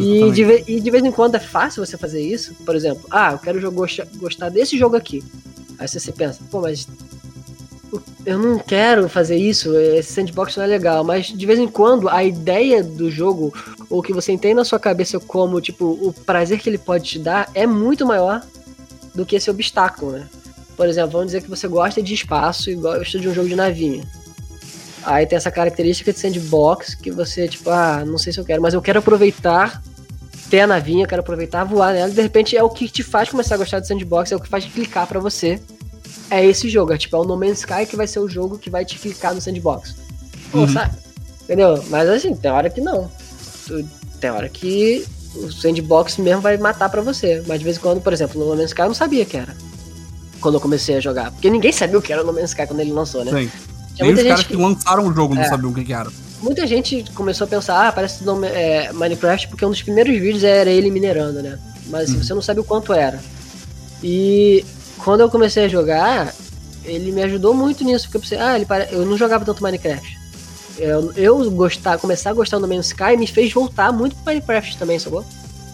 E 0.00 0.30
de, 0.32 0.42
e 0.66 0.80
de 0.80 0.90
vez 0.90 1.04
em 1.04 1.10
quando 1.12 1.34
é 1.34 1.40
fácil 1.40 1.84
você 1.84 1.96
fazer 1.96 2.20
isso. 2.20 2.54
Por 2.64 2.74
exemplo, 2.76 3.02
ah, 3.10 3.32
eu 3.32 3.38
quero 3.38 3.60
jogo- 3.60 3.86
gostar 4.16 4.48
desse 4.50 4.76
jogo 4.78 4.96
aqui. 4.96 5.22
Aí 5.78 5.86
você, 5.88 5.98
você 6.00 6.12
pensa, 6.12 6.40
pô, 6.50 6.60
mas 6.60 6.86
eu 8.26 8.38
não 8.38 8.58
quero 8.58 9.08
fazer 9.08 9.36
isso, 9.36 9.76
esse 9.76 10.12
sandbox 10.12 10.56
não 10.56 10.64
é 10.64 10.66
legal. 10.66 11.04
Mas 11.04 11.26
de 11.26 11.46
vez 11.46 11.58
em 11.58 11.68
quando 11.68 12.08
a 12.08 12.24
ideia 12.24 12.82
do 12.82 13.10
jogo, 13.10 13.52
ou 13.90 14.02
que 14.02 14.12
você 14.12 14.36
tem 14.36 14.54
na 14.54 14.64
sua 14.64 14.78
cabeça 14.78 15.20
como, 15.20 15.60
tipo, 15.60 15.84
o 15.84 16.12
prazer 16.12 16.58
que 16.58 16.68
ele 16.68 16.78
pode 16.78 17.04
te 17.04 17.18
dar 17.18 17.48
é 17.54 17.66
muito 17.66 18.06
maior 18.06 18.42
do 19.14 19.24
que 19.24 19.36
esse 19.36 19.50
obstáculo, 19.50 20.12
né? 20.12 20.26
Por 20.76 20.88
exemplo, 20.88 21.12
vamos 21.12 21.26
dizer 21.26 21.42
que 21.42 21.50
você 21.50 21.68
gosta 21.68 22.02
de 22.02 22.14
espaço 22.14 22.70
e 22.70 22.74
gosta 22.74 23.18
de 23.18 23.28
um 23.28 23.34
jogo 23.34 23.48
de 23.48 23.54
navinha. 23.54 24.02
Aí 25.04 25.26
tem 25.26 25.36
essa 25.36 25.50
característica 25.50 26.12
de 26.12 26.18
sandbox 26.18 26.94
que 26.94 27.10
você, 27.10 27.46
tipo, 27.46 27.70
ah, 27.70 28.04
não 28.04 28.18
sei 28.18 28.32
se 28.32 28.40
eu 28.40 28.44
quero, 28.44 28.62
mas 28.62 28.74
eu 28.74 28.82
quero 28.82 28.98
aproveitar 28.98 29.82
ter 30.50 30.60
a 30.60 30.66
navinha, 30.66 31.04
eu 31.04 31.08
quero 31.08 31.20
aproveitar 31.20 31.64
voar 31.64 31.92
nela, 31.92 32.08
e 32.08 32.12
de 32.12 32.22
repente 32.22 32.56
é 32.56 32.62
o 32.62 32.70
que 32.70 32.88
te 32.88 33.02
faz 33.02 33.28
começar 33.28 33.54
a 33.54 33.58
gostar 33.58 33.80
de 33.80 33.86
sandbox, 33.86 34.32
é 34.32 34.36
o 34.36 34.40
que 34.40 34.48
faz 34.48 34.64
clicar 34.64 35.06
pra 35.06 35.20
você. 35.20 35.60
É 36.30 36.44
esse 36.44 36.68
jogo, 36.68 36.92
é 36.92 36.98
tipo, 36.98 37.14
é 37.16 37.18
o 37.20 37.24
No 37.24 37.36
Man's 37.36 37.58
Sky 37.60 37.86
que 37.88 37.96
vai 37.96 38.06
ser 38.06 38.18
o 38.18 38.28
jogo 38.28 38.58
que 38.58 38.70
vai 38.70 38.84
te 38.84 38.98
clicar 38.98 39.34
no 39.34 39.40
sandbox. 39.40 39.94
Pô, 40.50 40.58
Uhum. 40.60 40.68
sabe? 40.68 40.96
Entendeu? 41.42 41.82
Mas 41.88 42.08
assim, 42.08 42.34
tem 42.34 42.50
hora 42.50 42.70
que 42.70 42.80
não. 42.80 43.10
Tem 44.20 44.30
hora 44.30 44.48
que 44.48 45.04
o 45.34 45.50
sandbox 45.52 46.16
mesmo 46.16 46.40
vai 46.40 46.56
matar 46.56 46.88
pra 46.88 47.02
você. 47.02 47.42
Mas 47.46 47.58
de 47.58 47.64
vez 47.64 47.76
em 47.76 47.80
quando, 47.80 48.00
por 48.00 48.12
exemplo, 48.12 48.40
no 48.40 48.48
No 48.50 48.56
Man's 48.56 48.70
Sky 48.70 48.80
eu 48.82 48.86
não 48.88 48.94
sabia 48.94 49.24
que 49.24 49.36
era. 49.36 49.54
Quando 50.40 50.54
eu 50.54 50.60
comecei 50.60 50.96
a 50.96 51.00
jogar. 51.00 51.30
Porque 51.32 51.50
ninguém 51.50 51.72
sabia 51.72 51.98
o 51.98 52.02
que 52.02 52.12
era 52.12 52.22
o 52.22 52.26
No 52.26 52.32
Man's 52.32 52.50
Sky 52.50 52.66
quando 52.66 52.80
ele 52.80 52.92
lançou, 52.92 53.24
né? 53.24 53.30
Sim. 53.30 53.50
Tinha 53.94 54.06
Nem 54.06 54.08
os 54.08 54.14
muita 54.14 54.28
caras 54.28 54.46
que 54.46 54.56
que- 54.56 54.62
lançaram 54.62 55.06
o 55.06 55.14
jogo 55.14 55.34
não 55.34 55.42
É. 55.42 55.48
sabiam 55.48 55.70
o 55.70 55.74
que, 55.74 55.92
era. 55.92 56.10
Muita 56.42 56.66
gente 56.66 57.04
começou 57.14 57.44
a 57.46 57.48
pensar, 57.48 57.88
ah, 57.88 57.92
parece 57.92 58.24
nome, 58.24 58.46
é, 58.48 58.92
Minecraft, 58.92 59.48
porque 59.48 59.64
um 59.64 59.70
dos 59.70 59.82
primeiros 59.82 60.12
vídeos 60.18 60.42
era 60.44 60.68
ele 60.68 60.90
minerando, 60.90 61.42
né? 61.42 61.58
Mas 61.86 62.10
Uhum. 62.10 62.22
você 62.22 62.34
não 62.34 62.42
sabe 62.42 62.60
o 62.60 62.64
quanto 62.64 62.92
era. 62.92 63.20
E 64.02 64.64
quando 65.04 65.20
eu 65.20 65.30
comecei 65.30 65.66
a 65.66 65.68
jogar, 65.68 66.34
ele 66.84 67.12
me 67.12 67.22
ajudou 67.22 67.54
muito 67.54 67.84
nisso, 67.84 68.06
porque 68.06 68.16
eu 68.16 68.20
pensei, 68.22 68.38
ah, 68.38 68.56
ele 68.56 68.64
pare... 68.64 68.88
eu 68.90 69.04
não 69.04 69.16
jogava 69.16 69.44
tanto 69.44 69.62
Minecraft. 69.62 70.18
Eu, 70.78 71.12
eu 71.12 71.50
gostar, 71.52 71.98
começar 71.98 72.30
a 72.30 72.32
gostar 72.32 72.58
do 72.58 72.66
No 72.66 72.74
Man's 72.74 72.86
Sky 72.86 73.16
me 73.16 73.26
fez 73.26 73.52
voltar 73.52 73.92
muito 73.92 74.16
pro 74.16 74.24
Minecraft 74.26 74.76
também, 74.76 74.98
sacou? 74.98 75.24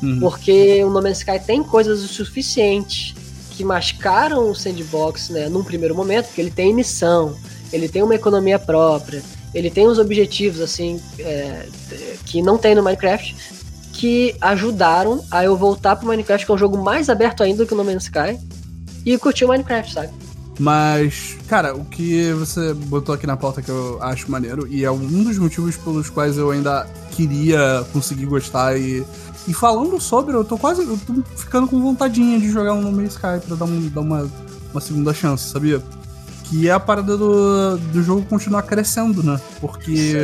Uhum. 0.02 0.20
Porque 0.20 0.82
o 0.84 0.90
No 0.90 1.00
Man's 1.00 1.18
Sky 1.18 1.38
tem 1.38 1.62
coisas 1.62 2.02
o 2.02 2.08
suficiente 2.08 3.14
que 3.52 3.64
mascaram 3.64 4.50
o 4.50 4.54
sandbox, 4.54 5.30
né, 5.30 5.48
num 5.48 5.62
primeiro 5.62 5.94
momento, 5.94 6.26
porque 6.26 6.40
ele 6.40 6.50
tem 6.50 6.74
missão, 6.74 7.36
ele 7.72 7.88
tem 7.88 8.02
uma 8.02 8.14
economia 8.14 8.58
própria, 8.58 9.22
ele 9.54 9.70
tem 9.70 9.86
uns 9.86 9.98
objetivos, 9.98 10.60
assim, 10.60 11.00
é, 11.18 11.66
que 12.24 12.42
não 12.42 12.58
tem 12.58 12.74
no 12.74 12.82
Minecraft, 12.82 13.36
que 13.92 14.34
ajudaram 14.40 15.22
a 15.30 15.44
eu 15.44 15.56
voltar 15.56 15.96
pro 15.96 16.06
Minecraft, 16.06 16.46
que 16.46 16.52
é 16.52 16.54
um 16.54 16.58
jogo 16.58 16.78
mais 16.78 17.08
aberto 17.08 17.42
ainda 17.42 17.66
que 17.66 17.74
o 17.74 17.76
No 17.76 17.84
Man's 17.84 18.04
Sky, 18.04 18.38
e 19.04 19.16
curtir 19.18 19.44
o 19.44 19.48
Minecraft, 19.48 19.92
sabe? 19.92 20.10
Mas, 20.60 21.38
cara, 21.48 21.74
o 21.74 21.86
que 21.86 22.34
você 22.34 22.74
botou 22.74 23.14
aqui 23.14 23.26
na 23.26 23.34
pauta 23.34 23.62
que 23.62 23.70
eu 23.70 23.98
acho 24.02 24.30
maneiro, 24.30 24.66
e 24.68 24.84
é 24.84 24.90
um 24.90 25.24
dos 25.24 25.38
motivos 25.38 25.74
pelos 25.78 26.10
quais 26.10 26.36
eu 26.36 26.50
ainda 26.50 26.86
queria 27.12 27.84
conseguir 27.92 28.26
gostar 28.26 28.78
e. 28.78 29.02
E 29.48 29.54
falando 29.54 29.98
sobre, 29.98 30.36
eu 30.36 30.44
tô 30.44 30.58
quase. 30.58 30.82
Eu 30.82 30.98
tô 31.06 31.14
ficando 31.34 31.66
com 31.66 31.80
vontadinha 31.80 32.38
de 32.38 32.50
jogar 32.50 32.74
um 32.74 32.82
No 32.82 32.92
Man's 32.92 33.14
Sky 33.14 33.40
pra 33.46 33.56
dar, 33.56 33.64
um, 33.64 33.88
dar 33.88 34.02
uma, 34.02 34.30
uma 34.70 34.80
segunda 34.82 35.14
chance, 35.14 35.48
sabia? 35.48 35.82
Que 36.44 36.68
é 36.68 36.72
a 36.72 36.78
parada 36.78 37.16
do, 37.16 37.78
do 37.78 38.02
jogo 38.02 38.22
continuar 38.26 38.62
crescendo, 38.62 39.22
né? 39.22 39.40
Porque. 39.62 40.14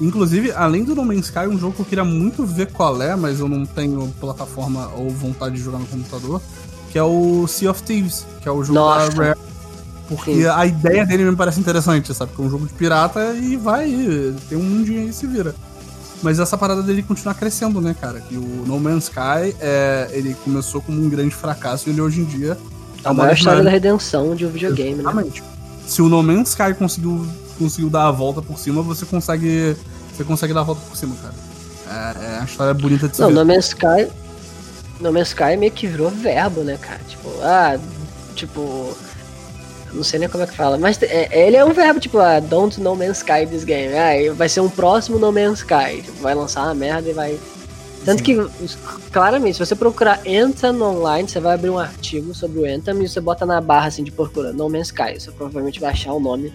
Inclusive, 0.00 0.52
além 0.52 0.84
do 0.84 0.94
No 0.94 1.04
Man's 1.04 1.26
Sky, 1.26 1.48
um 1.48 1.58
jogo 1.58 1.74
que 1.74 1.82
eu 1.82 1.86
queria 1.86 2.04
muito 2.04 2.46
ver 2.46 2.70
qual 2.70 3.02
é, 3.02 3.16
mas 3.16 3.40
eu 3.40 3.48
não 3.48 3.66
tenho 3.66 4.06
plataforma 4.20 4.88
ou 4.96 5.10
vontade 5.10 5.56
de 5.56 5.60
jogar 5.60 5.78
no 5.78 5.86
computador, 5.86 6.40
que 6.90 6.98
é 6.98 7.02
o 7.02 7.46
Sea 7.46 7.70
of 7.70 7.82
Thieves, 7.82 8.26
que 8.42 8.48
é 8.48 8.52
o 8.52 8.62
jogo 8.62 8.78
Nossa. 8.78 9.10
da 9.10 9.24
Rare. 9.28 9.38
Porque 10.08 10.34
Sim. 10.34 10.46
a 10.46 10.66
ideia 10.66 11.06
dele 11.06 11.30
me 11.30 11.36
parece 11.36 11.60
interessante, 11.60 12.12
sabe? 12.12 12.32
Que 12.34 12.42
é 12.42 12.44
um 12.44 12.50
jogo 12.50 12.66
de 12.66 12.72
pirata 12.74 13.32
e 13.34 13.56
vai, 13.56 13.86
tem 14.48 14.58
um 14.58 14.62
mundinho 14.62 15.02
aí 15.02 15.08
e 15.08 15.12
se 15.12 15.24
vira. 15.26 15.54
Mas 16.22 16.38
essa 16.38 16.58
parada 16.58 16.82
dele 16.82 17.02
continuar 17.02 17.34
crescendo, 17.34 17.80
né, 17.80 17.94
cara? 17.98 18.20
Que 18.20 18.36
o 18.36 18.64
No 18.66 18.78
Man's 18.78 19.04
Sky, 19.04 19.54
é, 19.60 20.10
ele 20.12 20.36
começou 20.44 20.82
como 20.82 21.00
um 21.00 21.08
grande 21.08 21.34
fracasso 21.34 21.88
e 21.88 21.92
ele 21.92 22.00
hoje 22.00 22.20
em 22.20 22.24
dia 22.24 22.58
É 23.04 23.08
a 23.08 23.14
maior 23.14 23.32
história 23.32 23.62
da 23.62 23.70
redenção 23.70 24.34
de 24.34 24.44
um 24.44 24.50
videogame, 24.50 24.96
né? 24.96 25.00
Exatamente. 25.00 25.42
Se 25.86 26.02
o 26.02 26.08
No 26.08 26.22
Man's 26.22 26.50
Sky 26.50 26.74
conseguiu, 26.76 27.24
conseguiu 27.58 27.88
dar 27.88 28.08
a 28.08 28.10
volta 28.10 28.42
por 28.42 28.58
cima, 28.58 28.82
você 28.82 29.06
consegue. 29.06 29.76
Você 30.14 30.24
consegue 30.24 30.52
dar 30.52 30.60
a 30.60 30.64
volta 30.64 30.82
por 30.88 30.96
cima, 30.96 31.14
cara. 31.22 31.34
É, 32.20 32.34
é 32.34 32.36
uma 32.38 32.44
história 32.44 32.74
bonita 32.74 33.08
de 33.08 33.16
se 33.16 33.22
Não, 33.22 33.28
ver. 33.28 33.34
No 33.34 33.44
Man's 33.44 33.68
Sky. 33.68 34.08
No 35.00 35.12
Man's 35.12 35.28
Sky 35.28 35.56
meio 35.56 35.72
que 35.72 35.86
virou 35.86 36.10
verbo, 36.10 36.62
né, 36.62 36.78
cara? 36.80 37.00
Tipo, 37.08 37.28
ah, 37.42 37.78
tipo. 38.34 38.96
Não 39.92 40.04
sei 40.04 40.20
nem 40.20 40.28
como 40.28 40.44
é 40.44 40.46
que 40.46 40.54
fala, 40.54 40.78
mas 40.78 41.02
é, 41.02 41.46
ele 41.46 41.56
é 41.56 41.64
um 41.64 41.72
verbo, 41.72 41.98
tipo, 41.98 42.18
ah, 42.18 42.38
don't 42.38 42.80
No 42.80 42.94
Man's 42.94 43.18
Sky 43.18 43.44
this 43.48 43.64
game. 43.64 43.92
Ah, 43.94 44.32
vai 44.34 44.48
ser 44.48 44.60
um 44.60 44.68
próximo 44.68 45.18
No 45.18 45.32
Man's 45.32 45.58
Sky. 45.58 46.02
Tipo, 46.02 46.22
vai 46.22 46.34
lançar 46.34 46.62
uma 46.62 46.74
merda 46.74 47.08
e 47.08 47.12
vai. 47.12 47.38
Tanto 48.04 48.24
Sim. 48.24 48.24
que, 48.24 49.10
claramente, 49.10 49.54
se 49.54 49.66
você 49.66 49.74
procurar 49.74 50.20
Anthem 50.26 50.80
online, 50.80 51.28
você 51.28 51.40
vai 51.40 51.54
abrir 51.54 51.70
um 51.70 51.78
artigo 51.78 52.32
sobre 52.34 52.60
o 52.60 52.64
Anthem 52.64 53.02
e 53.02 53.08
você 53.08 53.20
bota 53.20 53.44
na 53.44 53.60
barra 53.60 53.88
assim 53.88 54.04
de 54.04 54.10
procura 54.10 54.52
No 54.52 54.70
Man's 54.70 54.86
Sky. 54.86 55.18
Você 55.18 55.30
provavelmente 55.32 55.80
vai 55.80 55.90
achar 55.90 56.12
o 56.12 56.20
nome 56.20 56.52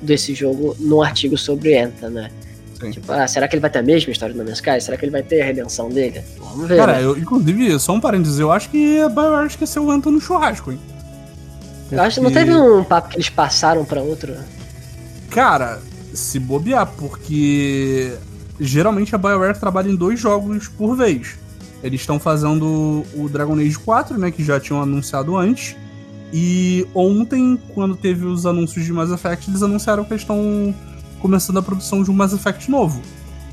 desse 0.00 0.34
jogo 0.34 0.76
num 0.78 1.02
artigo 1.02 1.36
sobre 1.36 1.76
Anthem, 1.76 2.10
né? 2.10 2.30
Sim. 2.80 2.90
Tipo, 2.90 3.10
ah, 3.12 3.26
será 3.26 3.48
que 3.48 3.54
ele 3.54 3.60
vai 3.60 3.70
ter 3.70 3.78
a 3.78 3.82
mesma 3.82 4.10
história 4.12 4.34
do 4.34 4.38
No 4.38 4.44
Man's 4.44 4.58
Sky? 4.58 4.80
Será 4.80 4.96
que 4.96 5.04
ele 5.04 5.12
vai 5.12 5.22
ter 5.22 5.40
a 5.40 5.44
redenção 5.46 5.88
dele? 5.88 6.22
Vamos 6.38 6.68
ver. 6.68 6.76
Cara, 6.76 6.94
né? 6.94 7.04
eu, 7.04 7.16
inclusive, 7.16 7.78
só 7.78 7.94
um 7.94 8.00
parênteses, 8.00 8.38
eu 8.38 8.52
acho 8.52 8.68
que 8.70 9.00
a 9.00 9.08
BioWare 9.08 9.46
esqueceu 9.46 9.84
o 9.84 9.90
Anton 9.90 10.10
no 10.10 10.20
churrasco, 10.20 10.72
hein? 10.72 10.78
Eu 11.90 12.02
acho 12.02 12.16
que 12.16 12.20
não 12.22 12.30
Porque- 12.30 12.44
teve 12.44 12.56
um 12.56 12.84
papo 12.84 13.08
que 13.08 13.16
eles 13.16 13.28
passaram 13.30 13.84
pra 13.84 14.00
outro. 14.02 14.34
Cara, 15.30 15.80
se 16.12 16.38
bobear, 16.38 16.86
porque 16.98 18.12
geralmente 18.58 19.14
a 19.14 19.18
BioWare 19.18 19.58
trabalha 19.58 19.88
em 19.88 19.96
dois 19.96 20.18
jogos 20.18 20.68
por 20.68 20.96
vez. 20.96 21.36
Eles 21.82 22.00
estão 22.00 22.18
fazendo 22.18 23.04
o 23.14 23.28
Dragon 23.28 23.54
Age 23.54 23.78
4, 23.78 24.18
né, 24.18 24.30
que 24.30 24.42
já 24.42 24.58
tinham 24.58 24.82
anunciado 24.82 25.36
antes. 25.36 25.76
E 26.32 26.86
ontem, 26.94 27.58
quando 27.74 27.94
teve 27.94 28.24
os 28.26 28.46
anúncios 28.46 28.84
de 28.84 28.92
Mass 28.92 29.10
Effect, 29.10 29.48
eles 29.50 29.62
anunciaram 29.62 30.04
que 30.04 30.12
eles 30.12 30.22
estão 30.22 30.74
começando 31.20 31.58
a 31.58 31.62
produção 31.62 32.02
de 32.02 32.10
um 32.10 32.14
Mass 32.14 32.32
Effect 32.32 32.70
novo. 32.70 33.00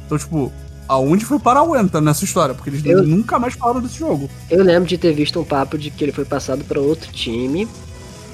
Então, 0.06 0.18
tipo, 0.18 0.52
aonde 0.88 1.26
foi 1.26 1.40
parar 1.40 1.64
o 1.64 1.76
Enta 1.76 2.00
nessa 2.02 2.24
história? 2.26 2.54
Porque 2.54 2.70
eles 2.70 2.86
Eu- 2.86 3.04
nunca 3.04 3.40
mais 3.40 3.54
falaram 3.54 3.82
desse 3.82 3.98
jogo. 3.98 4.30
Eu 4.50 4.64
lembro 4.64 4.88
de 4.88 4.98
ter 4.98 5.14
visto 5.14 5.40
um 5.40 5.44
papo 5.46 5.78
de 5.78 5.90
que 5.90 6.04
ele 6.04 6.12
foi 6.12 6.26
passado 6.26 6.64
pra 6.64 6.80
outro 6.80 7.12
time. 7.12 7.68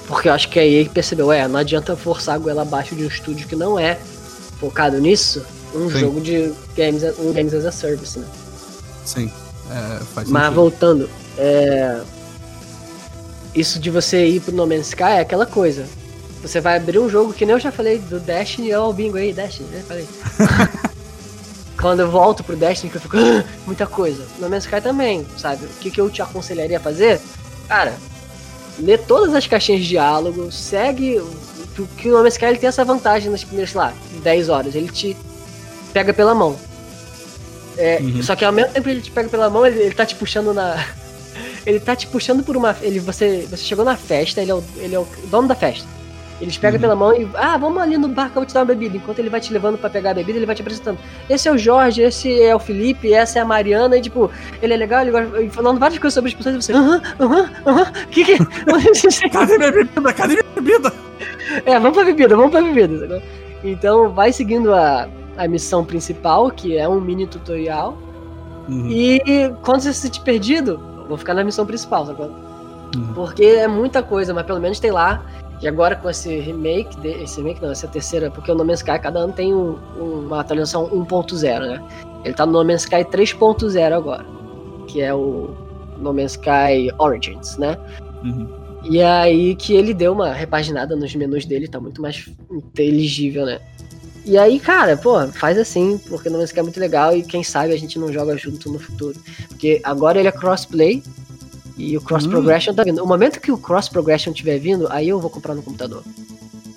Porque 0.06 0.28
eu 0.28 0.32
acho 0.32 0.48
que 0.48 0.58
aí 0.58 0.74
ele 0.74 0.88
percebeu, 0.88 1.30
é, 1.30 1.46
não 1.46 1.60
adianta 1.60 1.94
forçar 1.94 2.34
a 2.34 2.38
goela 2.38 2.62
abaixo 2.62 2.96
de 2.96 3.04
um 3.04 3.06
estúdio 3.06 3.46
que 3.46 3.54
não 3.54 3.78
é 3.78 3.96
focado 4.58 4.98
nisso, 4.98 5.40
um 5.72 5.88
Sim. 5.88 5.98
jogo 6.00 6.20
de 6.20 6.52
games, 6.76 7.04
um 7.20 7.32
games 7.32 7.54
as 7.54 7.64
a 7.64 7.70
service, 7.70 8.18
né? 8.18 8.26
Sim, 9.04 9.30
é, 9.70 10.00
faz 10.12 10.28
Mas 10.28 10.42
sentido. 10.42 10.54
voltando, 10.56 11.10
é... 11.38 12.00
isso 13.54 13.78
de 13.78 13.88
você 13.88 14.26
ir 14.26 14.40
pro 14.40 14.52
No 14.52 14.66
Man's 14.66 14.88
Sky 14.88 15.02
é 15.04 15.20
aquela 15.20 15.46
coisa. 15.46 15.86
Você 16.42 16.60
vai 16.60 16.76
abrir 16.76 16.98
um 16.98 17.08
jogo 17.08 17.32
que 17.34 17.44
nem 17.44 17.54
eu 17.54 17.60
já 17.60 17.70
falei 17.70 17.98
do 17.98 18.18
Destiny, 18.18 18.72
ó, 18.74 18.88
o 18.88 18.92
bingo 18.92 19.16
aí, 19.18 19.32
Destiny, 19.32 19.68
né? 19.68 19.84
Falei. 19.86 20.06
Quando 21.80 22.00
eu 22.00 22.10
volto 22.10 22.44
pro 22.44 22.56
Destiny, 22.56 22.90
que 22.90 22.96
eu 22.98 23.00
fico, 23.00 23.16
"Ah, 23.16 23.44
muita 23.66 23.86
coisa. 23.86 24.26
No 24.38 24.48
Man's 24.50 24.64
Sky 24.64 24.80
também, 24.80 25.26
sabe? 25.38 25.64
O 25.64 25.68
que, 25.80 25.90
que 25.90 26.00
eu 26.00 26.10
te 26.10 26.20
aconselharia 26.20 26.76
a 26.76 26.80
fazer? 26.80 27.20
Cara, 27.68 27.94
lê 28.78 28.98
todas 28.98 29.34
as 29.34 29.46
caixinhas 29.46 29.82
de 29.82 29.88
diálogo, 29.88 30.50
segue. 30.52 31.18
o- 31.18 31.50
Que 31.96 32.08
o 32.08 32.12
No 32.12 32.22
Man's 32.22 32.34
Sky 32.34 32.44
ele 32.46 32.58
tem 32.58 32.68
essa 32.68 32.84
vantagem 32.84 33.30
nas 33.30 33.42
primeiras, 33.42 33.70
sei 33.70 33.80
lá, 33.80 33.94
10 34.22 34.50
horas. 34.50 34.74
Ele 34.74 34.88
te 34.90 35.16
pega 35.94 36.12
pela 36.12 36.34
mão. 36.34 36.58
É, 37.78 37.98
Uhum. 38.02 38.22
Só 38.22 38.36
que 38.36 38.44
ao 38.44 38.52
mesmo 38.52 38.72
tempo 38.72 38.84
que 38.84 38.90
ele 38.90 39.00
te 39.00 39.10
pega 39.10 39.28
pela 39.30 39.48
mão, 39.48 39.64
ele, 39.66 39.78
ele 39.80 39.94
tá 39.94 40.04
te 40.04 40.14
puxando 40.14 40.52
na. 40.52 40.76
Ele 41.64 41.78
tá 41.78 41.94
te 41.94 42.06
puxando 42.06 42.42
por 42.42 42.56
uma. 42.56 42.74
Ele, 42.80 42.98
você, 43.00 43.46
você 43.48 43.62
chegou 43.62 43.84
na 43.84 43.94
festa, 43.94 44.40
ele 44.40 44.50
é 44.50 44.54
o, 44.54 44.64
ele 44.78 44.94
é 44.94 44.98
o 44.98 45.06
dono 45.26 45.46
da 45.46 45.54
festa. 45.54 45.86
Ele 46.40 46.50
te 46.50 46.58
pega 46.58 46.76
Uhum. 46.76 46.80
pela 46.80 46.96
mão 46.96 47.14
e. 47.14 47.28
Ah, 47.34 47.56
vamos 47.58 47.82
ali 47.82 47.98
no 47.98 48.08
bar 48.08 48.30
que 48.30 48.38
eu 48.38 48.40
vou 48.40 48.46
te 48.46 48.54
dar 48.54 48.60
uma 48.60 48.66
bebida. 48.66 48.96
Enquanto 48.96 49.18
ele 49.18 49.28
vai 49.28 49.40
te 49.40 49.52
levando 49.52 49.76
pra 49.76 49.90
pegar 49.90 50.12
a 50.12 50.14
bebida, 50.14 50.38
ele 50.38 50.46
vai 50.46 50.54
te 50.54 50.62
apresentando. 50.62 50.98
Esse 51.28 51.48
é 51.48 51.52
o 51.52 51.58
Jorge, 51.58 52.00
esse 52.02 52.40
é 52.42 52.54
o 52.54 52.58
Felipe, 52.58 53.12
essa 53.12 53.38
é 53.38 53.42
a 53.42 53.44
Mariana. 53.44 53.96
E 53.96 54.00
tipo, 54.00 54.30
ele 54.62 54.72
é 54.72 54.76
legal, 54.76 55.02
ele 55.02 55.10
gosta. 55.10 55.42
e 55.42 55.50
falando 55.50 55.78
várias 55.78 55.98
coisas 55.98 56.14
sobre 56.14 56.28
as 56.30 56.34
pessoas 56.34 56.54
e 56.54 56.62
você. 56.62 56.72
Aham, 56.72 57.02
aham, 57.20 57.50
aham. 57.66 57.92
Que 58.10 58.24
que. 58.24 58.38
Cadê 59.30 59.58
minha 59.58 59.70
bebida? 59.72 60.12
Cadê 60.14 60.34
minha 60.34 60.44
bebida? 60.54 60.92
É, 61.66 61.74
vamos 61.78 61.92
pra 61.96 62.04
bebida, 62.04 62.34
vamos 62.36 62.50
pra 62.52 62.62
bebida. 62.62 63.22
Então 63.62 64.08
vai 64.10 64.32
seguindo 64.32 64.72
a, 64.72 65.08
a 65.36 65.46
missão 65.46 65.84
principal, 65.84 66.50
que 66.50 66.76
é 66.76 66.88
um 66.88 67.00
mini 67.00 67.26
tutorial. 67.26 67.98
Uhum. 68.68 68.86
E 68.88 69.52
quando 69.62 69.80
você 69.82 69.92
se 69.92 70.00
sentir 70.00 70.20
perdido, 70.22 70.80
eu 70.98 71.06
vou 71.08 71.18
ficar 71.18 71.34
na 71.34 71.42
missão 71.44 71.66
principal, 71.66 72.06
sacou? 72.06 72.30
Uhum. 72.96 73.12
Porque 73.14 73.44
é 73.44 73.68
muita 73.68 74.02
coisa, 74.02 74.32
mas 74.32 74.46
pelo 74.46 74.60
menos 74.60 74.78
tem 74.80 74.90
lá. 74.90 75.22
E 75.60 75.68
agora 75.68 75.94
com 75.94 76.08
esse 76.08 76.38
remake, 76.40 76.98
de- 77.00 77.22
esse 77.22 77.36
remake 77.38 77.60
não, 77.60 77.70
essa 77.70 77.86
terceira, 77.86 78.30
porque 78.30 78.50
o 78.50 78.54
No 78.54 78.64
Man's 78.64 78.78
Sky 78.80 78.98
cada 78.98 79.18
ano 79.20 79.32
tem 79.32 79.52
um- 79.54 79.76
um- 79.98 80.26
uma 80.26 80.40
atualização 80.40 80.86
1.0, 80.86 81.66
né? 81.66 81.82
Ele 82.24 82.34
tá 82.34 82.46
no 82.46 82.52
No 82.52 82.64
Man's 82.64 82.82
Sky 82.82 83.04
3.0 83.04 83.94
agora, 83.94 84.24
que 84.88 85.02
é 85.02 85.12
o 85.14 85.50
No 85.98 86.14
Man's 86.14 86.32
Sky 86.32 86.90
Origins, 86.98 87.58
né? 87.58 87.76
Uhum. 88.24 88.48
E 88.84 88.98
é 89.00 89.06
aí 89.06 89.54
que 89.54 89.74
ele 89.74 89.92
deu 89.92 90.12
uma 90.12 90.32
repaginada 90.32 90.96
nos 90.96 91.14
menus 91.14 91.44
dele, 91.44 91.68
tá 91.68 91.78
muito 91.78 92.00
mais 92.00 92.26
inteligível, 92.50 93.44
né? 93.44 93.60
E 94.24 94.36
aí, 94.38 94.58
cara, 94.60 94.96
pô, 94.96 95.26
faz 95.28 95.58
assim, 95.58 95.98
porque 96.08 96.28
no 96.30 96.38
Man's 96.38 96.50
Sky 96.50 96.60
é 96.60 96.62
muito 96.62 96.80
legal 96.80 97.14
e 97.16 97.22
quem 97.22 97.42
sabe 97.42 97.72
a 97.72 97.76
gente 97.78 97.98
não 97.98 98.10
joga 98.12 98.36
junto 98.36 98.70
no 98.72 98.78
futuro. 98.78 99.18
Porque 99.48 99.80
agora 99.84 100.18
ele 100.18 100.28
é 100.28 100.32
crossplay 100.32 101.02
e 101.76 101.96
o 101.96 102.00
cross 102.00 102.26
Hum. 102.26 102.30
progression 102.30 102.74
tá 102.74 102.84
vindo. 102.84 103.02
O 103.02 103.06
momento 103.06 103.40
que 103.40 103.52
o 103.52 103.58
cross 103.58 103.88
progression 103.88 104.32
tiver 104.32 104.58
vindo, 104.58 104.86
aí 104.90 105.08
eu 105.08 105.20
vou 105.20 105.30
comprar 105.30 105.54
no 105.54 105.62
computador. 105.62 106.02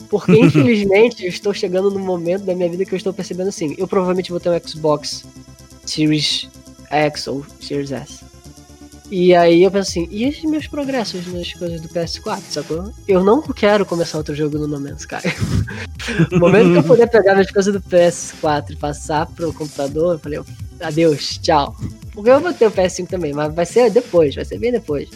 Porque 0.10 0.32
infelizmente 0.38 1.24
eu 1.24 1.30
estou 1.30 1.54
chegando 1.54 1.89
no 1.89 2.00
momento 2.00 2.44
da 2.44 2.54
minha 2.56 2.70
vida 2.70 2.86
que 2.86 2.94
eu 2.94 2.98
estou 2.98 3.14
percebendo 3.14 3.50
assim, 3.50 3.76
eu 3.78 3.88
provavelmente 3.88 4.32
vou 4.32 4.39
ter 4.39 4.50
um 4.50 4.68
Xbox 4.68 5.26
Series 5.86 6.48
X 6.89 7.28
ou 7.28 7.46
Series 7.60 7.91
S. 7.91 8.24
E 9.12 9.36
aí 9.36 9.62
eu 9.64 9.70
penso 9.70 9.89
assim, 9.91 10.08
e 10.10 10.24
esses 10.24 10.44
meus 10.44 10.66
progressos 10.66 11.28
nas 11.32 11.54
coisas 11.54 11.82
do 11.82 11.88
PS4, 11.89 12.41
sacou? 12.50 12.91
Eu 13.08 13.24
não 13.24 13.41
quero 13.41 13.86
começar 13.86 14.18
outro 14.18 14.34
jogo 14.34 14.58
no 14.58 14.68
No 14.68 14.80
Man's 14.80 15.02
Sky. 15.02 15.18
no 16.32 16.39
momento 16.39 16.72
que 16.72 16.78
eu 16.80 16.84
puder 16.84 17.08
pegar 17.08 17.34
minhas 17.34 17.52
coisas 17.52 17.74
do 17.74 17.82
PS4 17.82 18.72
e 18.72 18.76
passar 18.76 19.28
pro 19.28 19.54
computador, 19.54 20.14
eu 20.14 20.20
falei, 20.20 20.39
adeus, 20.80 21.38
tchau. 21.38 21.76
Porque 22.14 22.30
eu 22.30 22.39
vou 22.39 22.53
ter 22.53 22.68
o 22.68 22.72
PS5 22.72 23.07
também, 23.07 23.34
mas 23.34 23.53
vai 23.53 23.66
ser 23.66 23.89
depois, 23.89 24.36
vai 24.36 24.45
ser 24.45 24.59
bem 24.59 24.72
depois. 24.72 25.09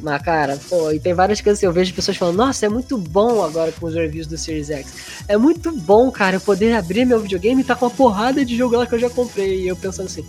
Mas, 0.00 0.22
cara, 0.22 0.58
pô, 0.68 0.90
e 0.90 0.98
tem 0.98 1.12
várias 1.14 1.40
coisas 1.40 1.60
que 1.60 1.66
eu 1.66 1.72
vejo 1.72 1.94
pessoas 1.94 2.16
falando, 2.16 2.36
nossa, 2.36 2.66
é 2.66 2.68
muito 2.68 2.96
bom 2.96 3.42
agora 3.42 3.72
com 3.72 3.86
os 3.86 3.94
reviews 3.94 4.26
do 4.26 4.38
Series 4.38 4.70
X. 4.70 4.92
É 5.28 5.36
muito 5.36 5.70
bom, 5.72 6.10
cara, 6.10 6.36
eu 6.36 6.40
poder 6.40 6.74
abrir 6.74 7.04
meu 7.04 7.20
videogame 7.20 7.60
e 7.60 7.64
tá 7.64 7.74
com 7.74 7.86
uma 7.86 7.90
porrada 7.90 8.44
de 8.44 8.56
jogo 8.56 8.76
lá 8.76 8.86
que 8.86 8.94
eu 8.94 8.98
já 8.98 9.10
comprei. 9.10 9.62
E 9.62 9.68
eu 9.68 9.76
pensando 9.76 10.06
assim, 10.06 10.24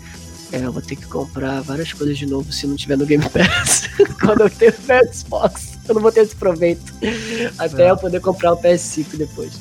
é, 0.51 0.57
eu 0.65 0.71
vou 0.71 0.81
ter 0.81 0.95
que 0.95 1.05
comprar 1.07 1.61
várias 1.61 1.93
coisas 1.93 2.17
de 2.17 2.25
novo 2.25 2.51
se 2.51 2.67
não 2.67 2.75
tiver 2.75 2.97
no 2.97 3.05
Game 3.05 3.23
Pass. 3.29 3.89
Quando 4.19 4.41
eu 4.41 4.49
tenho 4.49 4.71
o 4.73 5.13
Xbox, 5.13 5.79
eu 5.87 5.95
não 5.95 6.01
vou 6.01 6.11
ter 6.11 6.21
esse 6.21 6.35
proveito. 6.35 6.93
Até 7.57 7.87
É. 7.87 7.91
eu 7.91 7.97
poder 7.97 8.19
comprar 8.19 8.53
o 8.53 8.57
PS5 8.57 9.15
depois. 9.15 9.53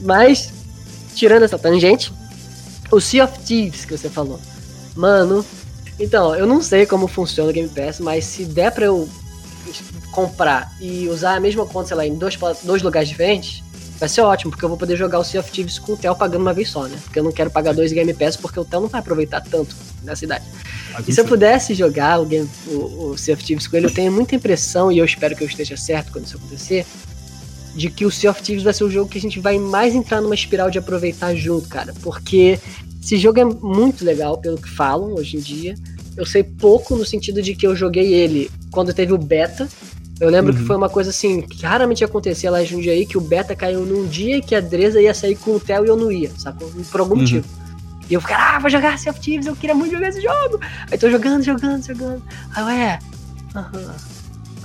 Mas, 0.00 0.52
tirando 1.14 1.42
essa 1.42 1.58
tangente, 1.58 2.12
o 2.90 3.00
Sea 3.00 3.24
of 3.24 3.38
Thieves 3.40 3.84
que 3.84 3.96
você 3.96 4.08
falou. 4.08 4.40
Mano, 4.94 5.44
então, 5.98 6.34
eu 6.34 6.46
não 6.46 6.60
sei 6.60 6.86
como 6.86 7.06
funciona 7.06 7.50
o 7.50 7.52
Game 7.52 7.68
Pass, 7.68 8.00
mas 8.00 8.24
se 8.24 8.44
der 8.44 8.72
pra 8.72 8.86
eu 8.86 9.08
comprar 10.10 10.72
e 10.80 11.08
usar 11.08 11.36
a 11.36 11.40
mesma 11.40 11.66
conta, 11.66 11.88
sei 11.88 11.96
lá, 11.96 12.06
em 12.06 12.14
dois, 12.14 12.38
dois 12.62 12.82
lugares 12.82 13.08
diferentes, 13.08 13.62
vai 13.98 14.08
ser 14.08 14.20
ótimo, 14.22 14.50
porque 14.50 14.64
eu 14.64 14.68
vou 14.68 14.78
poder 14.78 14.96
jogar 14.96 15.18
o 15.18 15.24
Sea 15.24 15.40
of 15.40 15.50
Thieves 15.50 15.78
com 15.78 15.92
o 15.92 15.96
Theo 15.96 16.14
pagando 16.14 16.42
uma 16.42 16.52
vez 16.52 16.68
só, 16.68 16.84
né? 16.84 16.98
Porque 17.02 17.18
eu 17.18 17.24
não 17.24 17.32
quero 17.32 17.50
pagar 17.50 17.72
dois 17.72 17.92
Game 17.92 18.12
Pass, 18.14 18.36
porque 18.36 18.58
o 18.58 18.64
Theo 18.64 18.80
não 18.80 18.88
vai 18.88 19.00
aproveitar 19.00 19.40
tanto 19.40 19.74
nessa 20.02 20.24
idade. 20.24 20.44
Faz 20.92 21.08
E 21.08 21.12
se 21.12 21.20
eu 21.20 21.24
sentido. 21.24 21.28
pudesse 21.28 21.74
jogar 21.74 22.20
o, 22.20 22.26
game, 22.26 22.48
o, 22.66 23.10
o 23.10 23.18
Sea 23.18 23.34
of 23.34 23.42
Thieves 23.44 23.66
com 23.66 23.76
ele, 23.76 23.86
eu 23.86 23.94
tenho 23.94 24.12
muita 24.12 24.34
impressão, 24.34 24.90
e 24.90 24.98
eu 24.98 25.04
espero 25.04 25.34
que 25.34 25.42
eu 25.42 25.48
esteja 25.48 25.76
certo 25.76 26.12
quando 26.12 26.26
isso 26.26 26.36
acontecer, 26.36 26.84
de 27.74 27.90
que 27.90 28.04
o 28.04 28.10
Sea 28.10 28.30
of 28.30 28.42
Thieves 28.42 28.62
vai 28.62 28.72
ser 28.72 28.84
o 28.84 28.90
jogo 28.90 29.08
que 29.10 29.18
a 29.18 29.20
gente 29.20 29.40
vai 29.40 29.58
mais 29.58 29.94
entrar 29.94 30.20
numa 30.20 30.34
espiral 30.34 30.70
de 30.70 30.78
aproveitar 30.78 31.34
junto, 31.34 31.68
cara. 31.68 31.92
Porque 32.02 32.60
esse 33.04 33.18
jogo 33.18 33.38
é 33.38 33.44
muito 33.44 34.04
legal, 34.04 34.38
pelo 34.38 34.56
que 34.56 34.68
falam 34.68 35.12
hoje 35.14 35.36
em 35.36 35.40
dia. 35.40 35.74
Eu 36.16 36.24
sei 36.24 36.42
pouco 36.42 36.96
no 36.96 37.04
sentido 37.04 37.42
de 37.42 37.54
que 37.54 37.66
eu 37.66 37.76
joguei 37.76 38.12
ele 38.14 38.50
quando 38.70 38.94
teve 38.94 39.12
o 39.12 39.18
beta. 39.18 39.68
Eu 40.20 40.30
lembro 40.30 40.52
Uhum. 40.52 40.58
que 40.60 40.64
foi 40.64 40.76
uma 40.76 40.88
coisa 40.88 41.10
assim, 41.10 41.42
que 41.42 41.66
raramente 41.66 42.04
acontecia 42.04 42.50
lá 42.50 42.62
em 42.62 42.66
Jundiaí, 42.66 43.04
que 43.04 43.18
o 43.18 43.20
beta 43.20 43.54
caiu 43.54 43.84
num 43.84 44.06
dia 44.06 44.40
que 44.40 44.54
a 44.54 44.60
Dresa 44.60 45.02
ia 45.02 45.12
sair 45.12 45.34
com 45.34 45.50
o 45.56 45.60
Theo 45.60 45.84
e 45.84 45.88
eu 45.88 45.96
não 45.96 46.10
ia, 46.10 46.30
sacou? 46.38 46.70
Por 46.90 47.00
algum 47.00 47.14
Uhum. 47.16 47.20
motivo. 47.20 47.44
E 48.08 48.14
eu 48.14 48.20
ficava, 48.20 48.56
ah, 48.56 48.58
vou 48.60 48.70
jogar 48.70 48.98
Sea 48.98 49.10
of 49.10 49.20
Thieves, 49.20 49.46
eu 49.46 49.56
queria 49.56 49.74
muito 49.74 49.92
jogar 49.92 50.08
esse 50.08 50.20
jogo. 50.20 50.60
Aí 50.90 50.96
tô 50.96 51.10
jogando, 51.10 51.42
jogando, 51.42 51.84
jogando. 51.84 52.22
Aí 52.54 52.62
eu, 52.62 52.68
é. 52.68 52.98
Aham. 53.56 53.94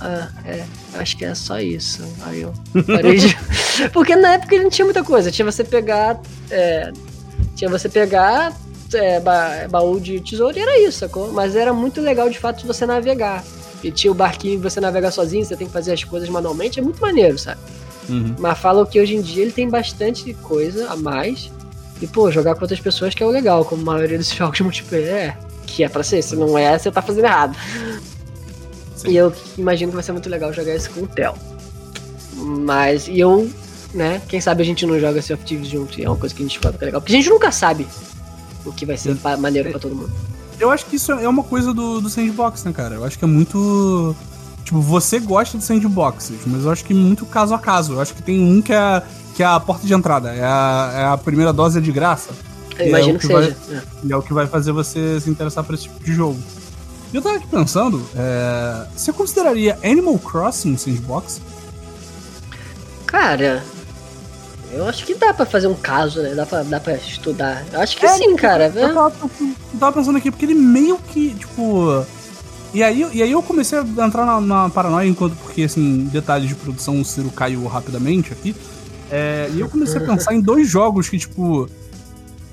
Ah, 0.02 0.28
é. 0.46 0.64
Acho 0.94 1.16
que 1.16 1.24
é 1.24 1.34
só 1.34 1.58
isso. 1.60 2.02
Aí 2.22 2.42
eu 2.42 2.54
parei 2.86 3.18
de. 3.18 3.36
Porque 3.92 4.14
na 4.16 4.34
época 4.34 4.54
ele 4.54 4.64
não 4.64 4.70
tinha 4.70 4.84
muita 4.84 5.02
coisa. 5.04 5.30
Tinha 5.30 5.44
você 5.44 5.62
pegar. 5.64 6.20
é, 6.50 6.90
tinha 7.60 7.70
você 7.70 7.90
pegar 7.90 8.56
é, 8.94 9.20
ba- 9.20 9.66
baú 9.70 10.00
de 10.00 10.18
tesouro 10.18 10.56
e 10.56 10.60
era 10.62 10.78
isso, 10.80 11.00
sacou? 11.00 11.30
Mas 11.30 11.54
era 11.54 11.74
muito 11.74 12.00
legal 12.00 12.30
de 12.30 12.38
fato 12.38 12.66
você 12.66 12.86
navegar. 12.86 13.44
E 13.84 13.90
tinha 13.90 14.10
o 14.10 14.14
barquinho 14.14 14.54
e 14.54 14.56
você 14.56 14.80
navegar 14.80 15.10
sozinho, 15.10 15.44
você 15.44 15.54
tem 15.54 15.66
que 15.66 15.72
fazer 15.72 15.92
as 15.92 16.02
coisas 16.02 16.28
manualmente, 16.30 16.78
é 16.80 16.82
muito 16.82 16.98
maneiro, 17.02 17.38
sabe? 17.38 17.60
Uhum. 18.08 18.34
Mas 18.38 18.58
falam 18.58 18.86
que 18.86 18.98
hoje 18.98 19.14
em 19.14 19.20
dia 19.20 19.42
ele 19.42 19.52
tem 19.52 19.68
bastante 19.68 20.32
coisa 20.34 20.88
a 20.90 20.96
mais. 20.96 21.50
E, 22.00 22.06
pô, 22.06 22.30
jogar 22.30 22.54
com 22.54 22.62
outras 22.62 22.80
pessoas 22.80 23.14
que 23.14 23.22
é 23.22 23.26
o 23.26 23.30
legal, 23.30 23.62
como 23.62 23.82
a 23.82 23.94
maioria 23.94 24.16
desses 24.16 24.32
jogos 24.34 24.56
de 24.56 24.62
multiplayer 24.62 25.14
é. 25.14 25.36
Que 25.66 25.84
é 25.84 25.88
pra 25.90 26.02
ser, 26.02 26.22
se 26.22 26.34
não 26.34 26.56
é, 26.56 26.78
você 26.78 26.90
tá 26.90 27.02
fazendo 27.02 27.26
errado. 27.26 27.54
Sim. 28.96 29.10
E 29.10 29.16
eu 29.16 29.30
imagino 29.58 29.90
que 29.92 29.96
vai 29.96 30.02
ser 30.02 30.12
muito 30.12 30.30
legal 30.30 30.50
jogar 30.50 30.74
isso 30.74 30.90
com 30.90 31.02
o 31.02 31.06
Theo. 31.06 31.34
Mas, 32.36 33.06
e 33.06 33.20
eu, 33.20 33.50
né, 33.94 34.20
quem 34.28 34.40
sabe 34.40 34.62
a 34.62 34.66
gente 34.66 34.86
não 34.86 34.98
joga 34.98 35.20
Sea 35.22 35.34
of 35.36 35.44
Thieves 35.44 35.68
junto, 35.68 35.98
e 36.00 36.04
é 36.04 36.08
uma 36.08 36.16
coisa 36.16 36.34
que 36.34 36.42
a 36.42 36.46
gente 36.46 36.58
fala 36.58 36.76
que 36.76 36.84
é 36.84 36.86
legal. 36.86 37.00
Porque 37.00 37.12
a 37.12 37.16
gente 37.16 37.28
nunca 37.30 37.50
sabe 37.52 37.86
o 38.64 38.72
que 38.72 38.84
vai 38.86 38.96
ser 38.96 39.16
pa- 39.16 39.36
maneiro 39.36 39.70
pra 39.70 39.78
todo 39.78 39.94
mundo. 39.94 40.10
Eu 40.58 40.70
acho 40.70 40.84
que 40.86 40.96
isso 40.96 41.10
é 41.12 41.28
uma 41.28 41.42
coisa 41.42 41.72
do, 41.72 42.00
do 42.00 42.08
sandbox, 42.10 42.62
né, 42.64 42.72
cara? 42.72 42.94
Eu 42.96 43.04
acho 43.04 43.18
que 43.18 43.24
é 43.24 43.28
muito. 43.28 44.14
Tipo, 44.64 44.80
você 44.80 45.18
gosta 45.18 45.56
de 45.56 45.64
sandboxes, 45.64 46.40
mas 46.46 46.64
eu 46.64 46.70
acho 46.70 46.84
que 46.84 46.92
muito 46.92 47.24
caso 47.24 47.54
a 47.54 47.58
caso. 47.58 47.94
Eu 47.94 48.00
acho 48.00 48.12
que 48.14 48.22
tem 48.22 48.38
um 48.38 48.60
que 48.60 48.72
é, 48.72 49.02
que 49.34 49.42
é 49.42 49.46
a 49.46 49.58
porta 49.58 49.86
de 49.86 49.94
entrada, 49.94 50.34
é 50.34 50.44
a, 50.44 50.92
é 50.94 51.04
a 51.06 51.16
primeira 51.16 51.52
dose 51.52 51.80
de 51.80 51.90
graça. 51.90 52.28
Eu 52.78 52.84
é 52.84 52.88
imagino 52.90 53.16
o 53.16 53.18
que, 53.18 53.26
que 53.26 53.32
vai- 53.32 53.44
seja. 53.44 53.56
é. 53.72 54.06
E 54.06 54.12
é 54.12 54.16
o 54.16 54.22
que 54.22 54.32
vai 54.34 54.46
fazer 54.46 54.72
você 54.72 55.18
se 55.20 55.30
interessar 55.30 55.64
por 55.64 55.74
esse 55.74 55.84
tipo 55.84 56.04
de 56.04 56.12
jogo. 56.12 56.38
E 57.12 57.16
eu 57.16 57.22
tava 57.22 57.36
aqui 57.36 57.46
pensando, 57.48 58.06
é, 58.14 58.86
você 58.94 59.12
consideraria 59.14 59.78
Animal 59.82 60.18
Crossing 60.18 60.76
sandbox? 60.76 61.40
Cara, 63.06 63.64
eu 64.72 64.86
acho 64.86 65.04
que 65.04 65.14
dá 65.14 65.32
pra 65.34 65.44
fazer 65.46 65.66
um 65.66 65.74
caso, 65.74 66.20
né? 66.22 66.34
Dá 66.34 66.46
pra, 66.46 66.62
dá 66.62 66.78
pra 66.80 66.94
estudar. 66.94 67.64
Eu 67.72 67.80
acho 67.80 67.96
que 67.96 68.06
É, 68.06 68.08
sim, 68.16 68.34
cara. 68.36 68.72
Eu 68.74 68.88
É. 68.88 68.92
tava, 68.92 69.12
eu 69.30 69.78
tava 69.78 69.92
pensando 69.92 70.18
aqui, 70.18 70.30
porque 70.30 70.44
ele 70.44 70.54
meio 70.54 70.96
que, 70.98 71.34
tipo. 71.34 72.04
E 72.72 72.82
aí, 72.84 73.04
e 73.12 73.22
aí 73.22 73.32
eu 73.32 73.42
comecei 73.42 73.78
a 73.78 73.82
entrar 74.06 74.24
na, 74.24 74.40
na 74.40 74.68
paranoia, 74.70 75.08
enquanto, 75.08 75.34
porque, 75.36 75.64
assim, 75.64 76.04
detalhes 76.12 76.48
de 76.48 76.54
produção, 76.54 77.00
o 77.00 77.04
Ciro 77.04 77.30
caiu 77.30 77.66
rapidamente 77.66 78.32
aqui. 78.32 78.54
É, 79.10 79.50
e 79.52 79.58
eu 79.60 79.68
comecei 79.68 79.96
a 80.00 80.04
pensar 80.06 80.32
em 80.34 80.40
dois 80.40 80.68
jogos 80.68 81.08
que, 81.08 81.18
tipo. 81.18 81.68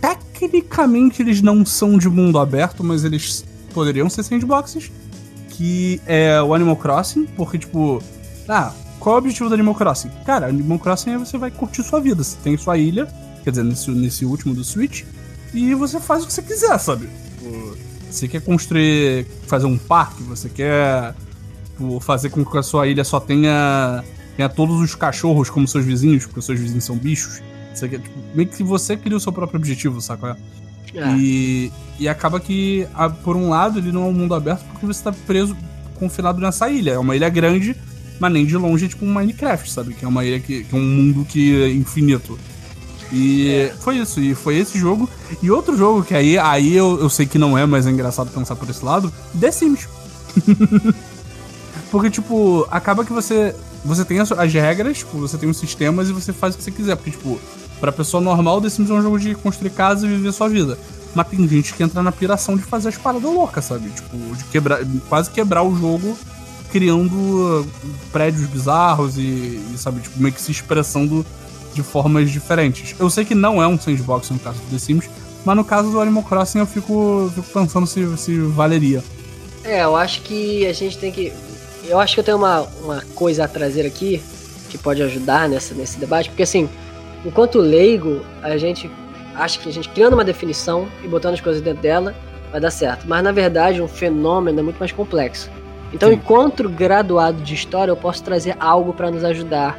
Tecnicamente 0.02 1.22
eles 1.22 1.42
não 1.42 1.66
são 1.66 1.98
de 1.98 2.08
mundo 2.10 2.38
aberto, 2.40 2.84
mas 2.84 3.04
eles 3.04 3.44
poderiam 3.74 4.10
ser 4.10 4.24
sandboxes. 4.24 4.92
Que 5.50 6.00
é 6.06 6.40
o 6.42 6.54
Animal 6.54 6.76
Crossing, 6.76 7.26
porque, 7.36 7.58
tipo. 7.58 8.02
Ah, 8.48 8.72
qual 9.00 9.16
é 9.16 9.18
o 9.18 9.20
objetivo 9.20 9.50
do 9.50 9.56
Animal 9.56 9.76
Crossing? 9.76 10.10
Cara, 10.26 10.48
Animal 10.48 10.80
Crossing 10.80 11.12
é 11.12 11.18
você 11.18 11.38
vai 11.38 11.52
curtir 11.52 11.84
sua 11.84 12.00
vida. 12.00 12.24
Você 12.24 12.38
tem 12.44 12.58
sua 12.58 12.78
ilha, 12.78 13.08
quer 13.44 13.52
dizer, 13.52 13.64
nesse, 13.64 13.92
nesse 13.92 14.26
último 14.26 14.54
do 14.54 14.64
Switch, 14.64 15.04
e 15.54 15.74
você 15.76 16.00
faz 16.00 16.24
o 16.24 16.28
que 16.28 16.34
você 16.34 16.42
quiser, 16.42 16.78
sabe? 16.80 17.08
Você 18.10 18.28
quer 18.28 18.42
construir, 18.42 19.26
fazer 19.48 19.66
um 19.66 19.78
parque, 19.78 20.24
você 20.24 20.50
quer 20.50 21.14
fazer 22.02 22.30
com 22.30 22.44
que 22.44 22.58
a 22.58 22.64
sua 22.64 22.88
ilha 22.88 23.04
só 23.04 23.20
tenha, 23.20 24.04
tenha 24.36 24.50
todos 24.50 24.80
os 24.82 24.96
cachorros 24.96 25.50
como 25.50 25.68
seus 25.68 25.86
vizinhos, 25.86 26.26
porque 26.26 26.42
seus 26.42 26.60
vizinhos 26.60 26.84
são 26.84 26.98
bichos. 26.98 27.42
Você 27.74 27.88
quer, 27.88 28.00
tipo, 28.00 28.18
meio 28.34 28.50
que 28.50 28.64
você 28.64 28.98
cria 28.98 29.16
o 29.16 29.20
seu 29.20 29.32
próprio 29.32 29.60
objetivo, 29.60 30.02
saca? 30.02 30.32
Ah, 30.32 31.16
E, 31.18 31.72
e 32.00 32.08
acaba 32.10 32.40
que, 32.40 32.88
por 33.24 33.36
um 33.36 33.50
lado, 33.50 33.78
ele 33.78 33.92
não 33.92 34.04
é 34.04 34.08
um 34.08 34.14
mundo 34.14 34.34
aberto 34.34 34.64
porque 34.72 34.86
você 34.86 35.04
tá 35.04 35.14
preso, 35.28 35.56
confinado 36.00 36.40
nessa 36.40 36.70
ilha. 36.70 36.92
É 36.92 36.98
uma 36.98 37.16
ilha 37.16 37.30
grande, 37.30 37.76
mas 38.20 38.32
nem 38.32 38.46
de 38.46 38.58
longe 38.58 38.86
é 38.86 38.88
tipo 38.88 39.06
um 39.06 39.14
Minecraft, 39.14 39.72
sabe? 39.72 39.94
Que 39.94 40.06
é 40.06 40.08
uma 40.08 40.26
ilha 40.26 40.40
que, 40.40 40.64
que 40.64 40.76
é 40.76 40.78
um 40.78 40.84
mundo 40.84 41.26
que 41.26 41.64
é 41.64 41.70
infinito. 41.72 42.38
E 43.12 43.72
foi 43.80 43.98
isso, 43.98 44.20
e 44.20 44.36
foi 44.36 44.58
esse 44.58 44.78
jogo. 44.78 45.10
E 45.42 45.50
outro 45.50 45.78
jogo 45.78 46.04
que 46.04 46.14
aí, 46.14 46.38
aí 46.38 46.76
eu, 46.76 47.00
eu 47.00 47.10
sei 47.10 47.26
que 47.26 47.38
não 47.38 47.58
é, 47.58 47.66
mas 47.66 47.88
é 47.88 47.90
engraçado 47.90 48.30
pensar 48.32 48.56
por 48.56 48.70
esse 48.70 48.84
lado, 48.84 49.12
The 49.40 49.52
Sims. 49.52 49.88
Porque, 51.90 52.10
tipo, 52.10 52.68
acaba 52.70 53.06
que 53.06 53.14
você. 53.14 53.56
Você 53.86 54.04
tem 54.04 54.20
as, 54.20 54.32
as 54.32 54.52
regras, 54.52 54.98
tipo, 54.98 55.18
você 55.18 55.38
tem 55.38 55.50
os 55.50 55.58
sistemas 55.58 56.10
e 56.10 56.14
você 56.14 56.34
faz 56.34 56.54
o 56.54 56.58
que 56.58 56.64
você 56.64 56.72
quiser. 56.72 56.96
Porque, 56.98 57.12
tipo, 57.12 57.40
pra 57.80 57.92
pessoa 57.92 58.22
normal, 58.22 58.62
The 58.62 58.70
Sims 58.70 58.90
é 58.90 58.94
um 58.94 59.02
jogo 59.02 59.20
de 59.20 59.36
construir 59.36 59.70
casa 59.70 60.06
e 60.06 60.10
viver 60.10 60.34
sua 60.34 60.50
vida. 60.50 60.78
Mas 61.16 61.28
tem 61.28 61.48
gente 61.48 61.74
que 61.74 61.82
entra 61.82 62.04
na 62.04 62.12
piração 62.12 62.58
de 62.58 62.64
fazer 62.64 62.90
as 62.90 62.98
paradas 62.98 63.32
loucas, 63.32 63.66
sabe? 63.66 63.90
Tipo, 63.90 64.18
de 64.36 64.44
quebrar. 64.46 64.82
Quase 65.08 65.30
quebrar 65.30 65.64
o 65.64 65.76
jogo 65.76 66.18
criando 66.72 67.16
uh, 67.16 67.68
prédios 68.12 68.48
bizarros 68.48 69.18
e, 69.18 69.22
e, 69.22 69.76
sabe, 69.78 70.02
tipo, 70.02 70.20
meio 70.20 70.34
que 70.34 70.42
se 70.42 70.52
expressando 70.52 71.26
de 71.74 71.84
formas 71.84 72.32
diferentes. 72.32 72.96
Eu 73.00 73.10
sei 73.10 73.24
que 73.24 73.36
não 73.36 73.62
é 73.62 73.68
um 73.68 73.80
sandbox 73.80 74.30
no 74.30 74.40
caso 74.40 74.60
do 74.60 74.72
The 74.72 74.80
Sims, 74.80 75.10
mas 75.46 75.56
no 75.56 75.64
caso 75.64 75.92
do 75.92 76.00
Animal 76.00 76.24
Crossing 76.24 76.60
eu 76.60 76.66
fico, 76.66 77.32
fico 77.34 77.48
pensando 77.54 77.86
se, 77.88 78.18
se 78.18 78.40
valeria. 78.40 79.04
É, 79.64 79.84
eu 79.84 79.96
acho 79.96 80.22
que 80.22 80.66
a 80.66 80.74
gente 80.74 80.98
tem 80.98 81.12
que. 81.12 81.32
Eu 81.86 82.00
acho 82.00 82.14
que 82.14 82.20
eu 82.20 82.24
tenho 82.24 82.38
uma, 82.38 82.62
uma 82.84 83.02
coisa 83.16 83.46
a 83.46 83.48
trazer 83.48 83.86
aqui 83.86 84.22
que 84.70 84.78
pode 84.78 85.02
ajudar 85.02 85.48
nessa, 85.48 85.74
nesse 85.74 85.98
debate, 85.98 86.30
porque 86.30 86.44
assim, 86.44 86.70
enquanto 87.26 87.60
leigo, 87.60 88.22
a 88.42 88.58
gente 88.58 88.90
acha 89.36 89.60
que 89.60 89.70
a 89.70 89.72
gente 89.72 89.88
criando 89.90 90.14
uma 90.14 90.26
definição 90.26 90.88
e 91.04 91.08
botando 91.08 91.36
as 91.36 91.42
coisas 91.42 91.62
dentro 91.62 91.82
dela 91.82 92.16
vai 92.52 92.60
dar 92.60 92.72
certo. 92.72 93.08
Mas 93.08 93.24
na 93.24 93.32
verdade, 93.32 93.82
um 93.82 93.88
fenômeno 93.88 94.60
é 94.60 94.64
muito 94.64 94.80
mais 94.80 94.92
complexo. 94.92 95.50
Então, 95.94 96.10
Sim. 96.10 96.16
enquanto 96.16 96.68
graduado 96.70 97.42
de 97.42 97.54
história, 97.56 97.92
eu 97.92 97.96
posso 97.98 98.24
trazer 98.24 98.56
algo 98.60 98.94
para 98.94 99.10
nos 99.10 99.24
ajudar. 99.24 99.78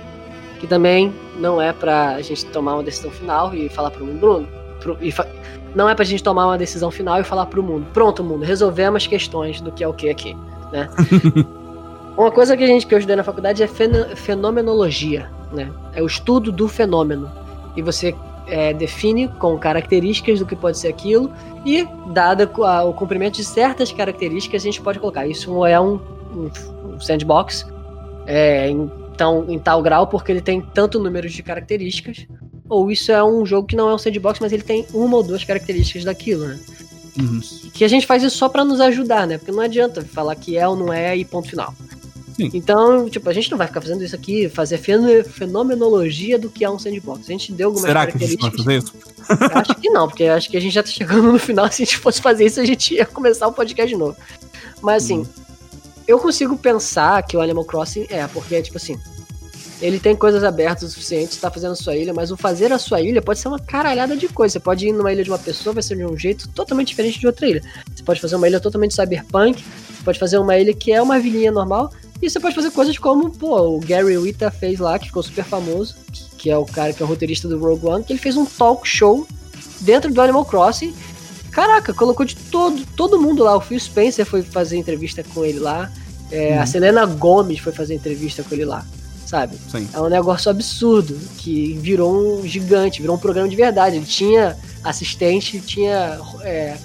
Que 0.59 0.67
também 0.67 1.13
não 1.39 1.61
é 1.63 1.73
pra 1.73 2.15
a 2.17 2.23
gente 2.23 2.45
tomar 2.47 2.75
uma 2.75 2.83
decisão 2.83 3.11
final 3.11 3.55
e 3.55 3.69
falar 3.69 3.91
pro 3.91 4.05
mundo, 4.05 4.19
Bruno. 4.19 4.49
pro- 4.81 4.97
e 5.01 5.15
não 5.75 5.89
é 5.89 5.95
pra 5.95 6.05
gente 6.05 6.23
tomar 6.23 6.47
uma 6.47 6.59
decisão 6.59 6.91
final 6.91 7.21
e 7.21 7.25
falar 7.25 7.47
pro 7.47 7.63
mundo. 7.63 7.87
Pronto, 7.93 8.25
mundo, 8.25 8.45
resolvemos 8.45 9.03
as 9.03 9.07
questões 9.07 9.61
do 9.61 9.71
que 9.71 9.85
é 9.85 9.89
o 9.89 9.93
que 9.93 10.09
aqui, 10.11 10.37
né? 10.73 10.89
Uma 12.17 12.33
coisa 12.33 12.57
que 12.57 12.65
a 12.65 12.67
gente 12.67 12.85
que 12.87 12.93
eu 12.95 12.99
estudei 12.99 13.15
na 13.15 13.23
faculdade 13.23 13.63
é 13.63 13.67
feno- 13.69 14.17
fenomenologia, 14.17 15.31
né? 15.53 15.71
É 15.95 16.03
o 16.03 16.07
estudo 16.07 16.51
do 16.51 16.67
fenômeno. 16.67 17.31
E 17.77 17.83
você 17.83 18.13
é, 18.49 18.73
define 18.73 19.29
com 19.29 19.57
características 19.59 20.39
do 20.41 20.47
que 20.47 20.57
pode 20.57 20.79
ser 20.79 20.89
aquilo 20.89 21.31
e, 21.65 21.87
dada 22.13 22.51
a- 22.65 22.85
o 22.85 22.93
cumprimento 22.95 23.37
de 23.37 23.45
certas 23.45 23.93
características, 23.93 24.63
a 24.63 24.65
gente 24.65 24.81
pode 24.81 24.99
colocar. 24.99 25.27
Isso 25.27 25.65
é 25.67 25.79
um, 25.81 26.01
um- 26.35 26.51
um 26.95 27.01
sandbox, 27.01 27.67
é, 28.27 28.71
então, 28.71 29.45
em 29.49 29.59
tal 29.59 29.83
grau, 29.83 30.07
porque 30.07 30.33
ele 30.33 30.41
tem 30.41 30.61
tanto 30.61 30.99
número 30.99 31.29
de 31.29 31.43
características, 31.43 32.27
ou 32.69 32.91
isso 32.91 33.11
é 33.13 33.23
um 33.25 33.45
jogo 33.47 33.67
que 33.67 33.77
não 33.77 33.89
é 33.89 33.95
um 33.95 33.99
sandbox, 33.99 34.39
mas 34.41 34.53
ele 34.53 34.63
tem 34.63 34.87
uma 34.93 35.17
ou 35.17 35.23
duas 35.23 35.45
características 35.45 36.05
daquilo, 36.05 36.47
né? 36.47 36.59
Uhum. 37.19 37.41
que 37.73 37.85
a 37.85 37.89
gente 37.89 38.07
faz 38.07 38.23
isso 38.23 38.37
só 38.39 38.49
pra 38.49 38.65
nos 38.65 38.81
ajudar, 38.81 39.27
né? 39.27 39.39
Porque 39.39 39.51
não 39.51 39.61
adianta 39.61 40.03
falar 40.03 40.37
que 40.37 40.57
é 40.57 40.69
ou 40.69 40.77
não 40.77 40.93
é 40.93 41.17
e 41.17 41.25
ponto 41.25 41.49
final. 41.49 41.75
Sim. 42.39 42.51
Então, 42.55 43.09
tipo, 43.11 43.29
a 43.29 43.33
gente 43.33 43.51
não 43.51 43.59
vai 43.59 43.67
ficar 43.67 43.81
fazendo 43.81 44.05
isso 44.05 44.15
aqui, 44.15 44.49
fazer 44.49 44.79
fen- 44.79 45.25
fenomenologia 45.25 46.39
do 46.39 46.49
que 46.49 46.65
é 46.65 46.71
um 46.71 46.79
sandbox. 46.79 47.29
A 47.29 47.33
gente 47.33 47.53
deu 47.53 47.69
algumas 47.69 47.87
Será 47.87 48.07
que 48.07 48.17
a 48.17 48.21
gente 48.27 48.41
vai 48.41 48.51
características. 48.51 48.93
fazer 49.27 49.43
isso? 49.43 49.53
Acho 49.59 49.75
que 49.81 49.91
não, 49.91 50.07
porque 50.09 50.25
acho 50.25 50.49
que 50.49 50.57
a 50.57 50.61
gente 50.61 50.73
já 50.73 50.83
tá 50.83 50.89
chegando 50.89 51.33
no 51.33 51.39
final. 51.39 51.67
Se 51.73 51.83
a 51.83 51.85
gente 51.85 51.99
fosse 51.99 52.21
fazer 52.23 52.47
isso, 52.47 52.61
a 52.61 52.65
gente 52.65 52.95
ia 52.95 53.05
começar 53.05 53.47
o 53.49 53.53
podcast 53.53 53.89
de 53.93 53.99
novo. 53.99 54.17
Mas 54.81 55.03
assim, 55.05 55.19
Hum. 55.19 55.27
eu 56.07 56.19
consigo 56.21 56.57
pensar 56.57 57.23
que 57.25 57.37
o 57.37 57.41
Animal 57.41 57.65
Crossing 57.65 58.07
é, 58.09 58.27
porque, 58.29 58.63
tipo 58.63 58.77
assim, 58.77 58.97
ele 59.83 59.99
tem 60.01 60.15
coisas 60.17 60.43
abertas 60.43 60.85
o 60.85 60.89
suficiente, 60.93 61.35
você 61.35 61.41
tá 61.41 61.51
fazendo 61.51 61.73
a 61.73 61.77
sua 61.77 61.97
ilha, 61.97 62.13
mas 62.15 62.31
o 62.33 62.37
fazer 62.37 62.73
a 62.73 62.79
sua 62.79 63.01
ilha 63.01 63.21
pode 63.23 63.39
ser 63.41 63.49
uma 63.49 63.59
caralhada 63.61 64.17
de 64.17 64.29
coisa. 64.29 64.53
Você 64.55 64.61
pode 64.61 64.87
ir 64.89 64.93
numa 64.93 65.13
ilha 65.13 65.23
de 65.25 65.31
uma 65.31 65.39
pessoa, 65.39 65.73
vai 65.73 65.83
ser 65.83 65.97
de 65.97 66.05
um 66.05 66.17
jeito 66.17 66.49
totalmente 66.49 66.89
diferente 66.89 67.19
de 67.19 67.27
outra 67.27 67.47
ilha. 67.49 67.63
Você 67.95 68.03
pode 68.03 68.21
fazer 68.21 68.37
uma 68.37 68.47
ilha 68.49 68.59
totalmente 68.61 68.95
cyberpunk, 68.95 69.63
você 69.63 70.03
pode 70.05 70.19
fazer 70.19 70.39
uma 70.39 70.57
ilha 70.57 70.73
que 70.75 70.93
é 70.93 71.01
uma 71.03 71.19
vilinha 71.21 71.53
normal, 71.53 71.93
e 72.21 72.29
você 72.29 72.41
pode 72.41 72.55
fazer 72.55 72.71
coisas 72.71 72.99
como, 72.99 73.31
pô, 73.31 73.77
o 73.77 73.81
Gary 73.81 74.17
Whitta 74.19 74.51
fez 74.51 74.79
lá, 74.81 74.99
que 74.99 75.07
ficou 75.07 75.23
super 75.23 75.45
famoso, 75.45 75.95
que 76.37 76.51
é 76.51 76.57
o 76.57 76.65
cara 76.65 76.93
que 76.93 77.03
é 77.03 77.07
o 77.07 77.09
roteirista 77.09 77.47
do 77.49 77.59
Rogue 77.59 77.87
One, 77.87 78.05
que 78.05 78.13
ele 78.13 78.21
fez 78.21 78.37
um 78.37 78.45
talk 78.45 78.87
show 78.89 79.27
dentro 79.81 80.13
do 80.13 80.21
Animal 80.21 80.45
Crossing. 80.45 80.95
Caraca, 81.51 81.93
colocou 81.95 82.27
de 82.27 82.37
todo, 82.37 82.85
todo 82.97 83.21
mundo 83.21 83.43
lá. 83.43 83.57
O 83.57 83.61
Phil 83.61 83.79
Spencer 83.81 84.25
foi 84.27 84.43
fazer 84.43 84.77
entrevista 84.77 85.25
com 85.35 85.45
ele 85.45 85.59
lá. 85.59 85.91
é, 86.31 86.57
A 86.57 86.61
Uhum. 86.61 86.67
Selena 86.67 87.07
Gomes 87.07 87.59
foi 87.59 87.73
fazer 87.73 87.95
entrevista 87.95 88.43
com 88.43 88.55
ele 88.55 88.65
lá, 88.65 88.85
sabe? 89.27 89.57
Sim. 89.71 89.89
É 89.93 90.01
um 90.01 90.09
negócio 90.09 90.51
absurdo, 90.51 91.19
que 91.39 91.73
virou 91.81 92.41
um 92.41 92.47
gigante, 92.47 93.01
virou 93.01 93.17
um 93.17 93.19
programa 93.19 93.49
de 93.49 93.57
verdade. 93.57 93.97
Ele 93.97 94.05
tinha 94.07 94.57
assistente, 94.85 95.61
tinha. 95.61 96.21
é, 96.43 96.77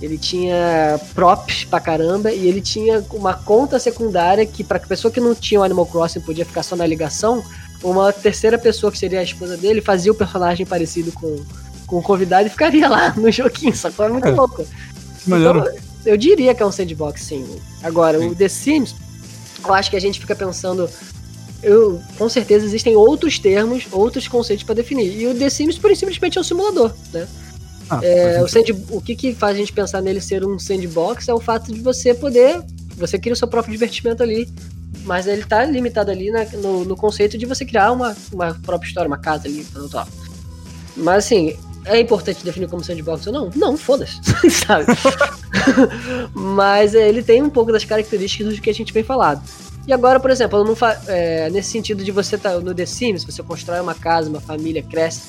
ele 0.00 0.18
tinha 0.18 1.00
props 1.14 1.64
pra 1.64 1.80
caramba 1.80 2.32
e 2.32 2.46
ele 2.46 2.60
tinha 2.60 3.02
uma 3.12 3.32
conta 3.34 3.78
secundária 3.78 4.44
que, 4.44 4.62
pra 4.64 4.78
pessoa 4.78 5.10
que 5.12 5.20
não 5.20 5.34
tinha 5.34 5.60
o 5.60 5.62
Animal 5.62 5.86
Crossing 5.86 6.20
podia 6.20 6.44
ficar 6.44 6.62
só 6.62 6.74
na 6.76 6.86
ligação, 6.86 7.42
uma 7.82 8.12
terceira 8.12 8.58
pessoa 8.58 8.90
que 8.90 8.98
seria 8.98 9.20
a 9.20 9.22
esposa 9.22 9.56
dele 9.56 9.80
fazia 9.80 10.10
o 10.10 10.14
personagem 10.14 10.66
parecido 10.66 11.12
com, 11.12 11.36
com 11.86 11.98
o 11.98 12.02
convidado 12.02 12.46
e 12.46 12.50
ficaria 12.50 12.88
lá 12.88 13.14
no 13.16 13.30
joguinho, 13.30 13.74
sacou? 13.74 14.06
É 14.06 14.08
muito 14.08 14.26
É. 14.28 14.30
louco. 14.32 14.64
Que. 14.64 15.30
Então, 15.32 15.64
eu 16.04 16.16
diria 16.18 16.54
que 16.54 16.62
é 16.62 16.66
um 16.66 16.72
sandbox, 16.72 17.22
sim. 17.22 17.46
Agora, 17.82 18.18
Sim. 18.18 18.28
o 18.28 18.34
The 18.34 18.48
Sims, 18.48 18.94
eu 19.64 19.72
acho 19.72 19.90
que 19.90 19.96
a 19.96 20.00
gente 20.00 20.20
fica 20.20 20.34
pensando. 20.36 20.88
Eu, 21.62 21.98
com 22.18 22.28
certeza 22.28 22.66
existem 22.66 22.94
outros 22.94 23.38
termos, 23.38 23.86
outros 23.90 24.28
conceitos 24.28 24.64
para 24.64 24.74
definir. 24.74 25.18
E 25.18 25.26
o 25.28 25.34
The 25.34 25.48
Sims, 25.48 25.78
por 25.78 25.94
simplesmente, 25.96 26.36
é 26.36 26.40
um 26.42 26.44
simulador, 26.44 26.92
né? 27.10 27.26
Ah, 27.90 28.00
É, 28.02 28.42
o, 28.42 28.48
sand, 28.48 28.64
o 28.90 29.00
que, 29.00 29.14
que 29.14 29.34
faz 29.34 29.54
a 29.56 29.58
gente 29.58 29.72
pensar 29.72 30.00
nele 30.00 30.20
ser 30.20 30.44
um 30.44 30.58
sandbox 30.58 31.28
é 31.28 31.34
o 31.34 31.40
fato 31.40 31.72
de 31.72 31.80
você 31.80 32.14
poder. 32.14 32.62
Você 32.96 33.18
cria 33.18 33.32
o 33.32 33.36
seu 33.36 33.48
próprio 33.48 33.72
divertimento 33.72 34.22
ali. 34.22 34.48
Mas 35.04 35.26
ele 35.26 35.44
tá 35.44 35.64
limitado 35.64 36.10
ali 36.10 36.30
na- 36.30 36.44
no, 36.62 36.84
no 36.84 36.96
conceito 36.96 37.36
de 37.36 37.44
você 37.44 37.64
criar 37.64 37.92
uma, 37.92 38.16
uma 38.32 38.54
própria 38.62 38.88
história, 38.88 39.06
uma 39.08 39.18
casa 39.18 39.46
ali, 39.46 39.64
tal, 39.72 39.88
tal. 39.88 40.08
Mas 40.96 41.24
assim, 41.26 41.54
é 41.84 42.00
importante 42.00 42.42
definir 42.44 42.68
como 42.68 42.82
sandbox 42.82 43.26
ou 43.26 43.32
não? 43.32 43.50
Não, 43.54 43.76
foda-se, 43.76 44.18
sabe? 44.66 44.86
Mas 46.34 46.94
é, 46.94 47.08
ele 47.08 47.22
tem 47.22 47.42
um 47.42 47.50
pouco 47.50 47.72
das 47.72 47.84
características 47.84 48.54
do 48.54 48.60
que 48.62 48.70
a 48.70 48.74
gente 48.74 48.92
vem 48.92 49.02
falado. 49.02 49.42
E 49.86 49.92
agora, 49.92 50.18
por 50.18 50.30
exemplo, 50.30 50.64
é, 51.06 51.50
nesse 51.50 51.70
sentido 51.70 52.02
de 52.02 52.10
você 52.10 52.36
estar 52.36 52.58
no 52.60 52.74
The 52.74 52.86
Sims, 52.86 53.24
você 53.24 53.42
constrói 53.42 53.80
uma 53.80 53.94
casa, 53.94 54.30
uma 54.30 54.40
família, 54.40 54.82
cresce. 54.82 55.20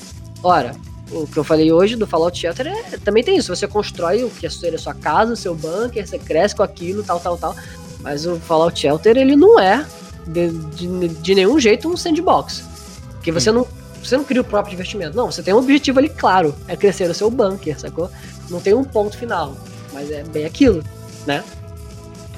Ora, 0.41 0.73
o 1.11 1.27
que 1.27 1.37
eu 1.37 1.43
falei 1.43 1.71
hoje 1.71 1.95
do 1.95 2.07
Fallout 2.07 2.37
Shelter 2.37 2.67
é, 2.67 2.97
também 2.97 3.23
tem 3.23 3.37
isso. 3.37 3.55
Você 3.55 3.67
constrói 3.67 4.23
o 4.23 4.29
que 4.29 4.45
é 4.45 4.49
a 4.49 4.77
sua 4.77 4.93
casa, 4.93 5.33
o 5.33 5.35
seu 5.35 5.53
bunker, 5.53 6.05
você 6.05 6.17
cresce 6.17 6.55
com 6.55 6.63
aquilo, 6.63 7.03
tal, 7.03 7.19
tal, 7.19 7.37
tal. 7.37 7.55
Mas 8.01 8.25
o 8.25 8.37
Fallout 8.37 8.79
Shelter, 8.79 9.17
ele 9.17 9.35
não 9.35 9.59
é 9.59 9.85
de, 10.27 10.49
de, 10.49 11.07
de 11.07 11.35
nenhum 11.35 11.59
jeito 11.59 11.87
um 11.87 11.95
sandbox. 11.95 12.63
Porque 13.11 13.31
você 13.31 13.51
não, 13.51 13.67
você 14.03 14.17
não 14.17 14.23
cria 14.23 14.41
o 14.41 14.43
próprio 14.43 14.73
investimento. 14.73 15.15
Não, 15.15 15.31
você 15.31 15.41
tem 15.43 15.53
um 15.53 15.57
objetivo 15.57 15.99
ali 15.99 16.09
claro, 16.09 16.55
é 16.67 16.75
crescer 16.75 17.09
o 17.09 17.13
seu 17.13 17.29
bunker, 17.29 17.79
sacou? 17.79 18.09
Não 18.49 18.59
tem 18.59 18.73
um 18.73 18.83
ponto 18.83 19.17
final, 19.17 19.55
mas 19.93 20.11
é 20.11 20.23
bem 20.23 20.45
aquilo, 20.45 20.83
né? 21.25 21.43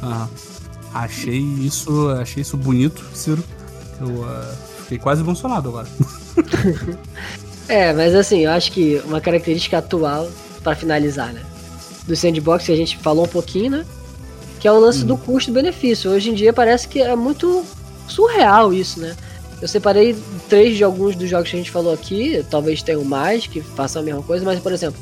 Aham. 0.01 0.29
Achei 0.93 1.37
isso, 1.37 2.09
achei 2.11 2.41
isso 2.41 2.57
bonito, 2.57 3.05
Ciro. 3.13 3.43
Eu 3.99 4.23
ah, 4.25 4.55
fiquei 4.83 4.97
quase 4.97 5.21
emocionado 5.21 5.69
agora. 5.69 5.87
É, 7.67 7.91
mas 7.93 8.15
assim, 8.15 8.45
eu 8.45 8.51
acho 8.51 8.71
que 8.71 9.01
uma 9.05 9.19
característica 9.19 9.77
atual, 9.77 10.29
pra 10.63 10.75
finalizar, 10.75 11.31
né? 11.33 11.43
Do 12.05 12.15
sandbox 12.15 12.65
que 12.65 12.71
a 12.71 12.75
gente 12.75 12.97
falou 12.97 13.25
um 13.25 13.29
pouquinho, 13.29 13.71
né? 13.71 13.85
Que 14.59 14.67
é 14.67 14.71
o 14.71 14.79
lance 14.79 15.03
do 15.03 15.17
custo-benefício. 15.17 16.11
Hoje 16.11 16.29
em 16.29 16.33
dia 16.33 16.51
parece 16.51 16.87
que 16.87 17.01
é 17.01 17.15
muito 17.15 17.63
surreal 18.07 18.73
isso, 18.73 18.99
né? 18.99 19.15
Eu 19.61 19.67
separei 19.67 20.15
três 20.47 20.77
de 20.77 20.83
alguns 20.83 21.15
dos 21.15 21.29
jogos 21.29 21.49
que 21.49 21.55
a 21.55 21.59
gente 21.59 21.71
falou 21.71 21.93
aqui, 21.93 22.45
talvez 22.49 22.81
tenham 22.81 23.03
mais 23.03 23.47
que 23.47 23.61
façam 23.61 24.01
a 24.01 24.05
mesma 24.05 24.21
coisa, 24.21 24.45
mas 24.45 24.59
por 24.59 24.71
exemplo, 24.71 24.99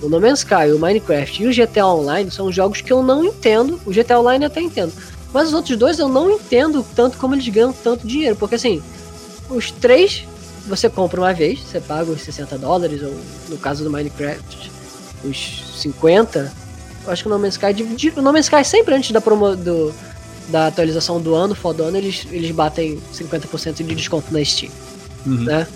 o 0.00 0.08
No 0.08 0.20
Man's 0.20 0.40
Sky, 0.40 0.72
o 0.74 0.78
Minecraft 0.78 1.42
e 1.42 1.46
o 1.48 1.52
GTA 1.52 1.86
Online 1.86 2.30
são 2.30 2.50
jogos 2.52 2.80
que 2.80 2.92
eu 2.92 3.02
não 3.02 3.24
entendo. 3.24 3.80
O 3.84 3.90
GTA 3.90 4.20
Online 4.20 4.44
eu 4.44 4.50
até 4.50 4.60
entendo. 4.60 4.92
Mas 5.32 5.48
os 5.48 5.54
outros 5.54 5.76
dois 5.76 5.98
eu 5.98 6.08
não 6.08 6.30
entendo 6.30 6.86
tanto 6.94 7.18
como 7.18 7.34
eles 7.34 7.48
ganham 7.48 7.72
tanto 7.72 8.06
dinheiro. 8.06 8.36
Porque 8.36 8.54
assim, 8.54 8.80
os 9.50 9.72
três 9.72 10.27
você 10.68 10.88
compra 10.88 11.20
uma 11.20 11.32
vez, 11.32 11.60
você 11.60 11.80
paga 11.80 12.10
os 12.10 12.22
60 12.22 12.58
dólares, 12.58 13.02
ou 13.02 13.14
no 13.48 13.56
caso 13.58 13.84
do 13.84 13.90
Minecraft, 13.90 14.70
os 15.24 15.62
50. 15.80 16.52
Eu 17.06 17.12
acho 17.12 17.22
que 17.22 17.28
o 17.28 17.32
No 17.32 17.38
Man's 17.38 17.54
Sky 17.54 17.72
dividi- 17.72 18.12
O 18.16 18.22
No 18.22 18.32
Man's 18.32 18.46
Sky 18.46 18.64
sempre 18.64 18.94
antes 18.94 19.10
da 19.12 19.20
promo 19.20 19.54
do, 19.56 19.92
da 20.48 20.66
atualização 20.66 21.20
do 21.20 21.34
ano, 21.34 21.54
fodona, 21.54 21.96
eles, 21.98 22.26
eles 22.30 22.50
batem 22.50 23.00
50% 23.12 23.76
de 23.84 23.94
desconto 23.94 24.32
na 24.32 24.44
Steam. 24.44 24.70
Uhum. 25.26 25.44
Né? 25.44 25.66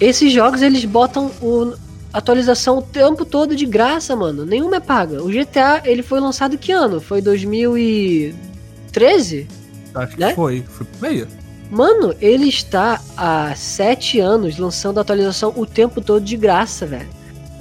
Esses 0.00 0.32
jogos 0.32 0.62
eles 0.62 0.84
botam 0.84 1.30
o 1.40 1.74
atualização 2.12 2.78
o 2.78 2.82
tempo 2.82 3.24
todo 3.24 3.56
de 3.56 3.64
graça, 3.64 4.14
mano. 4.14 4.44
Nenhuma 4.44 4.76
é 4.76 4.80
paga. 4.80 5.22
O 5.22 5.28
GTA 5.30 5.80
ele 5.84 6.02
foi 6.02 6.20
lançado 6.20 6.58
que 6.58 6.70
ano? 6.70 7.00
Foi 7.00 7.22
2013? 7.22 9.48
Acho 9.94 10.14
que 10.14 10.20
Né? 10.20 10.34
foi. 10.34 10.62
Foi 10.68 10.86
por 10.86 11.00
meio. 11.08 11.26
Mano, 11.72 12.14
ele 12.20 12.50
está 12.50 13.00
há 13.16 13.54
sete 13.54 14.20
anos 14.20 14.58
lançando 14.58 15.00
atualização 15.00 15.54
o 15.56 15.64
tempo 15.64 16.02
todo 16.02 16.22
de 16.22 16.36
graça, 16.36 16.84
velho. 16.84 17.08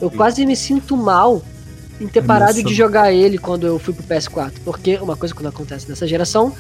Eu 0.02 0.10
Sim. 0.10 0.18
quase 0.18 0.46
me 0.46 0.54
sinto 0.54 0.98
mal 0.98 1.42
em 1.98 2.10
ter 2.10 2.22
parado 2.22 2.56
nossa. 2.56 2.68
de 2.68 2.74
jogar 2.74 3.14
ele 3.14 3.38
quando 3.38 3.66
eu 3.66 3.80
fui 3.80 3.94
pro 3.94 4.04
PS4. 4.04 4.52
Porque 4.66 4.98
uma 4.98 5.16
coisa 5.16 5.34
que 5.34 5.42
não 5.42 5.50
acontece 5.50 5.88
nessa 5.88 6.06
geração, 6.06 6.54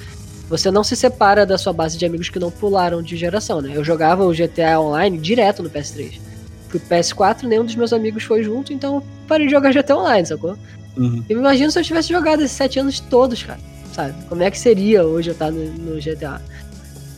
você 0.47 0.72
não 0.72 0.82
se 0.82 0.95
separa 0.95 1.45
da 1.45 1.58
sua 1.58 1.74
base 1.74 1.97
de 1.97 2.06
amigos 2.06 2.30
que 2.30 2.39
não 2.39 2.49
pularam 2.49 3.02
de 3.02 3.18
geração, 3.18 3.62
né? 3.62 3.74
Eu 3.76 3.84
jogava 3.84 4.24
o 4.24 4.32
GTA 4.32 4.80
Online 4.80 5.18
direto 5.18 5.62
no 5.62 5.70
PS3. 5.70 6.22
Fui 6.70 6.80
pro 6.80 6.95
PS4, 6.95 7.43
nenhum 7.43 7.66
dos 7.66 7.76
meus 7.76 7.91
amigos 7.91 8.24
foi 8.24 8.43
junto, 8.43 8.72
então 8.72 8.95
eu 8.95 9.04
parei 9.28 9.47
de 9.47 9.52
jogar 9.52 9.74
GTA 9.74 9.97
Online, 9.97 10.26
sacou? 10.26 10.58
Uhum. 10.95 11.22
Eu 11.28 11.36
me 11.36 11.41
imagino 11.41 11.70
se 11.70 11.78
eu 11.78 11.84
tivesse 11.84 12.08
jogado 12.08 12.43
esses 12.43 12.56
sete 12.56 12.80
anos 12.80 13.02
todos, 13.02 13.43
cara. 13.43 13.60
Sabe? 13.91 14.14
Como 14.30 14.41
é 14.41 14.49
que 14.49 14.58
seria 14.58 15.06
hoje 15.06 15.32
eu 15.32 15.34
estar 15.34 15.52
no, 15.52 15.66
no 15.66 15.99
GTA? 15.99 16.41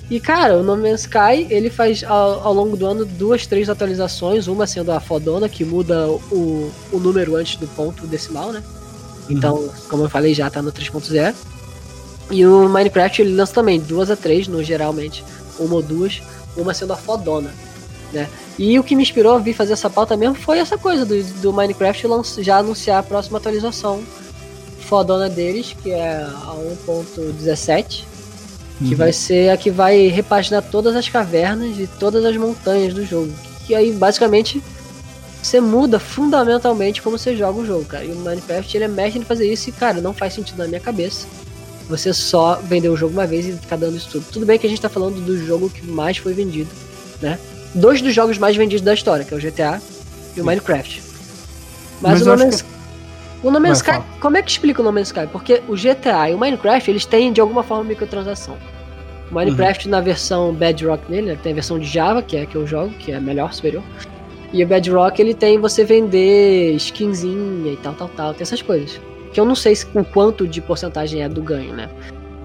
E, 0.10 0.20
cara, 0.20 0.58
o 0.58 0.64
No 0.64 0.76
Man's 0.78 1.02
Sky, 1.02 1.48
ele 1.50 1.70
faz 1.70 2.04
ao, 2.04 2.46
ao 2.46 2.54
longo 2.54 2.76
do 2.76 2.86
ano 2.86 3.06
duas, 3.06 3.48
três 3.48 3.70
atualizações, 3.70 4.48
uma 4.48 4.68
sendo 4.68 4.92
a 4.92 5.00
fodona, 5.00 5.48
que 5.48 5.64
muda 5.64 6.08
o, 6.10 6.72
o 6.92 7.00
número 7.00 7.36
antes 7.36 7.56
do 7.56 7.68
ponto 7.68 8.06
decimal, 8.06 8.52
né? 8.52 8.62
Então, 9.30 9.70
como 9.90 10.04
eu 10.04 10.10
falei, 10.10 10.34
já 10.34 10.50
tá 10.50 10.62
no 10.62 10.72
3.0. 10.72 11.34
E 12.30 12.46
o 12.46 12.68
Minecraft, 12.68 13.22
ele 13.22 13.36
lança 13.36 13.54
também 13.54 13.80
duas 13.80 14.12
a 14.12 14.16
três, 14.16 14.48
no 14.48 14.62
geralmente, 14.64 15.24
uma 15.58 15.76
ou 15.76 15.82
duas, 15.82 16.22
uma 16.58 16.74
sendo 16.74 16.94
a 16.94 16.98
fodona, 16.98 17.54
né? 18.12 18.30
E 18.60 18.78
o 18.78 18.84
que 18.84 18.96
me 18.96 19.02
inspirou 19.02 19.36
a 19.36 19.40
vir 19.40 19.54
fazer 19.54 19.74
essa 19.74 19.90
pauta 19.90 20.16
mesmo 20.16 20.36
foi 20.36 20.60
essa 20.60 20.78
coisa 20.78 21.06
do, 21.06 21.24
do 21.42 21.54
Minecraft 21.54 22.08
já 22.40 22.58
anunciar 22.58 23.00
a 23.00 23.04
próxima 23.04 23.38
atualização 23.38 24.04
fodona 24.84 25.30
deles, 25.30 25.76
que 25.82 25.92
é 25.92 26.22
a 26.22 26.56
1.17, 26.86 28.04
que 28.80 28.92
Uhum. 28.92 28.96
vai 28.96 29.14
ser 29.14 29.50
a 29.50 29.58
que 29.58 29.70
vai 29.70 30.08
repaginar 30.08 30.62
todas 30.64 30.96
as 30.96 31.08
cavernas 31.08 31.78
e 31.80 31.88
todas 32.00 32.26
as 32.26 32.36
montanhas 32.38 32.94
do 32.94 33.06
jogo. 33.06 33.32
Que 33.66 33.76
aí 33.76 33.92
basicamente 33.92 34.62
você 35.42 35.60
muda 35.60 36.00
fundamentalmente 36.00 37.02
como 37.02 37.18
você 37.18 37.36
joga 37.36 37.60
o 37.60 37.66
jogo, 37.66 37.86
cara. 37.86 38.06
E 38.06 38.12
o 38.12 38.16
Minecraft 38.16 38.76
ele 38.78 38.86
é 38.86 38.88
mestre 38.88 39.20
em 39.22 39.26
fazer 39.26 39.52
isso 39.52 39.70
e, 39.70 39.72
cara, 39.74 40.00
não 40.02 40.14
faz 40.14 40.34
sentido 40.34 40.58
na 40.58 40.68
minha 40.68 40.80
cabeça. 40.80 41.28
Você 41.90 42.14
só 42.14 42.62
vender 42.64 42.88
o 42.90 42.96
jogo 42.96 43.14
uma 43.14 43.28
vez 43.28 43.46
e 43.46 43.52
ficar 43.52 43.76
dando 43.76 43.98
isso 43.98 44.08
tudo. 44.10 44.26
Tudo 44.32 44.46
bem 44.46 44.58
que 44.58 44.66
a 44.66 44.70
gente 44.70 44.82
tá 44.82 44.88
falando 44.90 45.20
do 45.20 45.38
jogo 45.46 45.70
que 45.70 45.86
mais 45.86 46.18
foi 46.18 46.34
vendido, 46.34 46.70
né? 47.22 47.38
Dois 47.76 48.02
dos 48.02 48.14
jogos 48.14 48.38
mais 48.38 48.56
vendidos 48.56 48.84
da 48.86 48.94
história, 48.94 49.26
que 49.26 49.34
é 49.34 49.38
o 49.38 49.40
GTA 49.40 49.82
e 50.36 50.42
o 50.42 50.46
Minecraft. 50.46 51.04
Mas, 52.02 52.20
Mas 52.20 52.22
o 52.22 52.26
No 52.26 52.38
Man's, 52.38 52.66
o 53.44 53.52
No 53.52 53.60
Man's 53.60 53.80
Sky, 53.80 53.92
como 54.20 54.38
é 54.38 54.42
que 54.42 54.50
explica 54.52 54.82
o 54.82 54.86
No 54.86 54.92
Man's 54.92 55.08
Sky? 55.08 55.28
Porque 55.32 55.62
o 55.68 55.76
GTA 55.76 56.30
e 56.30 56.34
o 56.34 56.38
Minecraft, 56.40 56.90
eles 56.90 57.06
têm 57.06 57.32
de 57.34 57.42
alguma 57.42 57.62
forma 57.64 57.84
microtransação. 57.84 58.56
O 59.30 59.34
Minecraft 59.36 59.90
na 59.90 60.00
versão 60.02 60.54
Bedrock 60.54 61.10
dele, 61.10 61.28
né, 61.28 61.38
tem 61.42 61.52
a 61.52 61.56
versão 61.56 61.78
de 61.80 61.86
Java, 61.86 62.22
que 62.22 62.38
é 62.38 62.44
a 62.44 62.46
que 62.46 62.56
eu 62.56 62.66
jogo, 62.66 62.92
que 63.00 63.12
é 63.12 63.16
a 63.16 63.22
melhor, 63.22 63.54
superior. 63.54 63.84
E 64.52 64.64
o 64.64 64.68
Bedrock, 64.68 65.20
ele 65.20 65.34
tem 65.34 65.60
você 65.60 65.84
vender 65.84 66.74
skinzinha 66.76 67.74
e 67.74 67.78
tal, 67.78 67.94
tal, 67.94 68.08
tal, 68.10 68.34
tem 68.34 68.44
essas 68.44 68.62
coisas. 68.62 69.02
Que 69.34 69.40
eu 69.40 69.46
não 69.46 69.56
sei 69.56 69.76
se- 69.76 69.88
o 69.96 70.06
quanto 70.06 70.48
de 70.48 70.62
porcentagem 70.62 71.24
é 71.24 71.28
do 71.30 71.42
ganho, 71.42 71.74
né? 71.74 71.90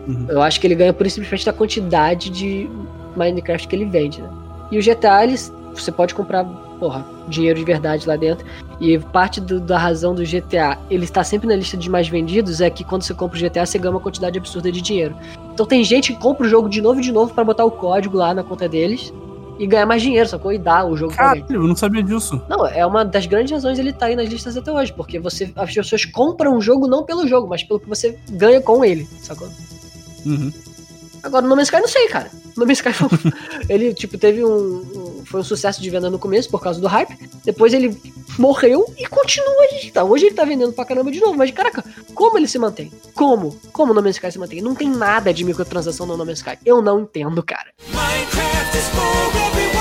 Uhum. 0.07 0.25
Eu 0.31 0.41
acho 0.41 0.59
que 0.59 0.67
ele 0.67 0.75
ganha 0.75 0.93
por 0.93 1.09
simplesmente 1.11 1.45
da 1.45 1.53
quantidade 1.53 2.31
de 2.31 2.69
Minecraft 3.15 3.69
que 3.69 3.77
ele 3.77 3.85
vende, 3.85 4.23
né? 4.23 4.31
E 4.73 4.79
o 4.79 4.83
GTA, 4.83 5.23
eles, 5.23 5.53
você 5.75 5.93
pode 5.93 6.15
comprar, 6.15 6.47
porra, 6.79 7.05
dinheiro 7.29 7.59
de 7.59 7.65
verdade 7.65 8.07
lá 8.07 8.17
dentro. 8.17 8.47
E 8.81 8.99
parte 8.99 9.41
do- 9.41 9.61
da 9.61 9.77
razão 9.79 10.15
do 10.15 10.25
GTA 10.25 10.79
ele 10.91 11.05
está 11.05 11.25
sempre 11.25 11.49
na 11.49 11.57
lista 11.57 11.77
de 11.77 11.91
mais 11.91 12.09
vendidos 12.09 12.61
é 12.61 12.71
que 12.71 12.85
quando 12.85 13.03
você 13.03 13.13
compra 13.15 13.37
o 13.37 13.41
GTA, 13.41 13.67
você 13.67 13.79
ganha 13.79 13.91
uma 13.91 14.01
quantidade 14.01 14.39
absurda 14.39 14.71
de 14.71 14.81
dinheiro. 14.81 15.15
Então 15.53 15.67
tem 15.67 15.83
gente 15.83 16.13
que 16.13 16.19
compra 16.21 16.47
o 16.47 16.49
jogo 16.49 16.69
de 16.69 16.81
novo 16.81 17.01
e 17.01 17.03
de 17.03 17.11
novo 17.13 17.35
pra 17.35 17.43
botar 17.45 17.65
o 17.65 17.71
código 17.71 18.17
lá 18.17 18.33
na 18.33 18.45
conta 18.45 18.69
deles 18.69 19.13
e 19.59 19.67
ganhar 19.67 19.87
mais 19.87 20.01
dinheiro, 20.01 20.29
sacou? 20.29 20.53
E 20.53 20.59
dar 20.59 20.85
o 20.87 20.97
jogo 20.97 21.13
pra 21.13 21.31
alguém. 21.31 21.43
Caralho, 21.43 21.65
eu 21.65 21.69
não 21.69 21.75
sabia 21.75 22.03
disso. 22.03 22.41
Não, 22.49 22.65
é 22.65 22.87
uma 22.87 23.05
das 23.05 23.27
grandes 23.27 23.51
razões 23.51 23.77
ele 23.79 23.93
tá 23.93 24.07
aí 24.07 24.15
nas 24.15 24.29
listas 24.29 24.57
até 24.57 24.71
hoje, 24.73 24.93
porque 24.93 25.19
você 25.19 25.53
as 25.57 25.75
pessoas 25.75 26.05
compram 26.05 26.57
o 26.57 26.61
jogo 26.61 26.87
não 26.87 27.03
pelo 27.05 27.27
jogo, 27.27 27.49
mas 27.49 27.65
pelo 27.65 27.81
que 27.81 27.89
você 27.89 28.17
ganha 28.31 28.61
com 28.61 28.85
ele, 28.85 29.09
sacou? 29.21 29.49
Uhum. 30.25 30.53
Agora, 31.23 31.45
o 31.45 31.49
No 31.49 31.57
Man's 31.57 31.69
Sky 31.69 31.81
não 31.81 31.89
sei, 31.89 32.09
cara. 32.09 32.31
O 32.57 32.61
No 32.61 32.67
Man's 32.67 32.79
Sky 32.79 32.93
foi, 32.93 33.09
ele, 33.69 33.93
tipo, 33.95 34.17
teve 34.19 34.45
um, 34.45 34.49
um- 34.51 35.23
Foi 35.27 35.41
um 35.41 35.45
sucesso 35.45 35.81
de 35.83 35.91
venda 35.91 36.09
no 36.09 36.19
começo 36.19 36.49
por 36.51 36.61
causa 36.63 36.81
do 36.81 36.87
hype. 36.87 37.17
Depois 37.45 37.75
ele 37.75 38.01
morreu 38.39 38.87
e 38.99 39.07
continua 39.07 39.63
aí. 39.73 39.91
Tá? 39.91 40.05
Hoje 40.05 40.27
ele 40.27 40.35
tá 40.35 40.45
vendendo 40.45 40.73
pra 40.73 40.85
caramba 40.85 41.11
de 41.11 41.21
novo. 41.21 41.37
Mas, 41.37 41.51
caraca, 41.51 41.85
como 42.15 42.39
ele 42.39 42.49
se 42.49 42.59
mantém? 42.59 42.91
Como? 43.15 43.59
Como 43.73 43.93
o 43.93 43.95
No 43.95 44.03
Man's 44.03 44.17
Sky 44.17 44.33
se 44.33 44.39
mantém? 44.39 44.61
Não 44.63 44.75
tem 44.75 44.89
nada 44.89 45.33
de 45.35 45.45
microtransação 45.45 46.07
no 46.07 46.17
No 46.17 46.25
Man's 46.25 46.39
Sky. 46.39 46.59
Eu 46.65 46.81
não 46.81 47.01
entendo, 47.01 47.43
cara. 47.43 47.69
Minecraft 47.93 48.79
is 48.79 48.85
for 48.89 49.37
everyone. 49.51 49.79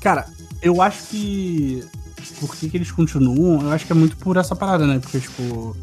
Cara, 0.00 0.26
eu 0.62 0.80
acho 0.80 1.02
que. 1.08 1.84
Por 2.40 2.54
que, 2.54 2.68
que 2.68 2.76
eles 2.76 2.90
continuam? 2.92 3.62
Eu 3.62 3.70
acho 3.72 3.84
que 3.86 3.92
é 3.92 3.94
muito 3.94 4.16
por 4.16 4.36
essa 4.36 4.54
parada, 4.54 4.86
né? 4.86 4.98
Porque, 5.00 5.18
tipo, 5.18 5.76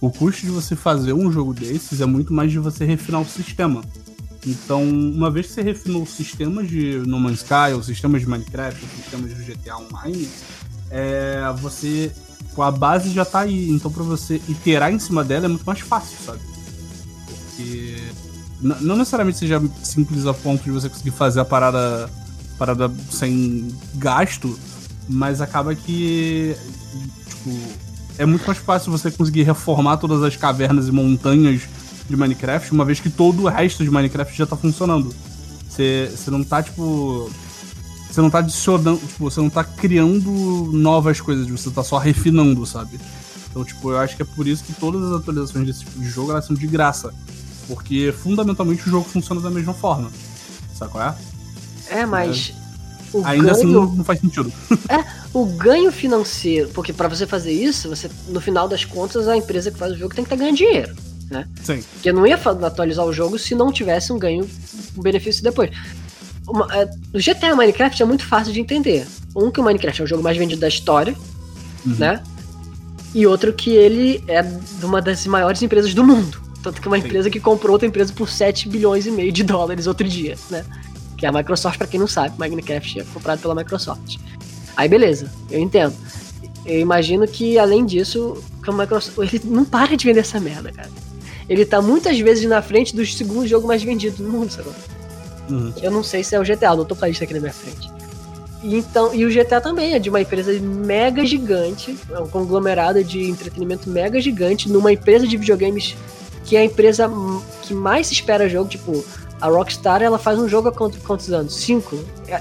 o 0.00 0.10
custo 0.10 0.42
de 0.42 0.50
você 0.50 0.76
fazer 0.76 1.12
um 1.12 1.30
jogo 1.32 1.54
desses 1.54 2.00
é 2.00 2.06
muito 2.06 2.32
mais 2.32 2.50
de 2.50 2.58
você 2.58 2.84
refinar 2.84 3.20
o 3.20 3.26
sistema. 3.26 3.82
Então, 4.46 4.82
uma 4.84 5.30
vez 5.30 5.46
que 5.46 5.52
você 5.54 5.62
refinou 5.62 6.02
o 6.02 6.06
sistema 6.06 6.62
de 6.62 6.98
No 7.06 7.18
Man's 7.18 7.40
Sky, 7.40 7.72
ou 7.74 7.82
sistemas 7.82 8.20
de 8.20 8.28
Minecraft, 8.28 8.80
ou 8.80 9.02
sistemas 9.02 9.34
do 9.34 9.44
GTA 9.44 9.76
Online, 9.76 10.28
é, 10.90 11.40
você. 11.58 12.12
A 12.56 12.70
base 12.70 13.10
já 13.10 13.24
tá 13.24 13.40
aí. 13.40 13.68
Então, 13.70 13.90
pra 13.90 14.02
você 14.02 14.40
iterar 14.48 14.90
em 14.90 14.98
cima 14.98 15.22
dela 15.22 15.44
é 15.44 15.48
muito 15.48 15.64
mais 15.64 15.80
fácil, 15.80 16.16
sabe? 16.24 16.40
Porque. 17.26 17.96
Não 18.62 18.96
necessariamente 18.96 19.36
seja 19.36 19.60
simples 19.82 20.26
a 20.26 20.32
ponto 20.32 20.64
de 20.64 20.70
você 20.70 20.88
conseguir 20.88 21.10
fazer 21.10 21.40
a 21.40 21.44
parada 21.44 22.08
parada 22.56 22.90
sem 23.10 23.68
gasto, 23.96 24.58
mas 25.06 25.42
acaba 25.42 25.74
que 25.74 26.56
tipo, 27.28 27.50
é 28.18 28.26
muito 28.26 28.46
mais 28.46 28.58
fácil 28.58 28.90
você 28.90 29.10
conseguir 29.10 29.42
reformar 29.42 29.96
todas 29.98 30.22
as 30.22 30.36
cavernas 30.36 30.88
e 30.88 30.92
montanhas 30.92 31.62
de 32.08 32.16
Minecraft, 32.16 32.72
uma 32.72 32.84
vez 32.84 33.00
que 33.00 33.10
todo 33.10 33.44
o 33.44 33.48
resto 33.48 33.84
de 33.84 33.90
Minecraft 33.90 34.36
já 34.36 34.46
tá 34.46 34.56
funcionando. 34.56 35.14
Você 35.68 36.10
você 36.14 36.30
não 36.30 36.42
tá 36.42 36.62
tipo 36.62 37.30
você 38.10 38.20
não 38.22 38.30
tá 38.30 38.38
adicionando, 38.38 38.98
tipo, 38.98 39.30
você 39.30 39.40
não 39.40 39.50
tá 39.50 39.62
criando 39.62 40.30
novas 40.72 41.20
coisas, 41.20 41.46
você 41.46 41.70
tá 41.70 41.84
só 41.84 41.98
refinando, 41.98 42.64
sabe? 42.64 42.98
Então, 43.50 43.62
tipo, 43.62 43.90
eu 43.90 43.98
acho 43.98 44.16
que 44.16 44.22
é 44.22 44.24
por 44.24 44.46
isso 44.46 44.64
que 44.64 44.72
todas 44.72 45.02
as 45.02 45.20
atualizações 45.20 45.66
desse 45.66 45.80
tipo 45.80 45.98
de 45.98 46.08
jogo 46.08 46.30
elas 46.30 46.46
são 46.46 46.56
de 46.56 46.66
graça. 46.66 47.12
Porque 47.66 48.14
fundamentalmente 48.22 48.86
o 48.86 48.90
jogo 48.90 49.06
funciona 49.06 49.40
da 49.40 49.50
mesma 49.50 49.74
forma. 49.74 50.10
Sabe 50.74 50.92
qual 50.92 51.04
é? 51.04 51.14
É, 51.90 52.06
mas. 52.06 52.54
O 53.20 53.26
Ainda 53.26 53.52
assim 53.52 53.62
ganho, 53.66 53.80
não, 53.80 53.92
não 53.96 54.04
faz 54.04 54.20
sentido. 54.20 54.52
o 55.32 55.44
ganho 55.46 55.90
financeiro, 55.92 56.68
porque 56.74 56.92
pra 56.92 57.08
você 57.08 57.26
fazer 57.26 57.52
isso, 57.52 57.88
você 57.88 58.10
no 58.28 58.40
final 58.40 58.68
das 58.68 58.84
contas 58.84 59.28
a 59.28 59.36
empresa 59.36 59.70
que 59.70 59.78
faz 59.78 59.92
o 59.92 59.96
jogo 59.96 60.14
tem 60.14 60.24
que 60.24 60.32
estar 60.32 60.36
ganhando 60.36 60.56
dinheiro. 60.56 60.94
Sim. 61.62 61.82
Porque 61.94 62.12
não 62.12 62.26
ia 62.26 62.36
atualizar 62.36 63.04
o 63.04 63.12
jogo 63.12 63.38
se 63.38 63.54
não 63.54 63.72
tivesse 63.72 64.12
um 64.12 64.18
ganho, 64.18 64.48
um 64.96 65.02
benefício 65.02 65.42
depois. 65.42 65.70
Uma- 66.46 66.68
é, 66.72 66.88
o 67.12 67.18
GTA 67.18 67.54
Minecraft 67.56 68.00
é 68.00 68.06
muito 68.06 68.24
fácil 68.24 68.52
de 68.52 68.60
entender. 68.60 69.06
Um, 69.34 69.50
que 69.50 69.60
o 69.60 69.64
Minecraft 69.64 70.00
é 70.02 70.04
o 70.04 70.06
jogo 70.06 70.22
mais 70.22 70.36
vendido 70.36 70.60
da 70.60 70.68
história, 70.68 71.14
Uhum. 71.84 71.94
né? 71.96 72.22
E 73.14 73.26
outro 73.26 73.52
que 73.52 73.70
ele 73.70 74.22
é 74.28 74.42
de 74.42 74.84
uma 74.84 75.02
das 75.02 75.26
maiores 75.26 75.60
empresas 75.62 75.92
do 75.94 76.04
mundo. 76.04 76.40
Tanto 76.62 76.80
que 76.80 76.86
é 76.86 76.90
uma 76.90 76.98
Sim. 77.00 77.06
empresa 77.06 77.30
que 77.30 77.40
comprou 77.40 77.72
outra 77.72 77.88
empresa 77.88 78.12
por 78.12 78.28
7 78.28 78.68
bilhões 78.68 79.06
e 79.06 79.10
meio 79.10 79.32
de 79.32 79.42
dólares 79.42 79.86
outro 79.86 80.06
dia, 80.08 80.36
né? 80.50 80.64
Que 81.16 81.26
é 81.26 81.28
a 81.28 81.32
Microsoft, 81.32 81.78
pra 81.78 81.86
quem 81.86 81.98
não 81.98 82.06
sabe, 82.06 82.38
Minecraft 82.38 83.00
é 83.00 83.04
comprado 83.04 83.40
pela 83.40 83.54
Microsoft. 83.54 84.16
Aí 84.76 84.88
beleza, 84.88 85.30
eu 85.50 85.58
entendo. 85.58 85.94
Eu 86.64 86.80
imagino 86.80 87.26
que, 87.26 87.58
além 87.58 87.86
disso, 87.86 88.42
que 88.62 88.68
a 88.68 88.72
Microsoft, 88.72 89.16
ele 89.18 89.40
não 89.44 89.64
para 89.64 89.96
de 89.96 90.04
vender 90.04 90.20
essa 90.20 90.40
merda, 90.40 90.72
cara. 90.72 90.90
Ele 91.48 91.64
tá 91.64 91.80
muitas 91.80 92.18
vezes 92.18 92.48
na 92.48 92.60
frente 92.60 92.94
do 92.94 93.06
segundo 93.06 93.46
jogo 93.46 93.68
mais 93.68 93.82
vendido 93.82 94.22
do 94.22 94.28
mundo, 94.28 94.50
sabe? 94.50 94.68
Uhum. 95.48 95.72
Eu 95.80 95.90
não 95.90 96.02
sei 96.02 96.24
se 96.24 96.34
é 96.34 96.40
o 96.40 96.42
GTA, 96.42 96.74
não 96.74 96.84
tô 96.84 96.96
com 96.96 97.04
a 97.04 97.08
lista 97.08 97.24
aqui 97.24 97.34
na 97.34 97.40
minha 97.40 97.52
frente. 97.52 97.88
E, 98.62 98.76
então, 98.78 99.14
e 99.14 99.24
o 99.24 99.30
GTA 99.30 99.60
também 99.60 99.94
é 99.94 99.98
de 100.00 100.10
uma 100.10 100.20
empresa 100.20 100.52
mega 100.60 101.24
gigante, 101.24 101.96
é 102.10 102.18
um 102.18 102.26
conglomerado 102.26 103.02
de 103.04 103.30
entretenimento 103.30 103.88
mega 103.88 104.20
gigante, 104.20 104.68
numa 104.68 104.92
empresa 104.92 105.26
de 105.26 105.36
videogames 105.36 105.96
que 106.44 106.56
é 106.56 106.60
a 106.60 106.64
empresa 106.64 107.10
que 107.62 107.74
mais 107.74 108.10
espera 108.10 108.48
jogo, 108.48 108.68
tipo, 108.68 109.04
a 109.40 109.48
Rockstar, 109.48 110.02
ela 110.02 110.18
faz 110.18 110.38
um 110.38 110.48
jogo 110.48 110.68
há 110.68 110.72
quantos, 110.72 111.02
quantos 111.02 111.30
anos? 111.32 111.54
Cinco? 111.54 111.98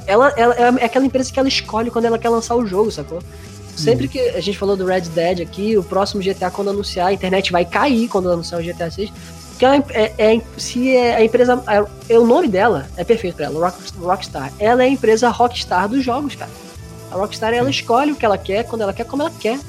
Ela, 0.08 0.30
ela, 0.38 0.56
é 0.80 0.86
aquela 0.86 1.06
empresa 1.06 1.32
que 1.32 1.40
ela 1.40 1.48
escolhe 1.48 1.92
quando 1.92 2.06
ela 2.06 2.18
quer 2.18 2.30
lançar 2.30 2.56
o 2.56 2.66
jogo, 2.66 2.92
sacou? 2.92 3.22
Sempre 3.76 4.08
que 4.08 4.20
a 4.20 4.40
gente 4.40 4.58
falou 4.58 4.78
do 4.78 4.86
Red 4.86 5.02
Dead 5.02 5.42
aqui, 5.42 5.78
o 5.78 5.84
próximo 5.84 6.24
GTA, 6.24 6.50
quando 6.50 6.70
anunciar, 6.70 7.08
a 7.08 7.14
internet 7.14 7.52
vai 7.52 7.66
cair 7.66 8.08
quando 8.08 8.32
anunciar 8.32 8.62
o 8.62 8.64
GTA 8.64 8.90
6. 8.90 9.12
Porque 9.50 9.66
ela 9.66 9.76
é, 9.90 10.14
é- 10.18 10.42
se 10.58 10.96
é 10.96 11.16
a 11.16 11.24
empresa. 11.24 11.62
É, 11.68 12.14
é 12.14 12.20
o 12.20 12.26
nome 12.26 12.48
dela 12.48 12.88
é 12.98 13.04
perfeito 13.04 13.36
pra 13.36 13.46
ela, 13.46 13.70
Rock, 13.70 13.78
Rockstar. 13.98 14.52
Ela 14.60 14.84
é 14.84 14.88
a 14.88 14.90
empresa 14.90 15.30
Rockstar 15.30 15.88
dos 15.90 16.04
jogos, 16.04 16.36
cara. 16.36 16.52
A 17.12 17.16
Rockstar 17.16 17.54
ela 17.54 17.70
escolhe 17.70 18.12
o 18.12 18.16
que 18.16 18.26
ela 18.26 18.38
quer, 18.38 18.64
quando 18.64 18.82
ela 18.82 18.94
quer, 18.94 19.06
como 19.06 19.24
ela 19.24 19.32
quer. 19.32 19.60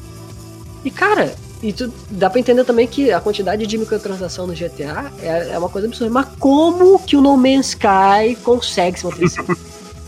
E 0.84 0.90
cara, 0.90 1.34
e 1.62 1.72
tu, 1.72 1.92
dá 2.10 2.28
pra 2.28 2.38
entender 2.38 2.64
também 2.64 2.86
que 2.86 3.10
a 3.10 3.20
quantidade 3.20 3.66
de 3.66 3.78
microtransação 3.78 4.46
no 4.46 4.52
GTA 4.54 5.10
é, 5.20 5.50
é 5.52 5.58
uma 5.58 5.68
coisa 5.68 5.86
absurda. 5.88 6.12
Mas 6.12 6.26
como 6.38 6.98
que 6.98 7.16
o 7.16 7.20
No 7.20 7.36
Man's 7.36 7.68
Sky 7.68 8.36
consegue 8.44 8.98
se 8.98 9.04
manter 9.06 9.24
assim? 9.24 9.42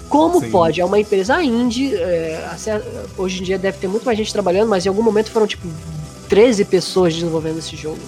Como 0.09 0.41
Sim. 0.41 0.51
pode? 0.51 0.81
É 0.81 0.85
uma 0.87 0.99
empresa 0.99 1.43
indie. 1.43 1.95
é, 1.95 2.49
hoje 3.19 3.41
em 3.41 3.45
dia 3.45 3.59
deve 3.59 3.77
ter 3.77 3.89
muito 3.89 4.05
mais 4.07 4.17
gente 4.17 4.33
trabalhando, 4.33 4.67
mas 4.69 4.87
em 4.87 4.89
algum 4.89 5.03
momento 5.03 5.31
foram 5.31 5.47
tipo 5.47 5.69
13 6.31 6.65
pessoas 6.65 7.13
desenvolvendo 7.15 7.59
esse 7.59 7.77
jogo. 7.77 7.99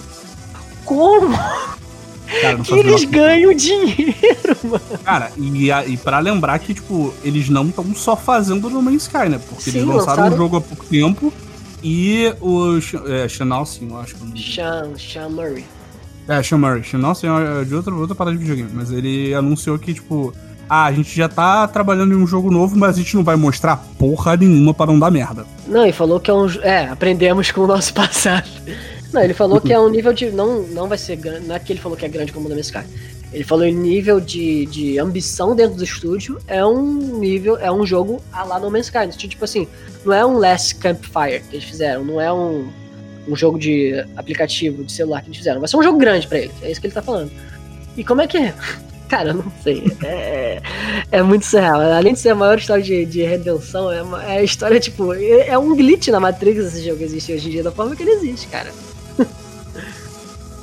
Como 0.83 1.37
Cara, 2.41 2.57
que 2.57 2.73
eles 2.73 3.03
ganham 3.03 3.53
dinheiro, 3.53 4.57
mano? 4.63 4.81
Cara, 5.03 5.31
e, 5.37 5.69
e 5.69 5.97
pra 5.97 6.17
lembrar 6.17 6.57
que, 6.57 6.73
tipo, 6.73 7.13
eles 7.23 7.49
não 7.49 7.67
estão 7.67 7.85
só 7.93 8.15
fazendo 8.15 8.67
No 8.69 8.81
Man's 8.81 9.03
Sky, 9.03 9.29
né? 9.29 9.39
Porque 9.47 9.69
Sim, 9.69 9.77
eles 9.79 9.83
lançaram 9.87 10.23
lançaram- 10.23 10.33
o 10.33 10.37
jogo 10.37 10.57
há 10.57 10.61
pouco 10.61 10.85
tempo 10.85 11.31
e 11.83 12.33
o 12.39 12.77
é, 13.07 13.27
Chanel, 13.27 13.65
sim, 13.65 13.89
eu 13.89 13.97
acho 13.97 14.15
que 14.15 14.21
é 14.21 14.23
o 14.23 14.27
nome. 14.27 14.41
Sean, 14.41 14.91
Sean 14.97 15.29
Murray. 15.29 15.65
É, 16.27 16.43
Sean 16.43 16.57
Murray. 16.57 16.83
Chanel, 16.83 17.15
sim, 17.15 17.27
é 17.27 17.65
de 17.65 17.75
outra, 17.75 17.93
outra 17.93 18.15
parada 18.15 18.37
de 18.37 18.43
videogame. 18.43 18.69
Mas 18.73 18.91
ele 18.91 19.33
anunciou 19.33 19.77
que, 19.79 19.93
tipo, 19.93 20.33
ah, 20.69 20.85
a 20.85 20.91
gente 20.93 21.13
já 21.15 21.27
tá 21.27 21.67
trabalhando 21.67 22.13
em 22.13 22.17
um 22.17 22.25
jogo 22.25 22.49
novo, 22.49 22.77
mas 22.77 22.95
a 22.95 22.99
gente 22.99 23.15
não 23.15 23.23
vai 23.23 23.35
mostrar 23.35 23.75
porra 23.97 24.37
nenhuma 24.37 24.73
para 24.73 24.91
não 24.91 24.97
dar 24.97 25.11
merda. 25.11 25.45
Não, 25.67 25.85
e 25.85 25.91
falou 25.91 26.19
que 26.19 26.31
é 26.31 26.33
um. 26.33 26.47
É, 26.61 26.87
aprendemos 26.87 27.51
com 27.51 27.61
o 27.61 27.67
nosso 27.67 27.91
passado. 27.95 28.49
Não, 29.11 29.21
ele 29.21 29.33
falou 29.33 29.59
que 29.59 29.73
é 29.73 29.79
um 29.79 29.89
nível 29.89 30.13
de. 30.13 30.31
Não, 30.31 30.61
não 30.67 30.87
vai 30.87 30.97
ser 30.97 31.17
grande. 31.17 31.47
Não 31.47 31.55
é 31.55 31.59
que 31.59 31.73
ele 31.73 31.81
falou 31.81 31.97
que 31.97 32.05
é 32.05 32.07
grande 32.07 32.31
como 32.31 32.47
o 32.47 32.49
Man's 32.49 32.67
Sky. 32.67 32.85
Ele 33.33 33.43
falou 33.43 33.65
em 33.65 33.73
nível 33.73 34.19
de, 34.19 34.65
de 34.65 34.99
ambição 34.99 35.55
dentro 35.55 35.77
do 35.77 35.83
estúdio. 35.83 36.37
É 36.47 36.65
um 36.65 37.19
nível. 37.19 37.57
É 37.57 37.71
um 37.71 37.85
jogo 37.85 38.21
a 38.31 38.43
lá 38.43 38.59
No 38.59 38.69
Man's 38.69 38.87
Sky. 38.87 39.11
Sentido, 39.11 39.31
Tipo 39.31 39.45
assim, 39.45 39.67
não 40.05 40.13
é 40.13 40.25
um 40.25 40.37
Last 40.37 40.75
Campfire 40.75 41.41
que 41.49 41.55
eles 41.55 41.63
fizeram. 41.63 42.03
Não 42.03 42.19
é 42.19 42.31
um, 42.31 42.69
um 43.27 43.35
jogo 43.35 43.57
de 43.57 44.05
aplicativo 44.17 44.83
de 44.83 44.91
celular 44.91 45.21
que 45.21 45.27
eles 45.27 45.37
fizeram. 45.37 45.59
Vai 45.59 45.69
ser 45.69 45.77
um 45.77 45.83
jogo 45.83 45.97
grande 45.97 46.27
pra 46.27 46.39
eles. 46.39 46.55
É 46.61 46.69
isso 46.69 46.81
que 46.81 46.87
ele 46.87 46.93
tá 46.93 47.01
falando. 47.01 47.31
E 47.95 48.03
como 48.03 48.21
é 48.21 48.27
que 48.27 48.37
é? 48.37 48.53
Cara, 49.07 49.29
eu 49.29 49.35
não 49.35 49.51
sei. 49.61 49.83
É, 50.03 50.61
é 51.11 51.21
muito 51.21 51.45
surreal. 51.45 51.81
Além 51.81 52.13
de 52.13 52.19
ser 52.19 52.29
a 52.29 52.35
maior 52.35 52.57
história 52.57 52.83
de, 52.83 53.05
de 53.05 53.23
redenção, 53.23 53.91
é, 53.91 53.99
é 54.35 54.37
a 54.39 54.43
história, 54.43 54.79
tipo, 54.79 55.13
é, 55.13 55.49
é 55.49 55.57
um 55.57 55.75
glitch 55.75 56.07
na 56.07 56.19
Matrix 56.19 56.65
esse 56.65 56.85
jogo 56.85 57.03
existe 57.03 57.33
hoje 57.33 57.47
em 57.47 57.51
dia, 57.51 57.63
da 57.63 57.71
forma 57.71 57.93
que 57.93 58.03
ele 58.03 58.11
existe, 58.11 58.47
cara. 58.47 58.71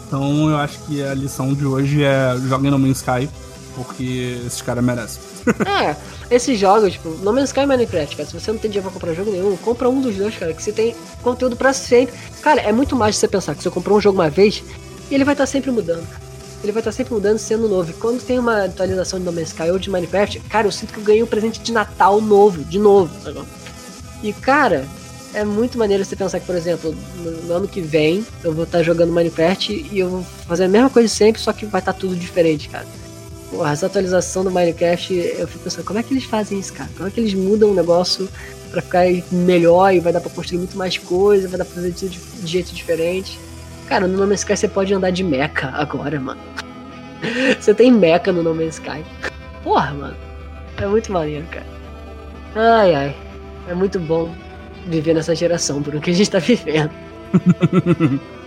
Então 0.08 0.48
eu 0.48 0.56
acho 0.56 0.78
que 0.80 1.02
a 1.02 1.12
lição 1.12 1.52
de 1.52 1.66
hoje 1.66 2.02
é 2.02 2.34
joguem 2.48 2.70
No 2.70 2.78
Man's 2.78 2.96
Sky, 2.96 3.28
porque 3.76 4.40
esses 4.46 4.62
caras 4.62 4.82
merecem. 4.82 5.20
É, 5.64 5.96
esses 6.30 6.58
jogos, 6.58 6.92
tipo, 6.94 7.10
No 7.22 7.32
Man's 7.32 7.50
Sky 7.50 7.60
e 7.60 7.66
Minecraft, 7.66 8.16
cara, 8.16 8.28
se 8.28 8.38
você 8.38 8.50
não 8.50 8.58
tem 8.58 8.70
dinheiro 8.70 8.90
pra 8.90 8.92
comprar 8.92 9.14
jogo 9.14 9.30
nenhum, 9.30 9.56
compra 9.58 9.88
um 9.88 10.00
dos 10.00 10.16
dois, 10.16 10.36
cara, 10.36 10.52
que 10.52 10.62
você 10.62 10.72
tem 10.72 10.94
conteúdo 11.22 11.56
pra 11.56 11.72
sempre. 11.72 12.14
Cara, 12.42 12.60
é 12.60 12.72
muito 12.72 12.96
mais 12.96 13.14
de 13.14 13.20
você 13.20 13.28
pensar 13.28 13.54
que 13.54 13.62
você 13.62 13.70
comprou 13.70 13.96
um 13.96 14.00
jogo 14.00 14.18
uma 14.18 14.28
vez 14.28 14.62
e 15.10 15.14
ele 15.14 15.24
vai 15.24 15.34
estar 15.34 15.46
sempre 15.46 15.70
mudando. 15.70 16.06
Ele 16.62 16.72
vai 16.72 16.80
estar 16.80 16.92
sempre 16.92 17.14
mudando, 17.14 17.38
sendo 17.38 17.68
novo. 17.68 17.90
E 17.90 17.94
quando 17.94 18.22
tem 18.22 18.38
uma 18.38 18.64
atualização 18.64 19.18
de 19.18 19.24
No 19.24 19.32
Man's 19.32 19.48
Sky 19.48 19.70
ou 19.70 19.78
de 19.78 19.88
Minecraft, 19.90 20.40
cara, 20.40 20.66
eu 20.66 20.72
sinto 20.72 20.92
que 20.92 20.98
eu 20.98 21.04
ganhei 21.04 21.22
um 21.22 21.26
presente 21.26 21.60
de 21.60 21.72
Natal 21.72 22.20
novo, 22.20 22.64
de 22.64 22.78
novo. 22.78 23.10
E, 24.22 24.32
cara, 24.32 24.86
é 25.34 25.44
muito 25.44 25.78
maneiro 25.78 26.04
você 26.04 26.16
pensar 26.16 26.40
que, 26.40 26.46
por 26.46 26.54
exemplo, 26.54 26.94
no, 27.16 27.30
no 27.30 27.54
ano 27.54 27.68
que 27.68 27.80
vem 27.80 28.24
eu 28.42 28.52
vou 28.52 28.64
estar 28.64 28.82
jogando 28.82 29.12
Minecraft 29.12 29.88
e 29.92 29.98
eu 29.98 30.08
vou 30.08 30.22
fazer 30.46 30.64
a 30.64 30.68
mesma 30.68 30.90
coisa 30.90 31.08
sempre, 31.08 31.40
só 31.40 31.52
que 31.52 31.66
vai 31.66 31.80
estar 31.80 31.92
tudo 31.92 32.16
diferente, 32.16 32.68
cara. 32.68 32.86
Porra, 33.50 33.72
essa 33.72 33.86
atualização 33.86 34.44
do 34.44 34.50
Minecraft, 34.50 35.14
eu 35.14 35.48
fico 35.48 35.64
pensando, 35.64 35.84
como 35.84 35.98
é 35.98 36.02
que 36.02 36.12
eles 36.12 36.24
fazem 36.24 36.58
isso, 36.58 36.72
cara? 36.72 36.90
Como 36.96 37.08
é 37.08 37.10
que 37.10 37.20
eles 37.20 37.34
mudam 37.34 37.70
o 37.70 37.74
negócio 37.74 38.28
pra 38.70 38.82
ficar 38.82 39.04
melhor 39.32 39.94
e 39.94 40.00
vai 40.00 40.12
dar 40.12 40.20
pra 40.20 40.30
construir 40.30 40.58
muito 40.58 40.76
mais 40.76 40.98
coisa, 40.98 41.48
vai 41.48 41.58
dar 41.58 41.64
pra 41.64 41.74
fazer 41.74 41.92
tudo 41.92 42.10
de, 42.10 42.18
de 42.18 42.46
jeito 42.46 42.74
diferente? 42.74 43.38
Cara, 43.86 44.06
no 44.06 44.18
No 44.18 44.26
Man's 44.26 44.40
Sky 44.40 44.56
você 44.56 44.68
pode 44.68 44.92
andar 44.92 45.10
de 45.10 45.24
mecha 45.24 45.68
agora, 45.72 46.20
mano. 46.20 46.40
Você 47.58 47.74
tem 47.74 47.90
mecha 47.90 48.30
no 48.30 48.42
No 48.42 48.54
Man's 48.54 48.74
Sky. 48.74 49.02
Porra, 49.64 49.92
mano. 49.92 50.16
É 50.76 50.86
muito 50.86 51.10
maneiro, 51.10 51.46
cara. 51.46 51.66
Ai, 52.54 52.94
ai. 52.94 53.16
É 53.66 53.74
muito 53.74 53.98
bom 53.98 54.32
viver 54.88 55.14
nessa 55.14 55.34
geração, 55.34 55.80
Bruno, 55.80 56.00
que 56.00 56.10
a 56.10 56.14
gente 56.14 56.30
tá 56.30 56.38
vivendo. 56.38 56.90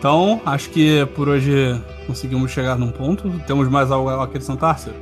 Então, 0.00 0.40
acho 0.46 0.70
que 0.70 1.04
por 1.14 1.28
hoje 1.28 1.78
conseguimos 2.06 2.50
chegar 2.50 2.78
num 2.78 2.90
ponto. 2.90 3.30
Temos 3.46 3.68
mais 3.68 3.90
algo 3.90 4.08
a 4.08 4.24
acrescentar, 4.24 4.78
Ciro? 4.78 4.96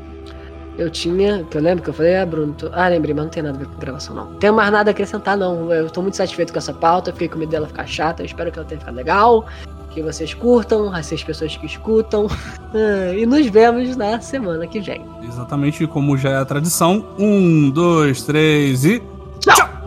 Eu 0.76 0.90
tinha, 0.90 1.44
que 1.44 1.56
eu 1.56 1.62
lembro 1.62 1.84
que 1.84 1.90
eu 1.90 1.94
falei, 1.94 2.16
ah, 2.16 2.26
Bruno, 2.26 2.52
tô... 2.52 2.68
ah, 2.72 2.88
lembrei, 2.88 3.14
mas 3.14 3.24
não 3.26 3.30
tem 3.30 3.42
nada 3.44 3.56
a 3.56 3.60
ver 3.60 3.66
com 3.68 3.78
gravação, 3.78 4.12
não. 4.12 4.30
Não 4.30 4.38
tenho 4.38 4.54
mais 4.54 4.72
nada 4.72 4.90
a 4.90 4.92
acrescentar, 4.92 5.36
não. 5.36 5.72
Eu 5.72 5.88
tô 5.88 6.02
muito 6.02 6.16
satisfeito 6.16 6.52
com 6.52 6.58
essa 6.58 6.74
pauta, 6.74 7.12
fiquei 7.12 7.28
com 7.28 7.38
medo 7.38 7.50
dela 7.50 7.68
ficar 7.68 7.86
chata, 7.86 8.22
eu 8.22 8.26
espero 8.26 8.50
que 8.50 8.58
ela 8.58 8.66
tenha 8.66 8.80
ficado 8.80 8.96
legal, 8.96 9.46
que 9.90 10.02
vocês 10.02 10.34
curtam, 10.34 10.92
as 10.92 11.06
seis 11.06 11.22
pessoas 11.22 11.56
que 11.56 11.66
escutam. 11.66 12.26
Ah, 12.74 13.14
e 13.14 13.24
nos 13.24 13.46
vemos 13.46 13.96
na 13.96 14.20
semana 14.20 14.66
que 14.66 14.78
vem. 14.78 15.02
Exatamente 15.26 15.86
como 15.86 16.18
já 16.18 16.32
é 16.32 16.36
a 16.36 16.44
tradição. 16.44 17.02
Um, 17.18 17.70
dois, 17.70 18.22
três 18.24 18.84
e. 18.84 19.02
Tchau! 19.40 19.77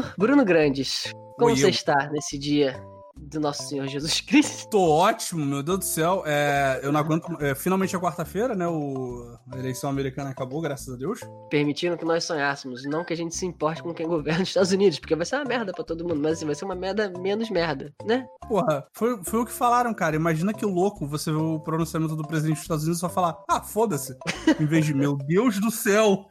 Bruno, 0.00 0.14
Bruno 0.18 0.44
Grandes, 0.44 1.12
como 1.36 1.50
Oi, 1.50 1.56
você 1.56 1.66
eu. 1.66 1.70
está 1.70 2.08
nesse 2.10 2.38
dia 2.38 2.80
do 3.16 3.38
nosso 3.38 3.64
Senhor 3.64 3.86
Jesus 3.86 4.20
Cristo? 4.20 4.68
Tô 4.70 4.80
ótimo, 4.80 5.44
meu 5.44 5.62
Deus 5.62 5.78
do 5.80 5.84
céu. 5.84 6.22
É, 6.26 6.80
eu 6.82 6.90
não 6.90 7.00
aguento. 7.00 7.26
é, 7.40 7.54
finalmente 7.54 7.94
é 7.94 7.98
quarta-feira, 7.98 8.54
né? 8.54 8.66
O, 8.66 9.36
a 9.52 9.58
eleição 9.58 9.90
americana 9.90 10.30
acabou, 10.30 10.60
graças 10.60 10.94
a 10.94 10.96
Deus. 10.96 11.20
Permitindo 11.50 11.96
que 11.96 12.04
nós 12.04 12.24
sonhássemos, 12.24 12.84
não 12.84 13.04
que 13.04 13.12
a 13.12 13.16
gente 13.16 13.34
se 13.34 13.44
importe 13.44 13.82
com 13.82 13.92
quem 13.92 14.06
governa 14.08 14.42
os 14.42 14.48
Estados 14.48 14.72
Unidos, 14.72 14.98
porque 14.98 15.14
vai 15.14 15.26
ser 15.26 15.36
uma 15.36 15.44
merda 15.44 15.72
pra 15.72 15.84
todo 15.84 16.02
mundo, 16.02 16.20
mas 16.20 16.32
assim, 16.32 16.46
vai 16.46 16.54
ser 16.54 16.64
uma 16.64 16.74
merda 16.74 17.12
menos 17.18 17.50
merda, 17.50 17.92
né? 18.06 18.26
Porra, 18.48 18.86
foi, 18.92 19.22
foi 19.22 19.40
o 19.40 19.46
que 19.46 19.52
falaram, 19.52 19.92
cara. 19.92 20.16
Imagina 20.16 20.54
que 20.54 20.64
louco 20.64 21.06
você 21.06 21.30
vê 21.30 21.38
o 21.38 21.60
pronunciamento 21.60 22.16
do 22.16 22.26
presidente 22.26 22.56
dos 22.56 22.62
Estados 22.62 22.84
Unidos 22.84 22.98
e 22.98 23.00
só 23.00 23.08
falar, 23.08 23.36
ah, 23.48 23.60
foda-se. 23.60 24.16
Em 24.58 24.66
vez 24.66 24.86
de, 24.86 24.94
meu 24.94 25.16
Deus 25.16 25.60
do 25.60 25.70
céu. 25.70 26.24